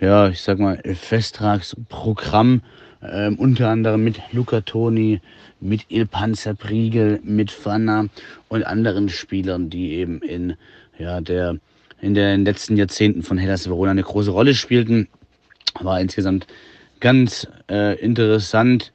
ja, 0.00 0.28
ich 0.28 0.40
sag 0.40 0.58
mal, 0.58 0.80
Festtagsprogramm, 0.82 2.62
ähm, 3.02 3.38
unter 3.38 3.68
anderem 3.68 4.02
mit 4.02 4.20
Luca 4.32 4.62
Toni, 4.62 5.20
mit 5.60 5.84
Il 5.88 6.06
Panzerpriegel, 6.06 7.20
mit 7.22 7.50
Fanna 7.50 8.06
und 8.48 8.64
anderen 8.64 9.10
Spielern, 9.10 9.68
die 9.68 9.92
eben 9.92 10.22
in 10.22 10.54
ja, 10.98 11.20
der 11.20 11.58
in 12.00 12.14
den 12.14 12.44
letzten 12.44 12.76
Jahrzehnten 12.76 13.22
von 13.22 13.38
Hellas 13.38 13.68
Verona 13.68 13.92
eine 13.92 14.02
große 14.02 14.30
Rolle 14.30 14.54
spielten. 14.54 15.06
War 15.80 16.00
insgesamt 16.00 16.46
ganz 17.00 17.46
äh, 17.70 17.98
interessant, 18.00 18.92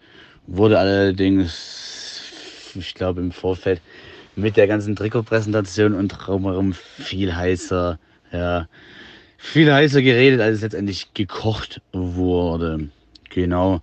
wurde 0.47 0.79
allerdings, 0.79 1.86
ich 2.77 2.93
glaube, 2.93 3.21
im 3.21 3.31
Vorfeld 3.31 3.81
mit 4.35 4.55
der 4.57 4.67
ganzen 4.67 4.95
Trikotpräsentation 4.95 5.93
und 5.93 6.09
drumherum 6.09 6.73
viel 6.73 7.35
heißer, 7.35 7.99
ja, 8.31 8.67
viel 9.37 9.71
heißer 9.71 10.01
geredet, 10.01 10.41
als 10.41 10.57
es 10.57 10.61
letztendlich 10.61 11.13
gekocht 11.13 11.81
wurde. 11.91 12.89
Genau. 13.29 13.81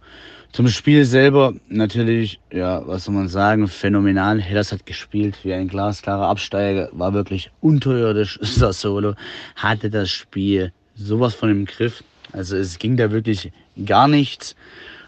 Zum 0.53 0.69
Spiel 0.69 1.05
selber 1.05 1.53
natürlich, 1.69 2.39
ja, 2.53 2.87
was 2.87 3.05
soll 3.05 3.15
man 3.15 3.29
sagen, 3.29 3.67
phänomenal. 3.67 4.41
Hellas 4.41 4.71
hat 4.71 4.87
gespielt 4.87 5.37
wie 5.43 5.53
ein 5.53 5.67
glasklarer 5.67 6.29
Absteiger, 6.29 6.91
war 6.93 7.13
wirklich 7.13 7.51
unterirdisch. 7.61 8.39
Sassolo 8.43 9.15
hatte 9.57 9.91
das 9.91 10.11
Spiel 10.11 10.73
sowas 10.95 11.35
von 11.35 11.51
im 11.51 11.65
Griff. 11.65 12.05
Also 12.31 12.57
es 12.57 12.79
ging 12.79 12.97
da 12.97 13.11
wirklich 13.11 13.51
gar 13.85 14.07
nichts. 14.07 14.55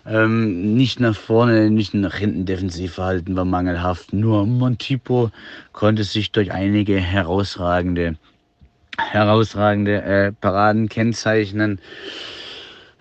Ähm, 0.09 0.75
nicht 0.75 1.01
nach 1.01 1.17
vorne, 1.17 1.69
nicht 1.71 1.93
nach 1.95 2.15
hinten 2.15 2.47
Defensivverhalten 2.47 3.35
war 3.35 3.45
mangelhaft. 3.45 4.13
Nur 4.13 4.47
Montipo 4.47 5.31
konnte 5.73 6.05
sich 6.05 6.31
durch 6.31 6.53
einige 6.53 6.97
herausragende, 7.01 8.17
herausragende 8.99 10.03
äh, 10.03 10.33
Paraden 10.33 10.89
kennzeichnen. 10.89 11.81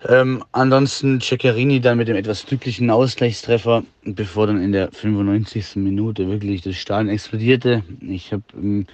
Ähm, 0.08 0.44
ansonsten 0.52 1.20
Ceccherini 1.20 1.80
dann 1.80 1.98
mit 1.98 2.08
dem 2.08 2.16
etwas 2.16 2.44
glücklichen 2.44 2.90
Ausgleichstreffer, 2.90 3.84
bevor 4.04 4.48
dann 4.48 4.62
in 4.62 4.72
der 4.72 4.90
95. 4.90 5.76
Minute 5.76 6.28
wirklich 6.28 6.62
das 6.62 6.76
Stadion 6.76 7.08
explodierte. 7.08 7.82
Ich 8.00 8.32
habe, 8.32 8.42
ähm, 8.54 8.86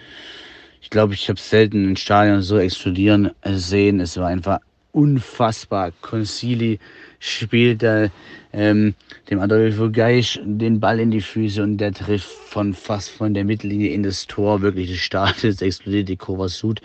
ich 0.80 0.90
glaube, 0.90 1.14
ich 1.14 1.28
habe 1.30 1.40
selten 1.40 1.90
ein 1.90 1.96
Stadion 1.96 2.42
so 2.42 2.58
explodieren 2.58 3.30
sehen. 3.44 4.00
Es 4.00 4.18
war 4.18 4.28
einfach 4.28 4.58
unfassbar. 4.92 5.92
Concili 6.02 6.78
spielte 7.22 8.10
ähm, 8.52 8.94
dem 9.30 9.38
Adolfo 9.40 9.90
Geisch 9.90 10.40
den 10.42 10.80
Ball 10.80 10.98
in 10.98 11.12
die 11.12 11.20
Füße 11.20 11.62
und 11.62 11.78
der 11.78 11.92
trifft 11.92 12.28
von 12.28 12.74
fast 12.74 13.10
von 13.10 13.32
der 13.32 13.44
Mittellinie 13.44 13.90
in 13.90 14.02
das 14.02 14.26
Tor. 14.26 14.60
Wirklich 14.60 14.90
das 14.90 14.98
Stadion 14.98 15.56
explodiert 15.60 16.08
die 16.08 16.16
Kurva 16.16 16.48
Sud. 16.48 16.82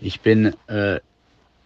Ich 0.00 0.20
bin 0.20 0.52
äh, 0.66 1.00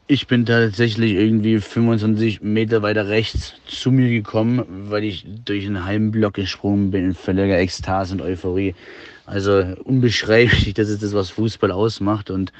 ich 0.07 0.29
bin 0.29 0.47
tatsächlich 0.47 1.15
irgendwie 1.15 1.59
25 1.59 2.41
Meter 2.43 2.81
weiter 2.83 3.09
rechts 3.09 3.55
zu 3.67 3.91
mir 3.91 4.09
gekommen, 4.09 4.65
weil 4.89 5.03
ich 5.03 5.27
durch 5.45 5.67
einen 5.67 5.85
halben 5.85 6.13
Block 6.13 6.35
gesprungen 6.35 6.93
bin 6.93 7.07
in 7.07 7.15
völliger 7.15 7.59
Ekstase 7.59 8.15
und 8.15 8.23
Euphorie. 8.23 8.77
Also 9.27 9.75
unbeschreiblich, 9.83 10.75
das 10.75 10.89
ist 10.89 11.03
das, 11.03 11.13
was 11.13 11.31
Fußball 11.31 11.73
ausmacht. 11.73 12.31
Und 12.31 12.53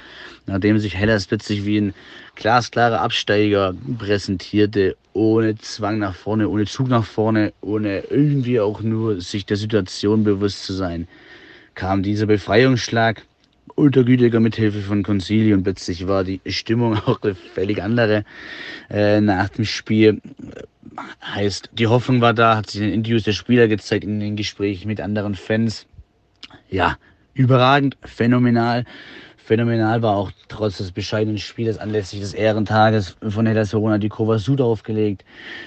nachdem 0.47 0.79
sich 0.79 0.97
Hellas 0.97 1.27
plötzlich 1.27 1.65
wie 1.65 1.81
ein 1.81 1.95
glasklarer 2.35 3.01
Absteiger 3.01 3.75
präsentierte, 3.99 4.97
ohne 5.13 5.57
Zwang 5.57 5.99
nach 5.99 6.15
vorne, 6.15 6.49
ohne 6.49 6.67
Zug 6.67 6.89
nach 6.89 7.05
vorne, 7.05 7.53
ohne 7.61 8.01
irgendwie 8.11 8.59
auch 8.59 8.83
nur 8.83 9.21
sich 9.21 9.47
der 9.47 9.57
Situation 9.57 10.25
bewusst 10.25 10.65
zu 10.65 10.73
sein, 10.73 11.07
kam 11.75 12.03
dieser 12.03 12.27
Befreiungsschlag 12.27 13.23
Untergütiger 13.75 14.41
mithilfe 14.41 14.81
von 14.81 15.03
Concili 15.03 15.53
und 15.53 15.63
plötzlich 15.63 16.09
war 16.09 16.25
die 16.25 16.41
Stimmung 16.47 16.95
auch 17.07 17.21
eine 17.23 17.35
völlig 17.35 17.83
andere 17.83 18.25
äh, 18.89 19.21
nach 19.21 19.51
dem 19.51 19.67
Spiel. 19.67 20.21
Heißt, 21.23 21.71
die 21.73 21.87
Hoffnung 21.87 22.23
war 22.23 22.33
da, 22.33 22.57
hat 22.57 22.71
sich 22.71 22.81
in 22.81 22.87
den 22.87 22.95
Interviews 22.95 23.25
der 23.25 23.33
Spieler 23.33 23.69
gezeigt, 23.69 24.05
in 24.05 24.19
den 24.19 24.37
Gesprächen 24.37 24.89
mit 24.89 25.01
anderen 25.01 25.35
Fans. 25.35 25.87
Ja, 26.71 26.97
überragend, 27.35 27.97
phänomenal. 28.05 28.85
Phänomenal 29.37 30.03
war 30.03 30.17
auch 30.17 30.33
trotz 30.49 30.79
des 30.79 30.91
bescheidenen 30.91 31.39
Spieles 31.39 31.79
anlässlich 31.79 32.21
des 32.21 32.35
Ehrentages 32.35 33.17
von 33.29 33.47
Hellas 33.47 33.73
Verona 33.73 33.99
die 33.99 34.09
Kova 34.09 34.39
Sud 34.39 34.61
aufgelegt. 34.61 35.25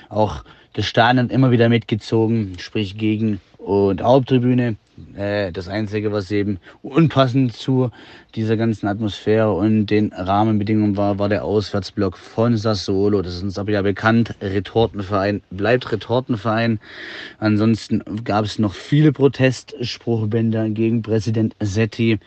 Auch 0.10 0.43
das 0.74 0.86
Stadion 0.86 1.30
immer 1.30 1.52
wieder 1.52 1.70
mitgezogen, 1.70 2.58
sprich 2.60 2.97
gegen 2.97 3.39
und 3.58 4.02
Haupttribüne. 4.02 4.76
Äh, 5.16 5.52
das 5.52 5.68
Einzige, 5.68 6.12
was 6.12 6.32
eben 6.32 6.60
unpassend 6.82 7.54
zu 7.54 7.91
dieser 8.36 8.58
ganzen 8.58 8.88
Atmosphäre 8.88 9.52
und 9.52 9.88
den 9.88 10.14
Rahmenbedingungen 10.14 10.97
war, 10.97 11.20
war 11.20 11.30
der 11.30 11.43
Auswärtsblock 11.43 12.18
von 12.18 12.58
Sassuolo. 12.58 13.22
Das 13.22 13.36
ist 13.36 13.43
uns 13.43 13.58
aber 13.58 13.72
ja 13.72 13.82
bekannt. 13.82 14.36
Retortenverein 14.41 15.41
bleibt 15.50 15.91
Retortenverein. 15.91 16.80
Ansonsten 17.39 18.04
gab 18.24 18.45
es 18.45 18.60
noch 18.60 18.74
viele 18.74 19.12
Protestspruchbänder 19.12 20.70
gegen 20.70 21.02
Präsident 21.02 21.56
Setti, 21.60 22.20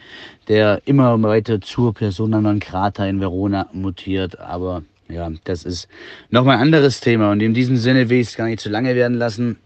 der 0.48 0.82
immer 0.84 1.20
weiter 1.22 1.60
zur 1.60 1.94
Persona 1.94 2.40
non 2.40 2.60
grata 2.60 3.06
in 3.06 3.20
Verona 3.20 3.68
mutiert. 3.72 4.38
Aber 4.38 4.82
ja, 5.08 5.30
das 5.44 5.64
ist 5.64 5.88
nochmal 6.30 6.56
ein 6.56 6.62
anderes 6.62 7.00
Thema. 7.00 7.30
Und 7.32 7.40
in 7.40 7.54
diesem 7.54 7.76
Sinne 7.76 8.08
will 8.08 8.20
ich 8.20 8.28
es 8.28 8.36
gar 8.36 8.46
nicht 8.46 8.60
zu 8.60 8.68
lange 8.68 8.94
werden 8.94 9.18
lassen 9.18 9.56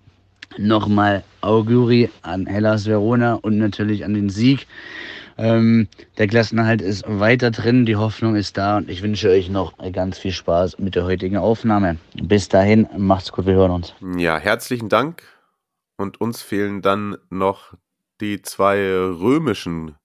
nochmal 0.59 1.25
Auguri 1.41 2.11
an 2.23 2.47
Hellas 2.47 2.87
Verona 2.87 3.35
und 3.35 3.59
natürlich 3.59 4.05
an 4.05 4.15
den 4.15 4.29
Sieg. 4.29 4.67
Ähm, 5.39 5.89
der 6.17 6.29
Klassenerhalt 6.29 6.81
ist 6.81 7.05
weiter 7.07 7.51
drin, 7.51 7.85
die 7.85 7.97
Hoffnung 7.97 8.37
ist 8.37 8.57
da 8.57 8.79
und 8.79 8.89
ich 8.89 9.03
wünsche 9.03 9.29
euch 9.29 9.51
noch 9.51 9.75
ganz 9.93 10.19
viel 10.19 10.33
Spaß 10.33 10.79
mit 10.79 10.95
der 10.95 11.05
heutigen 11.05 11.37
Aufnahme. 11.37 11.99
Bis 12.15 12.49
dahin, 12.49 12.89
macht's 12.97 13.33
gut, 13.33 13.45
wir 13.47 13.55
hören 13.55 13.71
uns. 13.71 13.95
Ja, 14.17 14.39
herzlichen 14.39 14.89
Dank. 14.89 15.23
Und 15.99 16.21
uns 16.21 16.43
fehlen 16.43 16.81
dann 16.83 17.17
noch 17.29 17.75
die 18.21 18.41
zwei 18.43 18.79
römischen 18.79 19.97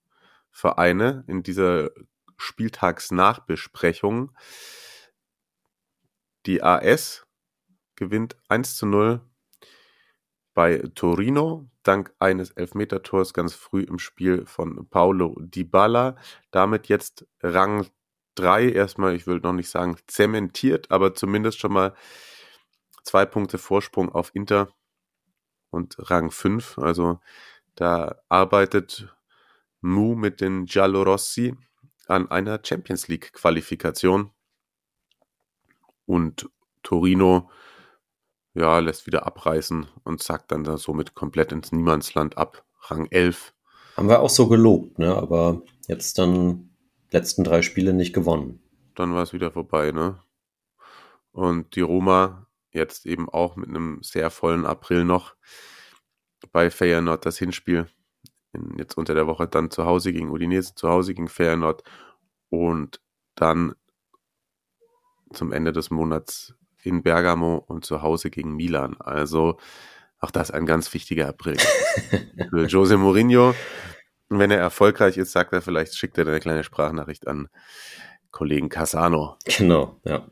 Vereine 0.51 1.23
in 1.27 1.43
dieser 1.43 1.91
Spieltagsnachbesprechung. 2.37 4.31
Die 6.45 6.61
AS 6.61 7.25
gewinnt 7.95 8.35
1 8.49 8.75
zu 8.75 8.85
0 8.85 9.21
bei 10.53 10.83
Torino 10.95 11.67
dank 11.83 12.13
eines 12.19 12.51
Elfmetertors 12.51 13.33
ganz 13.33 13.53
früh 13.53 13.83
im 13.83 13.99
Spiel 13.99 14.45
von 14.45 14.87
Paulo 14.89 15.35
Dybala. 15.39 16.15
Damit 16.51 16.87
jetzt 16.87 17.27
Rang 17.41 17.87
3 18.35 18.69
erstmal, 18.69 19.15
ich 19.15 19.27
will 19.27 19.39
noch 19.39 19.53
nicht 19.53 19.69
sagen 19.69 19.97
zementiert, 20.07 20.91
aber 20.91 21.13
zumindest 21.13 21.59
schon 21.59 21.73
mal 21.73 21.93
zwei 23.03 23.25
Punkte 23.25 23.57
Vorsprung 23.57 24.09
auf 24.09 24.31
Inter 24.35 24.69
und 25.69 25.95
Rang 25.97 26.31
5. 26.31 26.77
Also 26.77 27.19
da 27.75 28.21
arbeitet 28.29 29.13
Mu 29.81 30.15
mit 30.15 30.41
den 30.41 30.65
Giallorossi 30.65 31.55
an 32.07 32.29
einer 32.29 32.59
Champions 32.63 33.07
League 33.07 33.33
Qualifikation. 33.33 34.31
Und 36.05 36.49
Torino 36.83 37.49
ja, 38.53 38.79
lässt 38.79 39.07
wieder 39.07 39.25
abreißen 39.25 39.87
und 40.03 40.21
zackt 40.21 40.51
dann 40.51 40.63
da 40.63 40.77
somit 40.77 41.15
komplett 41.15 41.51
ins 41.51 41.71
Niemandsland 41.71 42.37
ab. 42.37 42.65
Rang 42.83 43.07
11. 43.09 43.53
Haben 43.95 44.09
wir 44.09 44.21
auch 44.21 44.29
so 44.29 44.47
gelobt, 44.47 44.99
ne? 44.99 45.15
Aber 45.15 45.61
jetzt 45.87 46.17
dann 46.17 46.71
letzten 47.11 47.43
drei 47.43 47.61
Spiele 47.61 47.93
nicht 47.93 48.13
gewonnen. 48.13 48.61
Dann 48.95 49.13
war 49.13 49.23
es 49.23 49.33
wieder 49.33 49.51
vorbei, 49.51 49.91
ne? 49.91 50.19
Und 51.31 51.75
die 51.75 51.81
Roma 51.81 52.47
jetzt 52.71 53.05
eben 53.05 53.29
auch 53.29 53.55
mit 53.55 53.69
einem 53.69 53.99
sehr 54.01 54.29
vollen 54.29 54.65
April 54.65 55.03
noch 55.03 55.35
bei 56.51 56.69
Feyenoord 56.69 57.25
das 57.25 57.37
Hinspiel. 57.37 57.87
In, 58.53 58.77
jetzt 58.77 58.97
unter 58.97 59.13
der 59.13 59.27
Woche 59.27 59.47
dann 59.47 59.71
zu 59.71 59.85
Hause 59.85 60.11
gegen 60.11 60.29
Udinese, 60.29 60.75
zu 60.75 60.89
Hause 60.89 61.13
gegen 61.13 61.27
Feyenoord 61.27 61.83
und 62.49 63.01
dann 63.35 63.75
zum 65.33 65.53
Ende 65.53 65.71
des 65.71 65.89
Monats 65.89 66.53
in 66.83 67.03
Bergamo 67.03 67.63
und 67.67 67.85
zu 67.85 68.01
Hause 68.01 68.29
gegen 68.29 68.55
Milan. 68.55 68.95
Also 68.99 69.57
auch 70.19 70.31
das 70.31 70.51
ein 70.51 70.65
ganz 70.65 70.93
wichtiger 70.93 71.27
April. 71.27 71.57
Für 72.49 72.65
Jose 72.67 72.97
Mourinho, 72.97 73.55
wenn 74.29 74.51
er 74.51 74.59
erfolgreich 74.59 75.17
ist, 75.17 75.31
sagt 75.31 75.53
er 75.53 75.61
vielleicht, 75.61 75.95
schickt 75.95 76.17
er 76.17 76.27
eine 76.27 76.39
kleine 76.39 76.63
Sprachnachricht 76.63 77.27
an 77.27 77.49
Kollegen 78.31 78.69
Casano. 78.69 79.35
Genau, 79.57 79.99
ja. 80.05 80.27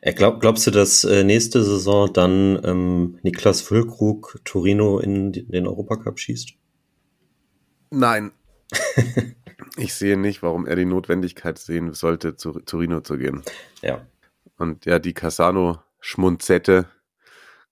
Er 0.00 0.14
glaub, 0.14 0.40
glaubst 0.40 0.66
du, 0.66 0.72
dass 0.72 1.04
äh, 1.04 1.22
nächste 1.22 1.62
Saison 1.62 2.12
dann 2.12 2.60
ähm, 2.64 3.18
Niklas 3.22 3.60
Füllkrug 3.60 4.40
Torino 4.44 4.98
in 4.98 5.32
den 5.32 5.66
Europacup 5.66 6.18
schießt? 6.18 6.54
Nein. 7.90 8.32
ich 9.76 9.94
sehe 9.94 10.16
nicht, 10.16 10.42
warum 10.42 10.66
er 10.66 10.74
die 10.74 10.86
Notwendigkeit 10.86 11.58
sehen 11.58 11.92
sollte, 11.92 12.36
zu 12.36 12.52
Torino 12.60 13.02
zu 13.02 13.16
gehen. 13.16 13.42
Ja. 13.80 14.04
Und 14.56 14.86
ja, 14.86 14.98
die 14.98 15.14
Casano-Schmunzette 16.02 16.88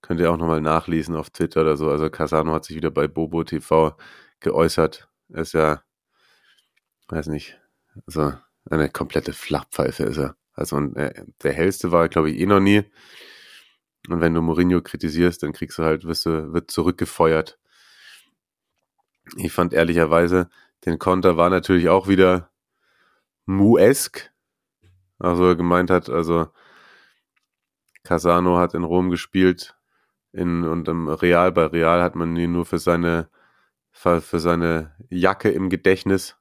könnt 0.01 0.19
ihr 0.19 0.31
auch 0.31 0.37
nochmal 0.37 0.61
nachlesen 0.61 1.15
auf 1.15 1.29
Twitter 1.29 1.61
oder 1.61 1.77
so. 1.77 1.89
Also 1.89 2.09
Casano 2.09 2.53
hat 2.53 2.65
sich 2.65 2.75
wieder 2.75 2.89
bei 2.89 3.07
Bobo 3.07 3.43
TV 3.43 3.95
geäußert. 4.39 5.07
Er 5.29 5.41
ist 5.41 5.53
ja, 5.53 5.83
weiß 7.09 7.27
nicht, 7.27 7.59
also 8.07 8.33
eine 8.69 8.89
komplette 8.89 9.33
Flachpfeife 9.33 10.03
ist 10.03 10.17
er. 10.17 10.35
Also 10.53 10.77
und, 10.77 10.95
äh, 10.95 11.25
der 11.43 11.53
hellste 11.53 11.91
war, 11.91 12.09
glaube 12.09 12.31
ich, 12.31 12.39
eh 12.39 12.45
noch 12.45 12.59
nie. 12.59 12.83
Und 14.09 14.21
wenn 14.21 14.33
du 14.33 14.41
Mourinho 14.41 14.81
kritisierst, 14.81 15.43
dann 15.43 15.53
kriegst 15.53 15.77
du 15.77 15.83
halt, 15.83 16.05
wirst 16.05 16.25
du, 16.25 16.53
wird 16.53 16.71
zurückgefeuert. 16.71 17.59
Ich 19.37 19.53
fand 19.53 19.73
ehrlicherweise, 19.73 20.49
den 20.85 20.97
Konter 20.97 21.37
war 21.37 21.49
natürlich 21.49 21.89
auch 21.89 22.07
wieder 22.07 22.49
Muesk. 23.45 24.31
Also 25.19 25.49
er 25.49 25.55
gemeint 25.55 25.91
hat, 25.91 26.09
also 26.09 26.47
Casano 28.03 28.57
hat 28.57 28.73
in 28.73 28.83
Rom 28.83 29.09
gespielt, 29.09 29.75
in, 30.33 30.63
und 30.63 30.87
im 30.87 31.07
Real, 31.07 31.51
bei 31.51 31.65
Real 31.65 32.01
hat 32.01 32.15
man 32.15 32.35
ihn 32.35 32.51
nur 32.51 32.65
für 32.65 32.79
seine, 32.79 33.29
für 33.91 34.39
seine 34.39 34.95
Jacke 35.09 35.49
im 35.49 35.69
Gedächtnis. 35.69 36.37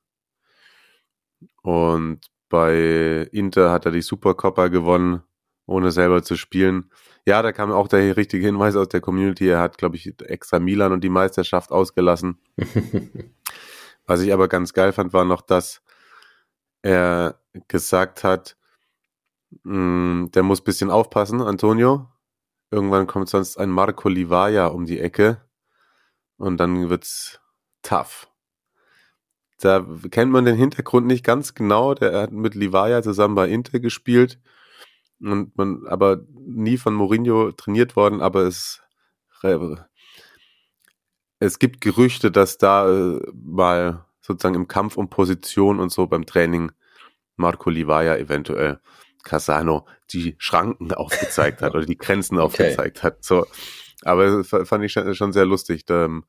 Und 1.63 2.21
bei 2.49 3.29
Inter 3.33 3.71
hat 3.71 3.87
er 3.87 3.93
die 3.93 4.03
Supercoppa 4.03 4.69
gewonnen, 4.69 5.23
ohne 5.67 5.91
selber 5.91 6.23
zu 6.23 6.37
spielen. 6.37 6.91
Ja, 7.27 7.43
da 7.43 7.53
kam 7.53 7.71
auch 7.71 7.89
der 7.89 8.17
richtige 8.17 8.47
Hinweis 8.47 8.77
aus 8.77 8.89
der 8.89 9.01
Community. 9.01 9.49
Er 9.49 9.61
hat, 9.61 9.79
glaube 9.79 9.97
ich, 9.97 10.15
extra 10.23 10.59
Milan 10.59 10.93
und 10.93 11.05
die 11.05 11.11
Meisterschaft 11.11 11.71
ausgelassen. 11.71 12.39
Was 14.07 14.23
ich 14.23 14.33
aber 14.33 14.49
ganz 14.49 14.73
geil 14.73 14.93
fand, 14.93 15.13
war 15.13 15.25
noch, 15.25 15.43
dass 15.43 15.83
er 16.83 17.41
gesagt 17.69 18.25
hat, 18.25 18.57
der 19.65 20.43
muss 20.43 20.61
ein 20.61 20.65
bisschen 20.65 20.91
aufpassen, 20.91 21.41
Antonio, 21.41 22.09
Irgendwann 22.71 23.09
kommt 23.09 23.29
sonst 23.29 23.57
ein 23.57 23.71
Marco 23.71 24.09
Livaya 24.09 24.69
um 24.69 24.87
die 24.87 25.01
Ecke 25.01 25.43
und 26.37 26.59
dann 26.59 26.89
wird's 26.89 27.41
tough. 27.83 28.29
Da 29.59 29.85
kennt 30.11 30.31
man 30.31 30.45
den 30.45 30.57
Hintergrund 30.57 31.07
nicht 31.07 31.25
ganz 31.25 31.55
genau. 31.55 31.95
Der 31.95 32.23
hat 32.23 32.33
mit 32.33 32.55
Livaya 32.55 33.03
zusammen 33.03 33.35
bei 33.35 33.49
Inter 33.49 33.81
gespielt 33.81 34.41
und 35.21 35.57
man 35.57 35.87
aber 35.87 36.25
nie 36.33 36.79
von 36.79 36.95
Mourinho 36.95 37.53
trainiert 37.53 37.97
worden, 37.97 38.21
aber 38.23 38.43
es 38.43 38.83
es 41.39 41.59
gibt 41.59 41.81
Gerüchte, 41.81 42.31
dass 42.31 42.59
da 42.59 42.89
äh, 42.89 43.21
mal 43.33 44.05
sozusagen 44.21 44.55
im 44.55 44.69
Kampf 44.69 44.99
um 44.99 45.09
Position 45.09 45.81
und 45.81 45.91
so 45.91 46.07
beim 46.07 46.27
Training 46.27 46.73
Marco 47.37 47.71
Livaya 47.71 48.17
eventuell 48.19 48.81
Casano 49.23 49.87
die 50.13 50.37
Schranken 50.39 50.93
aufgezeigt 50.95 51.63
hat 51.63 51.75
oder 51.75 51.87
die 51.87 51.99
Grenzen 51.99 52.39
aufgezeigt 52.39 52.99
okay. 52.99 53.07
hat. 53.07 53.25
So. 53.25 53.47
Aber 54.03 54.45
fand 54.45 54.85
ich 54.85 54.93
schon 54.93 55.33
sehr 55.33 55.45
lustig, 55.45 55.85
ähm, 55.91 56.25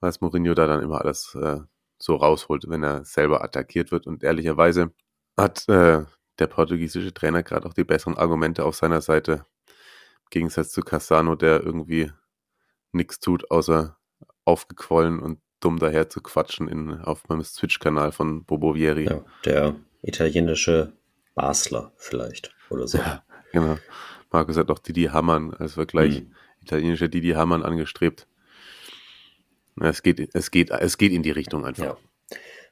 was 0.00 0.20
Mourinho 0.20 0.54
da 0.54 0.66
dann 0.66 0.82
immer 0.82 1.00
alles 1.00 1.34
äh, 1.34 1.60
so 1.98 2.16
rausholt, 2.16 2.64
wenn 2.68 2.82
er 2.82 3.04
selber 3.04 3.44
attackiert 3.44 3.92
wird. 3.92 4.06
Und 4.06 4.22
ehrlicherweise 4.22 4.92
hat 5.36 5.68
äh, 5.68 6.04
der 6.38 6.46
portugiesische 6.46 7.12
Trainer 7.12 7.42
gerade 7.42 7.68
auch 7.68 7.74
die 7.74 7.84
besseren 7.84 8.16
Argumente 8.16 8.64
auf 8.64 8.76
seiner 8.76 9.02
Seite. 9.02 9.44
Im 9.66 10.30
Gegensatz 10.30 10.70
zu 10.70 10.80
Cassano, 10.80 11.34
der 11.34 11.62
irgendwie 11.62 12.10
nichts 12.92 13.20
tut, 13.20 13.50
außer 13.50 13.98
aufgequollen 14.44 15.20
und 15.20 15.40
dumm 15.60 15.78
daher 15.78 16.08
zu 16.08 16.22
quatschen 16.22 16.68
in, 16.68 17.00
auf 17.00 17.28
meinem 17.28 17.42
Twitch-Kanal 17.42 18.12
von 18.12 18.44
Bobo 18.44 18.74
Vieri. 18.74 19.04
Ja, 19.04 19.24
der 19.44 19.76
italienische 20.02 20.92
Basler 21.34 21.92
vielleicht 21.96 22.54
oder 22.70 22.86
so. 22.86 22.98
Ja, 22.98 23.22
genau. 23.52 23.78
Markus 24.30 24.56
hat 24.56 24.70
auch 24.70 24.78
Didi 24.78 25.04
Hamann 25.04 25.54
als 25.54 25.74
Vergleich, 25.74 26.22
mhm. 26.22 26.34
italienischer 26.62 27.08
Didi 27.08 27.30
Hamann 27.30 27.62
angestrebt. 27.62 28.26
Es 29.80 30.02
geht, 30.02 30.34
es 30.34 30.50
geht, 30.50 30.70
es 30.70 30.98
geht 30.98 31.12
in 31.12 31.22
die 31.22 31.30
Richtung 31.30 31.64
einfach. 31.64 31.84
Ja. 31.84 31.96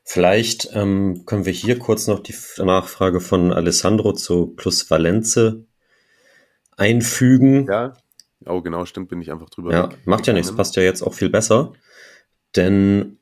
Vielleicht 0.05 0.71
ähm, 0.73 1.25
können 1.27 1.45
wir 1.45 1.53
hier 1.53 1.79
kurz 1.79 2.07
noch 2.07 2.21
die 2.21 2.35
Nachfrage 2.59 3.21
von 3.21 3.53
Alessandro 3.53 4.13
zu 4.13 4.47
Plus 4.47 4.91
Valenze 4.91 5.67
einfügen. 6.77 7.67
Ja, 7.67 7.95
oh 8.47 8.63
genau, 8.63 8.87
stimmt, 8.87 9.11
bin 9.11 9.21
ich 9.21 9.31
einfach 9.31 9.51
drüber. 9.51 9.73
Ja, 9.73 9.89
macht 10.05 10.27
ja 10.27 10.33
nichts, 10.33 10.55
passt 10.55 10.77
ja 10.77 10.83
jetzt 10.83 11.03
auch 11.03 11.15
viel 11.15 11.29
besser. 11.29 11.73
Denn 12.57 13.19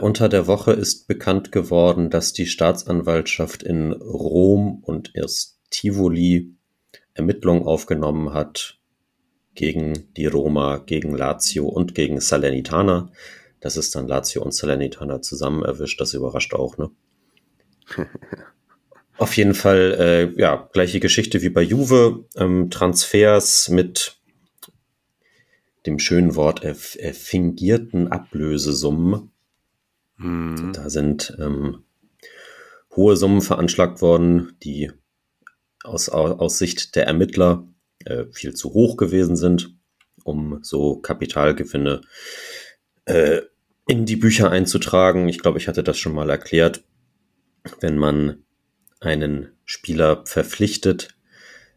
unter 0.00 0.28
der 0.28 0.46
Woche 0.46 0.72
ist 0.72 1.08
bekannt 1.08 1.52
geworden, 1.52 2.10
dass 2.10 2.32
die 2.32 2.46
Staatsanwaltschaft 2.46 3.62
in 3.62 3.92
Rom 3.92 4.82
und 4.82 5.10
erst 5.14 5.58
Tivoli 5.70 6.54
Ermittlungen 7.14 7.64
aufgenommen 7.64 8.34
hat 8.34 8.78
gegen 9.54 10.12
die 10.16 10.26
Roma, 10.26 10.78
gegen 10.78 11.16
Lazio 11.16 11.66
und 11.66 11.94
gegen 11.94 12.20
Salernitana. 12.20 13.10
Das 13.60 13.76
ist 13.76 13.94
dann 13.94 14.08
Lazio 14.08 14.42
und 14.42 14.52
Salernitana 14.52 15.22
zusammen 15.22 15.64
erwischt. 15.64 16.00
Das 16.00 16.12
überrascht 16.12 16.54
auch, 16.54 16.76
ne? 16.76 16.90
Auf 19.16 19.36
jeden 19.36 19.54
Fall, 19.54 20.32
äh, 20.36 20.40
ja, 20.40 20.68
gleiche 20.72 20.98
Geschichte 20.98 21.40
wie 21.40 21.50
bei 21.50 21.62
Juve. 21.62 22.24
Ähm, 22.36 22.68
Transfers 22.70 23.68
mit 23.68 24.16
dem 25.86 26.00
schönen 26.00 26.34
Wort 26.34 26.64
erf 26.64 26.96
erfingierten 26.98 28.08
Ablösesummen 28.08 29.30
Mhm. 30.16 30.72
Da 30.72 30.90
sind 30.90 31.36
ähm, 31.38 31.84
hohe 32.94 33.16
Summen 33.16 33.42
veranschlagt 33.42 34.00
worden, 34.00 34.56
die 34.62 34.90
aus, 35.82 36.08
aus 36.08 36.58
Sicht 36.58 36.96
der 36.96 37.06
Ermittler 37.06 37.66
äh, 38.04 38.24
viel 38.32 38.54
zu 38.54 38.72
hoch 38.72 38.96
gewesen 38.96 39.36
sind, 39.36 39.74
um 40.22 40.60
so 40.62 40.96
Kapitalgewinne 40.96 42.00
äh, 43.04 43.42
in 43.86 44.06
die 44.06 44.16
Bücher 44.16 44.50
einzutragen. 44.50 45.28
Ich 45.28 45.38
glaube, 45.38 45.58
ich 45.58 45.68
hatte 45.68 45.82
das 45.82 45.98
schon 45.98 46.14
mal 46.14 46.30
erklärt. 46.30 46.84
Wenn 47.80 47.98
man 47.98 48.44
einen 49.00 49.50
Spieler 49.64 50.24
verpflichtet, 50.26 51.14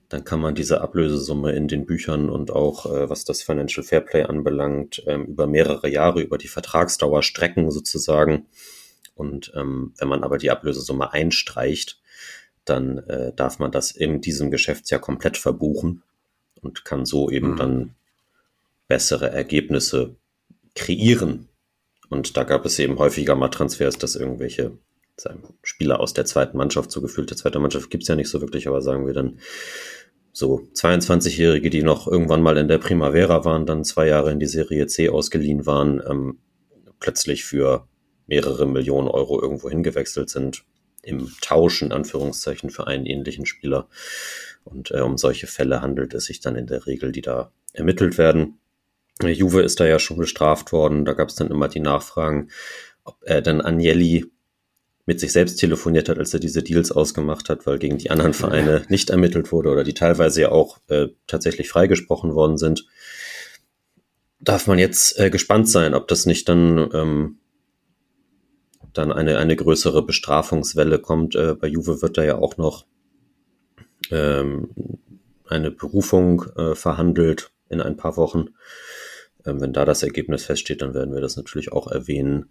dann 0.10 0.24
kann 0.24 0.40
man 0.40 0.56
diese 0.56 0.82
Ablösesumme 0.82 1.52
in 1.52 1.68
den 1.68 1.86
Büchern 1.86 2.30
und 2.30 2.52
auch 2.52 2.86
äh, 2.86 3.10
was 3.10 3.26
das 3.26 3.42
Financial 3.42 3.84
Fairplay 3.84 4.24
anbelangt, 4.24 5.04
ähm, 5.06 5.26
über 5.26 5.48
mehrere 5.48 5.90
Jahre, 5.90 6.22
über 6.22 6.38
die 6.38 6.48
Vertragsdauer 6.48 7.24
strecken 7.24 7.72
sozusagen. 7.72 8.46
Und 9.16 9.52
ähm, 9.56 9.94
wenn 9.98 10.08
man 10.08 10.24
aber 10.24 10.38
die 10.38 10.52
Ablösesumme 10.52 11.12
einstreicht, 11.12 12.00
dann 12.64 13.00
äh, 13.00 13.34
darf 13.36 13.60
man 13.60 13.72
das 13.72 13.92
in 13.92 14.22
diesem 14.22 14.52
Geschäftsjahr 14.52 15.02
komplett 15.02 15.38
verbuchen 15.38 16.04
und 16.62 16.86
kann 16.86 17.06
so 17.06 17.30
eben 17.30 17.52
mhm. 17.52 17.58
dann 17.58 17.96
bessere 18.88 19.30
Ergebnisse 19.30 20.16
kreieren. 20.76 21.50
Und 22.10 22.38
da 22.38 22.44
gab 22.44 22.66
es 22.66 22.80
eben 22.80 23.00
häufiger 23.00 23.36
mal 23.36 23.50
Transfers, 23.50 23.98
dass 23.98 24.16
irgendwelche 24.16 24.78
Spieler 25.64 26.00
aus 26.00 26.14
der 26.14 26.26
zweiten 26.26 26.58
Mannschaft, 26.58 26.92
so 26.92 27.02
gefühlte 27.02 27.36
zweite 27.36 27.60
Mannschaft 27.60 27.90
gibt's 27.90 28.08
ja 28.08 28.16
nicht 28.16 28.30
so 28.30 28.40
wirklich, 28.40 28.68
aber 28.68 28.82
sagen 28.82 29.08
wir 29.08 29.14
dann 29.14 29.40
so 30.38 30.68
22-Jährige, 30.76 31.72
die 31.72 31.82
noch 31.82 32.08
irgendwann 32.08 32.44
mal 32.44 32.58
in 32.58 32.68
der 32.68 32.78
Primavera 32.78 33.44
waren, 33.44 33.66
dann 33.66 33.84
zwei 33.84 34.06
Jahre 34.06 34.32
in 34.32 34.40
die 34.40 34.46
Serie 34.46 34.86
C 34.86 35.10
ausgeliehen 35.10 35.66
waren, 35.66 36.00
ähm, 36.08 36.38
plötzlich 37.00 37.44
für 37.44 37.88
mehrere 38.28 38.68
Millionen 38.68 39.08
Euro 39.08 39.42
irgendwo 39.42 39.68
hingewechselt 39.68 40.30
sind, 40.30 40.64
im 41.02 41.32
Tausch 41.42 41.82
in 41.82 41.92
Anführungszeichen 41.92 42.70
für 42.70 42.86
einen 42.86 43.08
ähnlichen 43.08 43.48
Spieler. 43.48 43.88
Und 44.64 44.92
äh, 44.92 45.00
um 45.00 45.18
solche 45.18 45.48
Fälle 45.48 45.82
handelt 45.82 46.14
es 46.14 46.26
sich 46.26 46.40
dann 46.40 46.56
in 46.56 46.68
der 46.68 46.86
Regel, 46.86 47.12
die 47.12 47.22
da 47.22 47.52
ermittelt 47.74 48.20
werden. 48.20 48.60
Juve 49.24 49.64
ist 49.64 49.80
da 49.80 49.88
ja 49.88 49.98
schon 49.98 50.18
bestraft 50.18 50.72
worden. 50.72 51.04
Da 51.04 51.14
gab 51.14 51.30
es 51.30 51.36
dann 51.36 51.50
immer 51.50 51.68
die 51.68 51.80
Nachfragen, 51.80 52.50
ob 53.04 53.18
er 53.24 53.42
denn 53.42 53.60
Agnelli 53.60 54.32
mit 55.08 55.22
sich 55.22 55.32
selbst 55.32 55.56
telefoniert 55.56 56.10
hat, 56.10 56.20
als 56.20 56.34
er 56.34 56.42
diese 56.42 56.62
Deals 56.62 56.92
ausgemacht 56.92 57.50
hat, 57.50 57.66
weil 57.66 57.80
gegen 57.80 57.98
die 57.98 58.12
anderen 58.12 58.34
Vereine 58.34 58.84
nicht 58.90 59.10
ermittelt 59.10 59.52
wurde 59.54 59.70
oder 59.70 59.86
die 59.86 59.94
teilweise 59.94 60.42
ja 60.42 60.52
auch 60.52 60.80
äh, 60.90 61.08
tatsächlich 61.28 61.70
freigesprochen 61.70 62.36
worden 62.36 62.58
sind. 62.58 62.86
Darf 64.42 64.68
man 64.68 64.78
jetzt 64.78 65.18
äh, 65.18 65.30
gespannt 65.30 65.70
sein, 65.70 65.94
ob 65.94 66.10
das 66.10 66.26
nicht 66.26 66.50
dann, 66.50 66.90
ähm, 66.94 67.38
dann 68.94 69.14
eine, 69.14 69.38
eine 69.38 69.56
größere 69.56 70.06
Bestrafungswelle 70.06 71.00
kommt. 71.00 71.36
Äh, 71.36 71.56
bei 71.56 71.68
Juve 71.68 72.02
wird 72.02 72.18
da 72.18 72.26
ja 72.26 72.38
auch 72.38 72.58
noch 72.58 72.86
ähm, 74.12 74.70
eine 75.48 75.72
Berufung 75.72 76.44
äh, 76.58 76.76
verhandelt 76.76 77.52
in 77.70 77.80
ein 77.80 77.96
paar 77.96 78.18
Wochen. 78.18 78.50
Ähm, 79.46 79.62
wenn 79.62 79.72
da 79.72 79.86
das 79.86 80.04
Ergebnis 80.04 80.44
feststeht, 80.44 80.82
dann 80.82 80.94
werden 80.94 81.14
wir 81.14 81.22
das 81.22 81.38
natürlich 81.38 81.72
auch 81.72 81.88
erwähnen. 81.88 82.50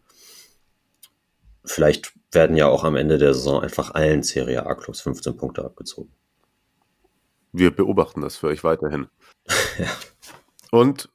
Vielleicht 1.66 2.12
werden 2.32 2.56
ja 2.56 2.68
auch 2.68 2.84
am 2.84 2.96
Ende 2.96 3.18
der 3.18 3.34
Saison 3.34 3.62
einfach 3.62 3.92
allen 3.92 4.22
Serie 4.22 4.66
A-Clubs 4.66 5.00
15 5.00 5.36
Punkte 5.36 5.64
abgezogen. 5.64 6.12
Wir 7.52 7.74
beobachten 7.74 8.20
das 8.20 8.36
für 8.36 8.48
euch 8.48 8.64
weiterhin. 8.64 9.08
ja. 9.78 9.88
Und 10.70 11.08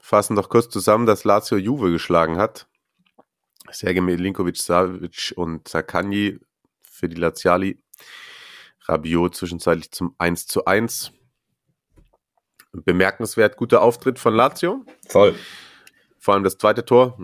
fassen 0.00 0.36
doch 0.36 0.48
kurz 0.48 0.68
zusammen, 0.68 1.06
dass 1.06 1.24
Lazio 1.24 1.56
Juve 1.56 1.90
geschlagen 1.90 2.36
hat. 2.36 2.66
Sergej 3.70 4.00
Milinkovic, 4.00 4.56
Savic 4.56 5.32
und 5.36 5.68
Zaccagni 5.68 6.40
für 6.82 7.08
die 7.08 7.16
Laziali. 7.16 7.80
Rabiot 8.86 9.36
zwischenzeitlich 9.36 9.92
zum 9.92 10.14
1 10.18 10.46
zu 10.46 10.64
1. 10.64 11.12
Bemerkenswert 12.72 13.56
guter 13.56 13.82
Auftritt 13.82 14.18
von 14.18 14.34
Lazio. 14.34 14.84
Voll. 15.08 15.34
Vor 16.18 16.34
allem 16.34 16.44
das 16.44 16.58
zweite 16.58 16.84
Tor. 16.84 17.16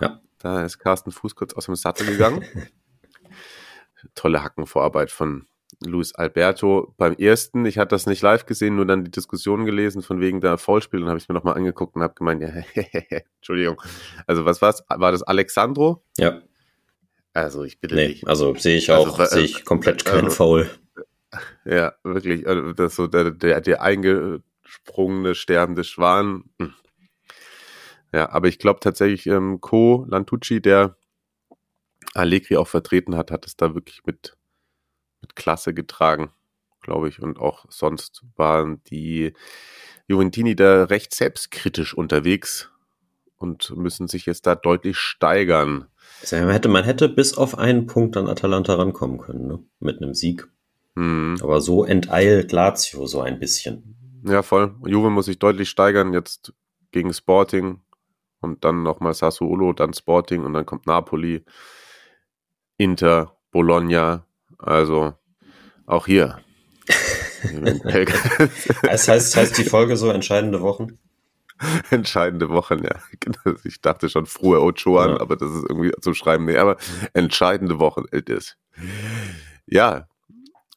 Ja. 0.00 0.19
Da 0.40 0.64
ist 0.64 0.78
Carsten 0.78 1.12
Fuß 1.12 1.34
kurz 1.36 1.52
aus 1.54 1.66
dem 1.66 1.76
Sattel 1.76 2.06
gegangen. 2.06 2.44
Tolle 4.14 4.42
Hackenvorarbeit 4.42 5.10
von 5.10 5.46
Luis 5.84 6.14
Alberto. 6.14 6.94
Beim 6.96 7.14
ersten, 7.14 7.66
ich 7.66 7.78
hatte 7.78 7.90
das 7.90 8.06
nicht 8.06 8.22
live 8.22 8.46
gesehen, 8.46 8.74
nur 8.74 8.86
dann 8.86 9.04
die 9.04 9.10
Diskussion 9.10 9.66
gelesen 9.66 10.02
von 10.02 10.20
wegen 10.20 10.40
der 10.40 10.56
Vollspiel 10.56 11.02
und 11.02 11.08
habe 11.08 11.18
ich 11.18 11.28
mir 11.28 11.34
nochmal 11.34 11.56
angeguckt 11.56 11.94
und 11.94 12.02
habe 12.02 12.14
gemeint, 12.14 12.42
ja, 12.42 12.48
Entschuldigung. 13.36 13.80
Also 14.26 14.46
was 14.46 14.62
war's? 14.62 14.82
War 14.88 15.12
das 15.12 15.22
Alexandro? 15.22 16.02
Ja. 16.16 16.40
Also 17.34 17.62
ich 17.64 17.78
bitte 17.78 17.94
nee, 17.94 18.08
nicht. 18.08 18.26
Also 18.26 18.54
sehe 18.54 18.78
ich 18.78 18.90
auch, 18.90 19.18
also, 19.18 19.36
sehe 19.36 19.44
ich 19.44 19.64
komplett 19.66 20.06
keinen 20.06 20.24
also, 20.24 20.36
Foul. 20.36 20.70
Ja, 21.64 21.92
wirklich. 22.02 22.46
Also, 22.48 22.72
das 22.72 22.96
so 22.96 23.06
der, 23.06 23.30
der, 23.30 23.60
der 23.60 23.82
eingesprungene, 23.82 25.34
sterbende 25.34 25.84
Schwan. 25.84 26.44
Hm. 26.58 26.74
Ja, 28.12 28.30
aber 28.30 28.48
ich 28.48 28.58
glaube 28.58 28.80
tatsächlich, 28.80 29.26
ähm, 29.26 29.60
Co. 29.60 30.04
Lantucci, 30.08 30.60
der 30.60 30.96
Allegri 32.14 32.56
auch 32.56 32.68
vertreten 32.68 33.16
hat, 33.16 33.30
hat 33.30 33.46
es 33.46 33.56
da 33.56 33.74
wirklich 33.74 34.02
mit, 34.04 34.36
mit 35.20 35.36
Klasse 35.36 35.74
getragen, 35.74 36.30
glaube 36.80 37.08
ich. 37.08 37.22
Und 37.22 37.38
auch 37.38 37.66
sonst 37.68 38.24
waren 38.36 38.82
die 38.84 39.32
Juventini 40.08 40.56
da 40.56 40.84
recht 40.84 41.14
selbstkritisch 41.14 41.94
unterwegs 41.94 42.70
und 43.36 43.74
müssen 43.76 44.08
sich 44.08 44.26
jetzt 44.26 44.46
da 44.46 44.54
deutlich 44.54 44.98
steigern. 44.98 45.86
Man 46.30 46.50
hätte, 46.50 46.68
man 46.68 46.84
hätte 46.84 47.08
bis 47.08 47.36
auf 47.36 47.56
einen 47.56 47.86
Punkt 47.86 48.16
an 48.16 48.28
Atalanta 48.28 48.74
rankommen 48.74 49.18
können, 49.18 49.46
ne? 49.46 49.58
mit 49.78 50.02
einem 50.02 50.14
Sieg. 50.14 50.48
Hm. 50.96 51.38
Aber 51.40 51.60
so 51.60 51.84
enteilt 51.84 52.50
Lazio 52.52 53.06
so 53.06 53.20
ein 53.20 53.38
bisschen. 53.38 53.96
Ja, 54.26 54.42
voll. 54.42 54.74
Juve 54.84 55.08
muss 55.10 55.26
sich 55.26 55.38
deutlich 55.38 55.70
steigern, 55.70 56.12
jetzt 56.12 56.52
gegen 56.90 57.14
Sporting 57.14 57.80
und 58.40 58.64
dann 58.64 58.82
nochmal 58.82 59.14
Sassuolo, 59.14 59.72
dann 59.72 59.92
Sporting 59.92 60.44
und 60.44 60.52
dann 60.52 60.66
kommt 60.66 60.86
Napoli, 60.86 61.44
Inter, 62.76 63.36
Bologna. 63.50 64.26
Also 64.58 65.14
auch 65.86 66.06
hier. 66.06 66.40
das 68.82 69.08
heißt, 69.08 69.36
heißt 69.36 69.58
die 69.58 69.64
Folge 69.64 69.96
so 69.96 70.10
entscheidende 70.10 70.60
Wochen? 70.60 70.98
Entscheidende 71.90 72.48
Wochen, 72.50 72.82
ja. 72.82 73.54
Ich 73.64 73.80
dachte 73.80 74.08
schon 74.08 74.26
frohe 74.26 74.60
Ochoan, 74.60 75.10
ja. 75.10 75.20
aber 75.20 75.36
das 75.36 75.50
ist 75.50 75.64
irgendwie 75.68 75.92
zum 76.00 76.14
Schreiben. 76.14 76.46
Nee, 76.46 76.56
aber 76.56 76.76
entscheidende 77.12 77.78
Wochen 77.78 78.04
ist. 78.10 78.56
Ja, 79.66 80.06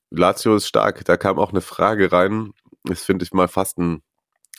Lazio 0.09 0.55
ist 0.55 0.67
stark. 0.67 1.05
Da 1.05 1.17
kam 1.17 1.39
auch 1.39 1.51
eine 1.51 1.61
Frage 1.61 2.11
rein. 2.11 2.53
Das 2.83 3.03
finde 3.03 3.23
ich 3.23 3.33
mal 3.33 3.47
fast 3.47 3.77
ein 3.77 4.03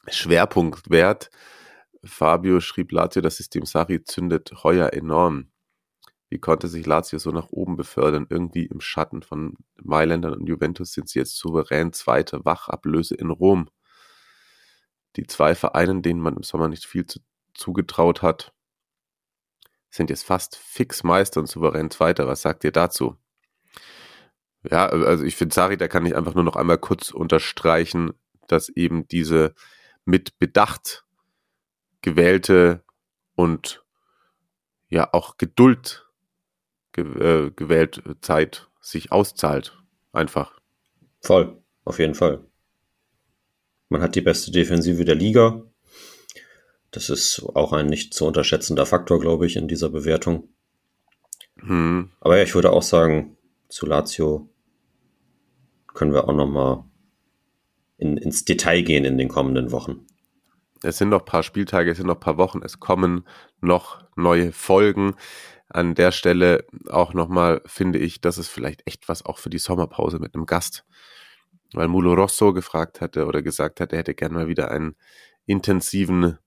Schwerpunkt 0.09 0.91
wert. 0.91 1.31
Fabio 2.07 2.61
schrieb 2.61 2.93
Lazio, 2.93 3.23
das 3.23 3.37
System 3.37 3.65
Sari 3.65 4.05
zündet 4.05 4.53
heuer 4.63 4.93
enorm. 4.93 5.51
Wie 6.29 6.39
konnte 6.39 6.69
sich 6.69 6.87
Lazio 6.87 7.19
so 7.19 7.31
nach 7.31 7.51
oben 7.51 7.77
befördern? 7.77 8.27
Irgendwie 8.29 8.67
im 8.67 8.81
Schatten 8.81 9.23
von 9.23 9.57
Mailändern 9.83 10.35
und 10.35 10.47
Juventus 10.47 10.93
sind 10.93 11.09
sie 11.09 11.19
jetzt 11.19 11.37
souverän 11.37 11.93
zweite 11.93 12.45
Wachablöse 12.45 13.15
in 13.15 13.31
Rom. 13.31 13.69
Die 15.17 15.27
zwei 15.27 15.55
Vereine, 15.55 16.01
denen 16.01 16.21
man 16.21 16.37
im 16.37 16.43
Sommer 16.43 16.69
nicht 16.69 16.87
viel 16.87 17.07
zu, 17.07 17.21
zugetraut 17.55 18.23
hat, 18.23 18.53
sind 19.91 20.11
jetzt 20.11 20.25
fast 20.25 20.57
fix 20.57 21.05
Meister 21.05 21.41
und 21.41 21.47
souverän 21.47 21.91
Zweiter. 21.91 22.27
Was 22.27 22.43
sagt 22.43 22.65
ihr 22.65 22.73
dazu? 22.73 23.17
Ja, 24.69 24.87
also 24.89 25.25
ich 25.25 25.37
finde, 25.37 25.55
Sari, 25.55 25.77
da 25.77 25.89
kann 25.89 26.07
ich 26.07 26.17
einfach 26.17 26.35
nur 26.35 26.43
noch 26.43 26.57
einmal 26.57 26.79
kurz 26.79 27.11
unterstreichen, 27.11 28.13
dass 28.49 28.69
eben 28.71 29.07
diese 29.07 29.55
mit 30.05 30.39
Bedacht 30.39 31.04
gewählte 32.05 32.85
und 33.35 33.83
ja 34.89 35.13
auch 35.13 35.39
Geduld 35.39 36.07
ge 36.93 37.05
äh, 37.05 37.51
gewählte 37.51 38.21
Zeit 38.21 38.69
sich 38.81 39.11
auszahlt. 39.11 39.77
Einfach. 40.13 40.61
Voll, 41.21 41.61
auf 41.85 41.99
jeden 41.99 42.15
Fall. 42.15 42.45
Man 43.89 44.03
hat 44.03 44.15
die 44.15 44.21
beste 44.21 44.53
Defensive 44.53 45.05
der 45.05 45.15
Liga. 45.15 45.63
Das 46.91 47.09
ist 47.09 47.43
auch 47.55 47.73
ein 47.73 47.87
nicht 47.87 48.13
zu 48.15 48.27
unterschätzender 48.27 48.87
Faktor, 48.87 49.19
glaube 49.19 49.47
ich, 49.47 49.57
in 49.57 49.67
dieser 49.67 49.89
Bewertung. 49.89 50.49
Hm. 51.61 52.11
Aber 52.21 52.37
ja, 52.37 52.45
ich 52.45 52.55
würde 52.55 52.71
auch 52.71 52.83
sagen, 52.83 53.37
zu 53.69 53.87
Lazio 53.87 54.51
können 55.95 56.13
wir 56.13 56.29
auch 56.29 56.35
nochmal 56.35 56.85
in, 57.97 58.19
ins 58.19 58.45
Detail 58.45 58.83
gehen 58.83 59.05
in 59.05 59.17
den 59.17 59.29
kommenden 59.29 59.73
Wochen. 59.73 60.07
Es 60.85 60.99
sind 60.99 61.09
noch 61.09 61.21
ein 61.21 61.25
paar 61.25 61.43
Spieltage, 61.43 61.91
es 61.91 61.97
sind 61.97 62.07
noch 62.07 62.17
ein 62.17 62.21
paar 62.21 62.39
Wochen, 62.39 62.61
es 62.63 62.81
kommen 62.81 63.27
noch 63.61 64.05
neue 64.17 64.53
Folgen. 64.53 65.15
An 65.69 65.95
der 65.95 66.13
Stelle 66.13 66.67
auch 66.89 67.15
nochmal 67.15 67.63
finde 67.67 67.99
ich, 67.99 68.21
dass 68.21 68.37
es 68.37 68.49
vielleicht 68.49 68.83
echt 68.87 69.09
was 69.09 69.25
auch 69.25 69.39
für 69.39 69.51
die 69.51 69.59
Sommerpause 69.59 70.19
mit 70.19 70.35
einem 70.35 70.47
Gast. 70.47 70.85
Weil 71.73 71.89
Mulo 71.89 72.15
Rosso 72.15 72.53
gefragt 72.53 73.01
hatte 73.01 73.27
oder 73.27 73.43
gesagt 73.43 73.81
hat, 73.81 73.93
er 73.93 73.99
hätte 73.99 74.15
gerne 74.15 74.35
mal 74.35 74.49
wieder 74.49 74.71
einen 74.71 74.95
intensiven 75.47 76.39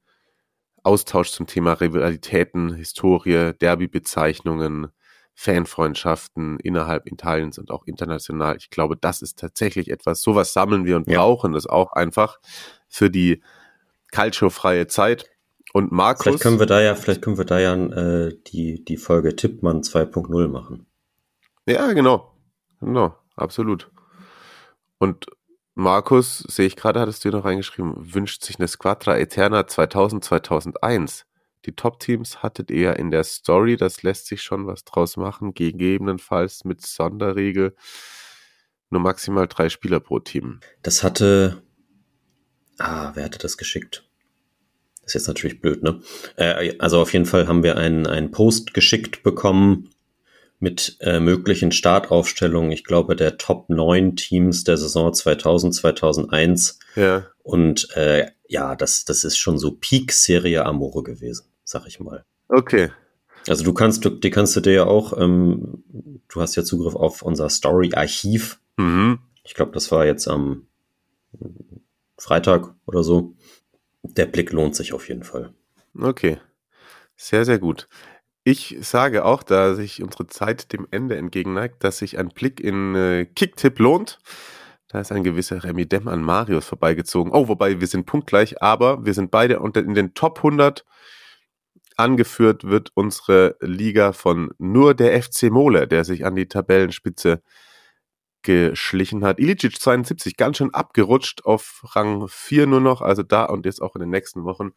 Austausch 0.83 1.31
zum 1.31 1.47
Thema 1.47 1.73
Rivalitäten, 1.73 2.73
Historie, 2.73 3.51
Derby-Bezeichnungen, 3.59 4.87
Fanfreundschaften 5.33 6.59
innerhalb 6.61 7.05
Italiens 7.05 7.59
und 7.59 7.69
auch 7.71 7.85
international. 7.85 8.55
Ich 8.57 8.69
glaube, 8.69 8.95
das 8.95 9.21
ist 9.21 9.37
tatsächlich 9.37 9.91
etwas, 9.91 10.21
sowas 10.21 10.53
sammeln 10.53 10.85
wir 10.85 10.95
und 10.95 11.07
ja. 11.07 11.19
brauchen 11.19 11.53
das 11.53 11.67
auch 11.67 11.91
einfach 11.93 12.39
für 12.87 13.09
die 13.09 13.43
Calcio-freie 14.11 14.87
Zeit. 14.87 15.29
Und 15.73 15.91
Markus. 15.91 16.23
Vielleicht 16.23 16.43
können 16.43 16.59
wir 16.59 16.65
da 16.65 16.81
ja, 16.81 16.95
vielleicht 16.95 17.21
können 17.21 17.37
wir 17.37 17.45
da 17.45 17.59
ja 17.59 17.75
äh, 17.75 18.37
die, 18.47 18.83
die 18.83 18.97
Folge 18.97 19.35
Tippmann 19.35 19.81
2.0 19.81 20.47
machen. 20.47 20.87
Ja, 21.67 21.91
genau. 21.93 22.33
Genau, 22.79 23.15
absolut. 23.35 23.91
Und 24.97 25.27
Markus, 25.75 26.39
sehe 26.39 26.65
ich 26.65 26.75
gerade, 26.75 26.99
hattest 26.99 27.23
du 27.25 27.29
noch 27.29 27.45
reingeschrieben, 27.45 27.93
wünscht 28.13 28.43
sich 28.43 28.57
eine 28.57 28.67
Squadra 28.67 29.17
Eterna 29.17 29.67
2000, 29.67 30.23
2001. 30.23 31.25
Die 31.65 31.75
Top-Teams 31.75 32.41
hattet 32.41 32.71
ihr 32.71 32.95
in 32.95 33.11
der 33.11 33.23
Story, 33.23 33.75
das 33.75 34.01
lässt 34.01 34.27
sich 34.27 34.41
schon 34.41 34.67
was 34.67 34.85
draus 34.85 35.17
machen, 35.17 35.53
gegebenenfalls 35.53 36.63
mit 36.63 36.85
Sonderregel 36.85 37.75
nur 38.89 39.01
maximal 39.01 39.47
drei 39.47 39.69
Spieler 39.69 39.99
pro 39.99 40.19
Team. 40.19 40.61
Das 40.81 41.03
hatte, 41.03 41.61
ah, 42.79 43.11
wer 43.15 43.25
hatte 43.25 43.39
das 43.39 43.57
geschickt? 43.57 44.03
Das 45.01 45.11
ist 45.11 45.21
jetzt 45.21 45.27
natürlich 45.27 45.61
blöd, 45.61 45.83
ne? 45.83 46.01
Äh, 46.35 46.75
also 46.79 46.99
auf 46.99 47.13
jeden 47.13 47.25
Fall 47.25 47.47
haben 47.47 47.63
wir 47.63 47.77
einen, 47.77 48.07
einen 48.07 48.31
Post 48.31 48.73
geschickt 48.73 49.23
bekommen 49.23 49.89
mit 50.59 50.97
äh, 51.01 51.19
möglichen 51.19 51.71
Startaufstellungen, 51.71 52.71
ich 52.71 52.83
glaube, 52.83 53.15
der 53.15 53.37
Top 53.37 53.69
9 53.69 54.15
Teams 54.15 54.63
der 54.63 54.77
Saison 54.77 55.13
2000, 55.13 55.75
2001. 55.75 56.79
Ja. 56.95 57.27
Und 57.43 57.95
äh, 57.95 58.25
ja, 58.47 58.75
das, 58.75 59.05
das 59.05 59.23
ist 59.23 59.37
schon 59.37 59.59
so 59.59 59.71
Peak 59.71 60.11
Serie 60.11 60.65
Amore 60.65 61.03
gewesen 61.03 61.45
sag 61.67 61.85
ich 61.85 61.99
mal. 61.99 62.25
Okay. 62.47 62.89
Also 63.47 63.63
du 63.63 63.73
kannst, 63.73 64.03
du, 64.03 64.09
die 64.09 64.29
kannst 64.29 64.55
du 64.55 64.61
dir 64.61 64.73
ja 64.73 64.85
auch, 64.85 65.17
ähm, 65.17 65.83
du 66.27 66.41
hast 66.41 66.55
ja 66.55 66.63
Zugriff 66.63 66.95
auf 66.95 67.21
unser 67.21 67.49
Story-Archiv. 67.49 68.59
Mhm. 68.77 69.19
Ich 69.43 69.53
glaube, 69.53 69.73
das 69.73 69.91
war 69.91 70.05
jetzt 70.05 70.27
am 70.27 70.67
Freitag 72.17 72.73
oder 72.85 73.03
so. 73.03 73.35
Der 74.03 74.25
Blick 74.25 74.51
lohnt 74.51 74.75
sich 74.75 74.93
auf 74.93 75.07
jeden 75.07 75.23
Fall. 75.23 75.53
Okay. 75.99 76.37
Sehr, 77.15 77.45
sehr 77.45 77.59
gut. 77.59 77.87
Ich 78.43 78.77
sage 78.81 79.25
auch, 79.25 79.43
da 79.43 79.75
sich 79.75 80.01
unsere 80.01 80.27
Zeit 80.27 80.71
dem 80.71 80.87
Ende 80.91 81.17
entgegenneigt, 81.17 81.83
dass 81.83 81.97
sich 81.97 82.17
ein 82.17 82.29
Blick 82.29 82.59
in 82.59 82.95
äh, 82.95 83.25
Kicktipp 83.25 83.79
lohnt. 83.79 84.19
Da 84.87 85.01
ist 85.01 85.11
ein 85.11 85.23
gewisser 85.23 85.63
Remy 85.63 85.85
Dem 85.85 86.07
an 86.07 86.21
Marius 86.21 86.65
vorbeigezogen. 86.65 87.33
Oh, 87.33 87.49
wobei 87.49 87.81
wir 87.81 87.87
sind 87.87 88.05
punktgleich, 88.05 88.61
aber 88.61 89.05
wir 89.05 89.13
sind 89.13 89.31
beide 89.31 89.59
unter 89.59 89.81
in 89.81 89.95
den 89.95 90.13
Top 90.13 90.37
100. 90.37 90.85
Angeführt 91.97 92.63
wird 92.63 92.91
unsere 92.93 93.57
Liga 93.59 94.13
von 94.13 94.51
nur 94.59 94.93
der 94.93 95.21
FC 95.21 95.51
Mole, 95.51 95.87
der 95.87 96.05
sich 96.05 96.25
an 96.25 96.35
die 96.35 96.47
Tabellenspitze 96.47 97.41
geschlichen 98.47 99.25
hat. 99.25 99.39
Ilicic 99.39 99.77
72, 99.77 100.37
ganz 100.37 100.57
schön 100.57 100.73
abgerutscht 100.73 101.43
auf 101.43 101.83
Rang 101.83 102.29
4 102.29 102.65
nur 102.65 102.79
noch, 102.79 103.01
also 103.01 103.21
da 103.21 103.43
und 103.43 103.65
jetzt 103.65 103.81
auch 103.81 103.93
in 103.95 103.99
den 103.99 104.09
nächsten 104.09 104.45
Wochen 104.45 104.71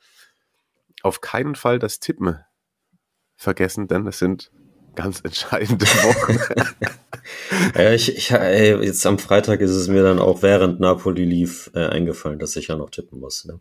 auf 1.03 1.21
keinen 1.21 1.55
Fall 1.55 1.79
das 1.79 2.01
Tippen 2.01 2.37
vergessen, 3.37 3.87
denn 3.87 4.09
es 4.09 4.19
sind 4.19 4.51
ganz 4.97 5.21
entscheidende 5.25 5.87
Wochen. 5.87 6.39
ja, 7.79 7.93
ich, 7.93 8.17
ich, 8.17 8.33
ey, 8.33 8.85
jetzt 8.85 9.07
am 9.07 9.21
Freitag 9.21 9.61
ist 9.61 9.71
es 9.71 9.87
mir 9.87 10.03
dann 10.03 10.19
auch 10.19 10.43
während 10.43 10.81
Napoli 10.81 11.25
lief 11.25 11.71
äh, 11.75 11.87
eingefallen, 11.87 12.41
dass 12.41 12.57
ich 12.57 12.67
ja 12.67 12.77
noch 12.77 12.91
tippen 12.91 13.21
muss. 13.21 13.45
Ne? 13.45 13.61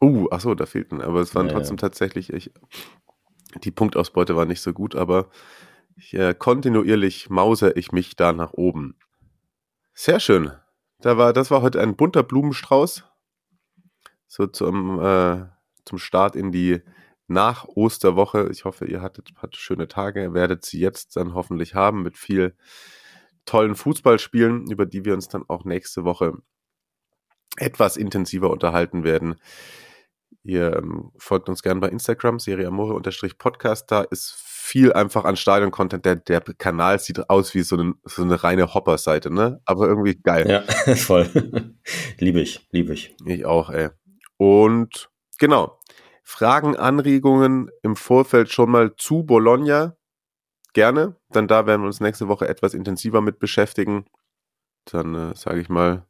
Uh, 0.00 0.26
ach 0.30 0.40
so, 0.40 0.54
da 0.54 0.64
fehlten. 0.64 1.02
Aber 1.02 1.20
es 1.20 1.34
waren 1.34 1.48
ja, 1.48 1.52
trotzdem 1.52 1.76
ja. 1.76 1.82
tatsächlich, 1.82 2.32
ich, 2.32 2.50
die 3.62 3.70
Punktausbeute 3.70 4.36
war 4.36 4.46
nicht 4.46 4.62
so 4.62 4.72
gut, 4.72 4.96
aber 4.96 5.28
ich, 5.96 6.14
äh, 6.14 6.34
kontinuierlich 6.34 7.28
mause 7.28 7.74
ich 7.76 7.92
mich 7.92 8.16
da 8.16 8.32
nach 8.32 8.54
oben. 8.54 8.96
Sehr 9.94 10.18
schön. 10.18 10.50
Da 11.00 11.16
war, 11.16 11.32
das 11.32 11.50
war 11.50 11.62
heute 11.62 11.80
ein 11.80 11.96
bunter 11.96 12.24
Blumenstrauß. 12.24 13.04
So 14.26 14.46
zum, 14.48 15.00
äh, 15.00 15.46
zum 15.84 15.98
Start 15.98 16.34
in 16.34 16.50
die 16.50 16.82
nach 17.28 17.64
Osterwoche. 17.66 18.48
Ich 18.50 18.64
hoffe, 18.64 18.86
ihr 18.86 19.00
hattet, 19.00 19.32
hattet 19.36 19.56
schöne 19.56 19.86
Tage, 19.86 20.34
werdet 20.34 20.64
sie 20.64 20.80
jetzt 20.80 21.16
dann 21.16 21.34
hoffentlich 21.34 21.74
haben 21.74 22.02
mit 22.02 22.16
viel 22.16 22.56
tollen 23.46 23.76
Fußballspielen, 23.76 24.70
über 24.70 24.84
die 24.84 25.04
wir 25.04 25.14
uns 25.14 25.28
dann 25.28 25.44
auch 25.48 25.64
nächste 25.64 26.04
Woche 26.04 26.38
etwas 27.56 27.96
intensiver 27.96 28.50
unterhalten 28.50 29.04
werden. 29.04 29.36
Ihr 30.42 30.76
ähm, 30.76 31.10
folgt 31.16 31.48
uns 31.48 31.62
gerne 31.62 31.80
bei 31.80 31.88
Instagram, 31.88 32.38
Serie 32.38 32.66
Amore-Podcast. 32.68 33.90
Da 33.90 34.02
ist 34.02 34.34
viel 34.36 34.92
einfach 34.92 35.24
an 35.24 35.36
Stadion-Content. 35.36 36.04
Der, 36.04 36.16
der 36.16 36.40
Kanal 36.40 36.98
sieht 36.98 37.30
aus 37.30 37.54
wie 37.54 37.62
so 37.62 37.76
eine, 37.76 37.94
so 38.04 38.22
eine 38.22 38.42
reine 38.42 38.74
Hopper-Seite, 38.74 39.32
ne? 39.32 39.60
Aber 39.64 39.86
irgendwie 39.86 40.14
geil. 40.14 40.48
Ja, 40.48 40.94
voll. 40.96 41.28
liebe 42.18 42.40
ich, 42.40 42.66
liebe 42.72 42.92
ich. 42.94 43.14
Ich 43.24 43.44
auch, 43.44 43.70
ey. 43.70 43.90
Und 44.36 45.10
genau, 45.38 45.78
Fragen, 46.22 46.76
Anregungen 46.76 47.70
im 47.82 47.96
Vorfeld 47.96 48.50
schon 48.50 48.70
mal 48.70 48.96
zu 48.96 49.22
Bologna 49.22 49.96
gerne. 50.72 51.16
Dann 51.30 51.48
da 51.48 51.66
werden 51.66 51.82
wir 51.82 51.86
uns 51.86 52.00
nächste 52.00 52.28
Woche 52.28 52.48
etwas 52.48 52.74
intensiver 52.74 53.20
mit 53.20 53.38
beschäftigen. 53.38 54.06
Dann 54.86 55.14
äh, 55.14 55.36
sage 55.36 55.60
ich 55.60 55.68
mal, 55.68 56.06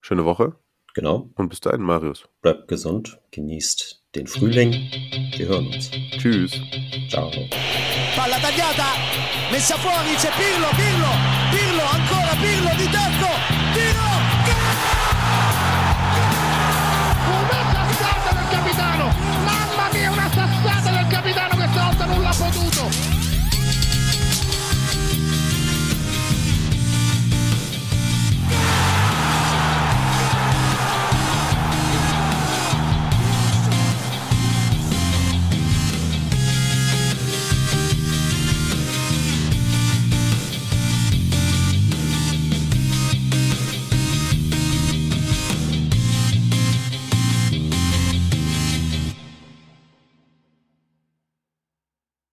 schöne 0.00 0.24
Woche. 0.24 0.56
Genau. 0.98 1.30
Und 1.36 1.48
bis 1.48 1.60
dahin, 1.60 1.82
Marius. 1.82 2.24
Bleibt 2.42 2.66
gesund, 2.66 3.20
genießt 3.30 4.02
den 4.16 4.26
Frühling. 4.26 4.72
Wir 5.36 5.46
hören 5.46 5.68
uns. 5.68 5.92
Tschüss. 6.18 6.50
Ciao. 7.08 7.30
Palla 8.16 8.36
tagliata, 8.40 8.96
messa 9.52 9.76
fuori, 9.76 10.16
c'è 10.16 10.30
Pirlo, 10.36 10.66
Pirlo, 10.74 11.12
Pirlo, 11.52 11.84
ancora 11.84 12.34
Pirlo 12.42 12.70
di 12.76 12.90
testa. 12.90 13.07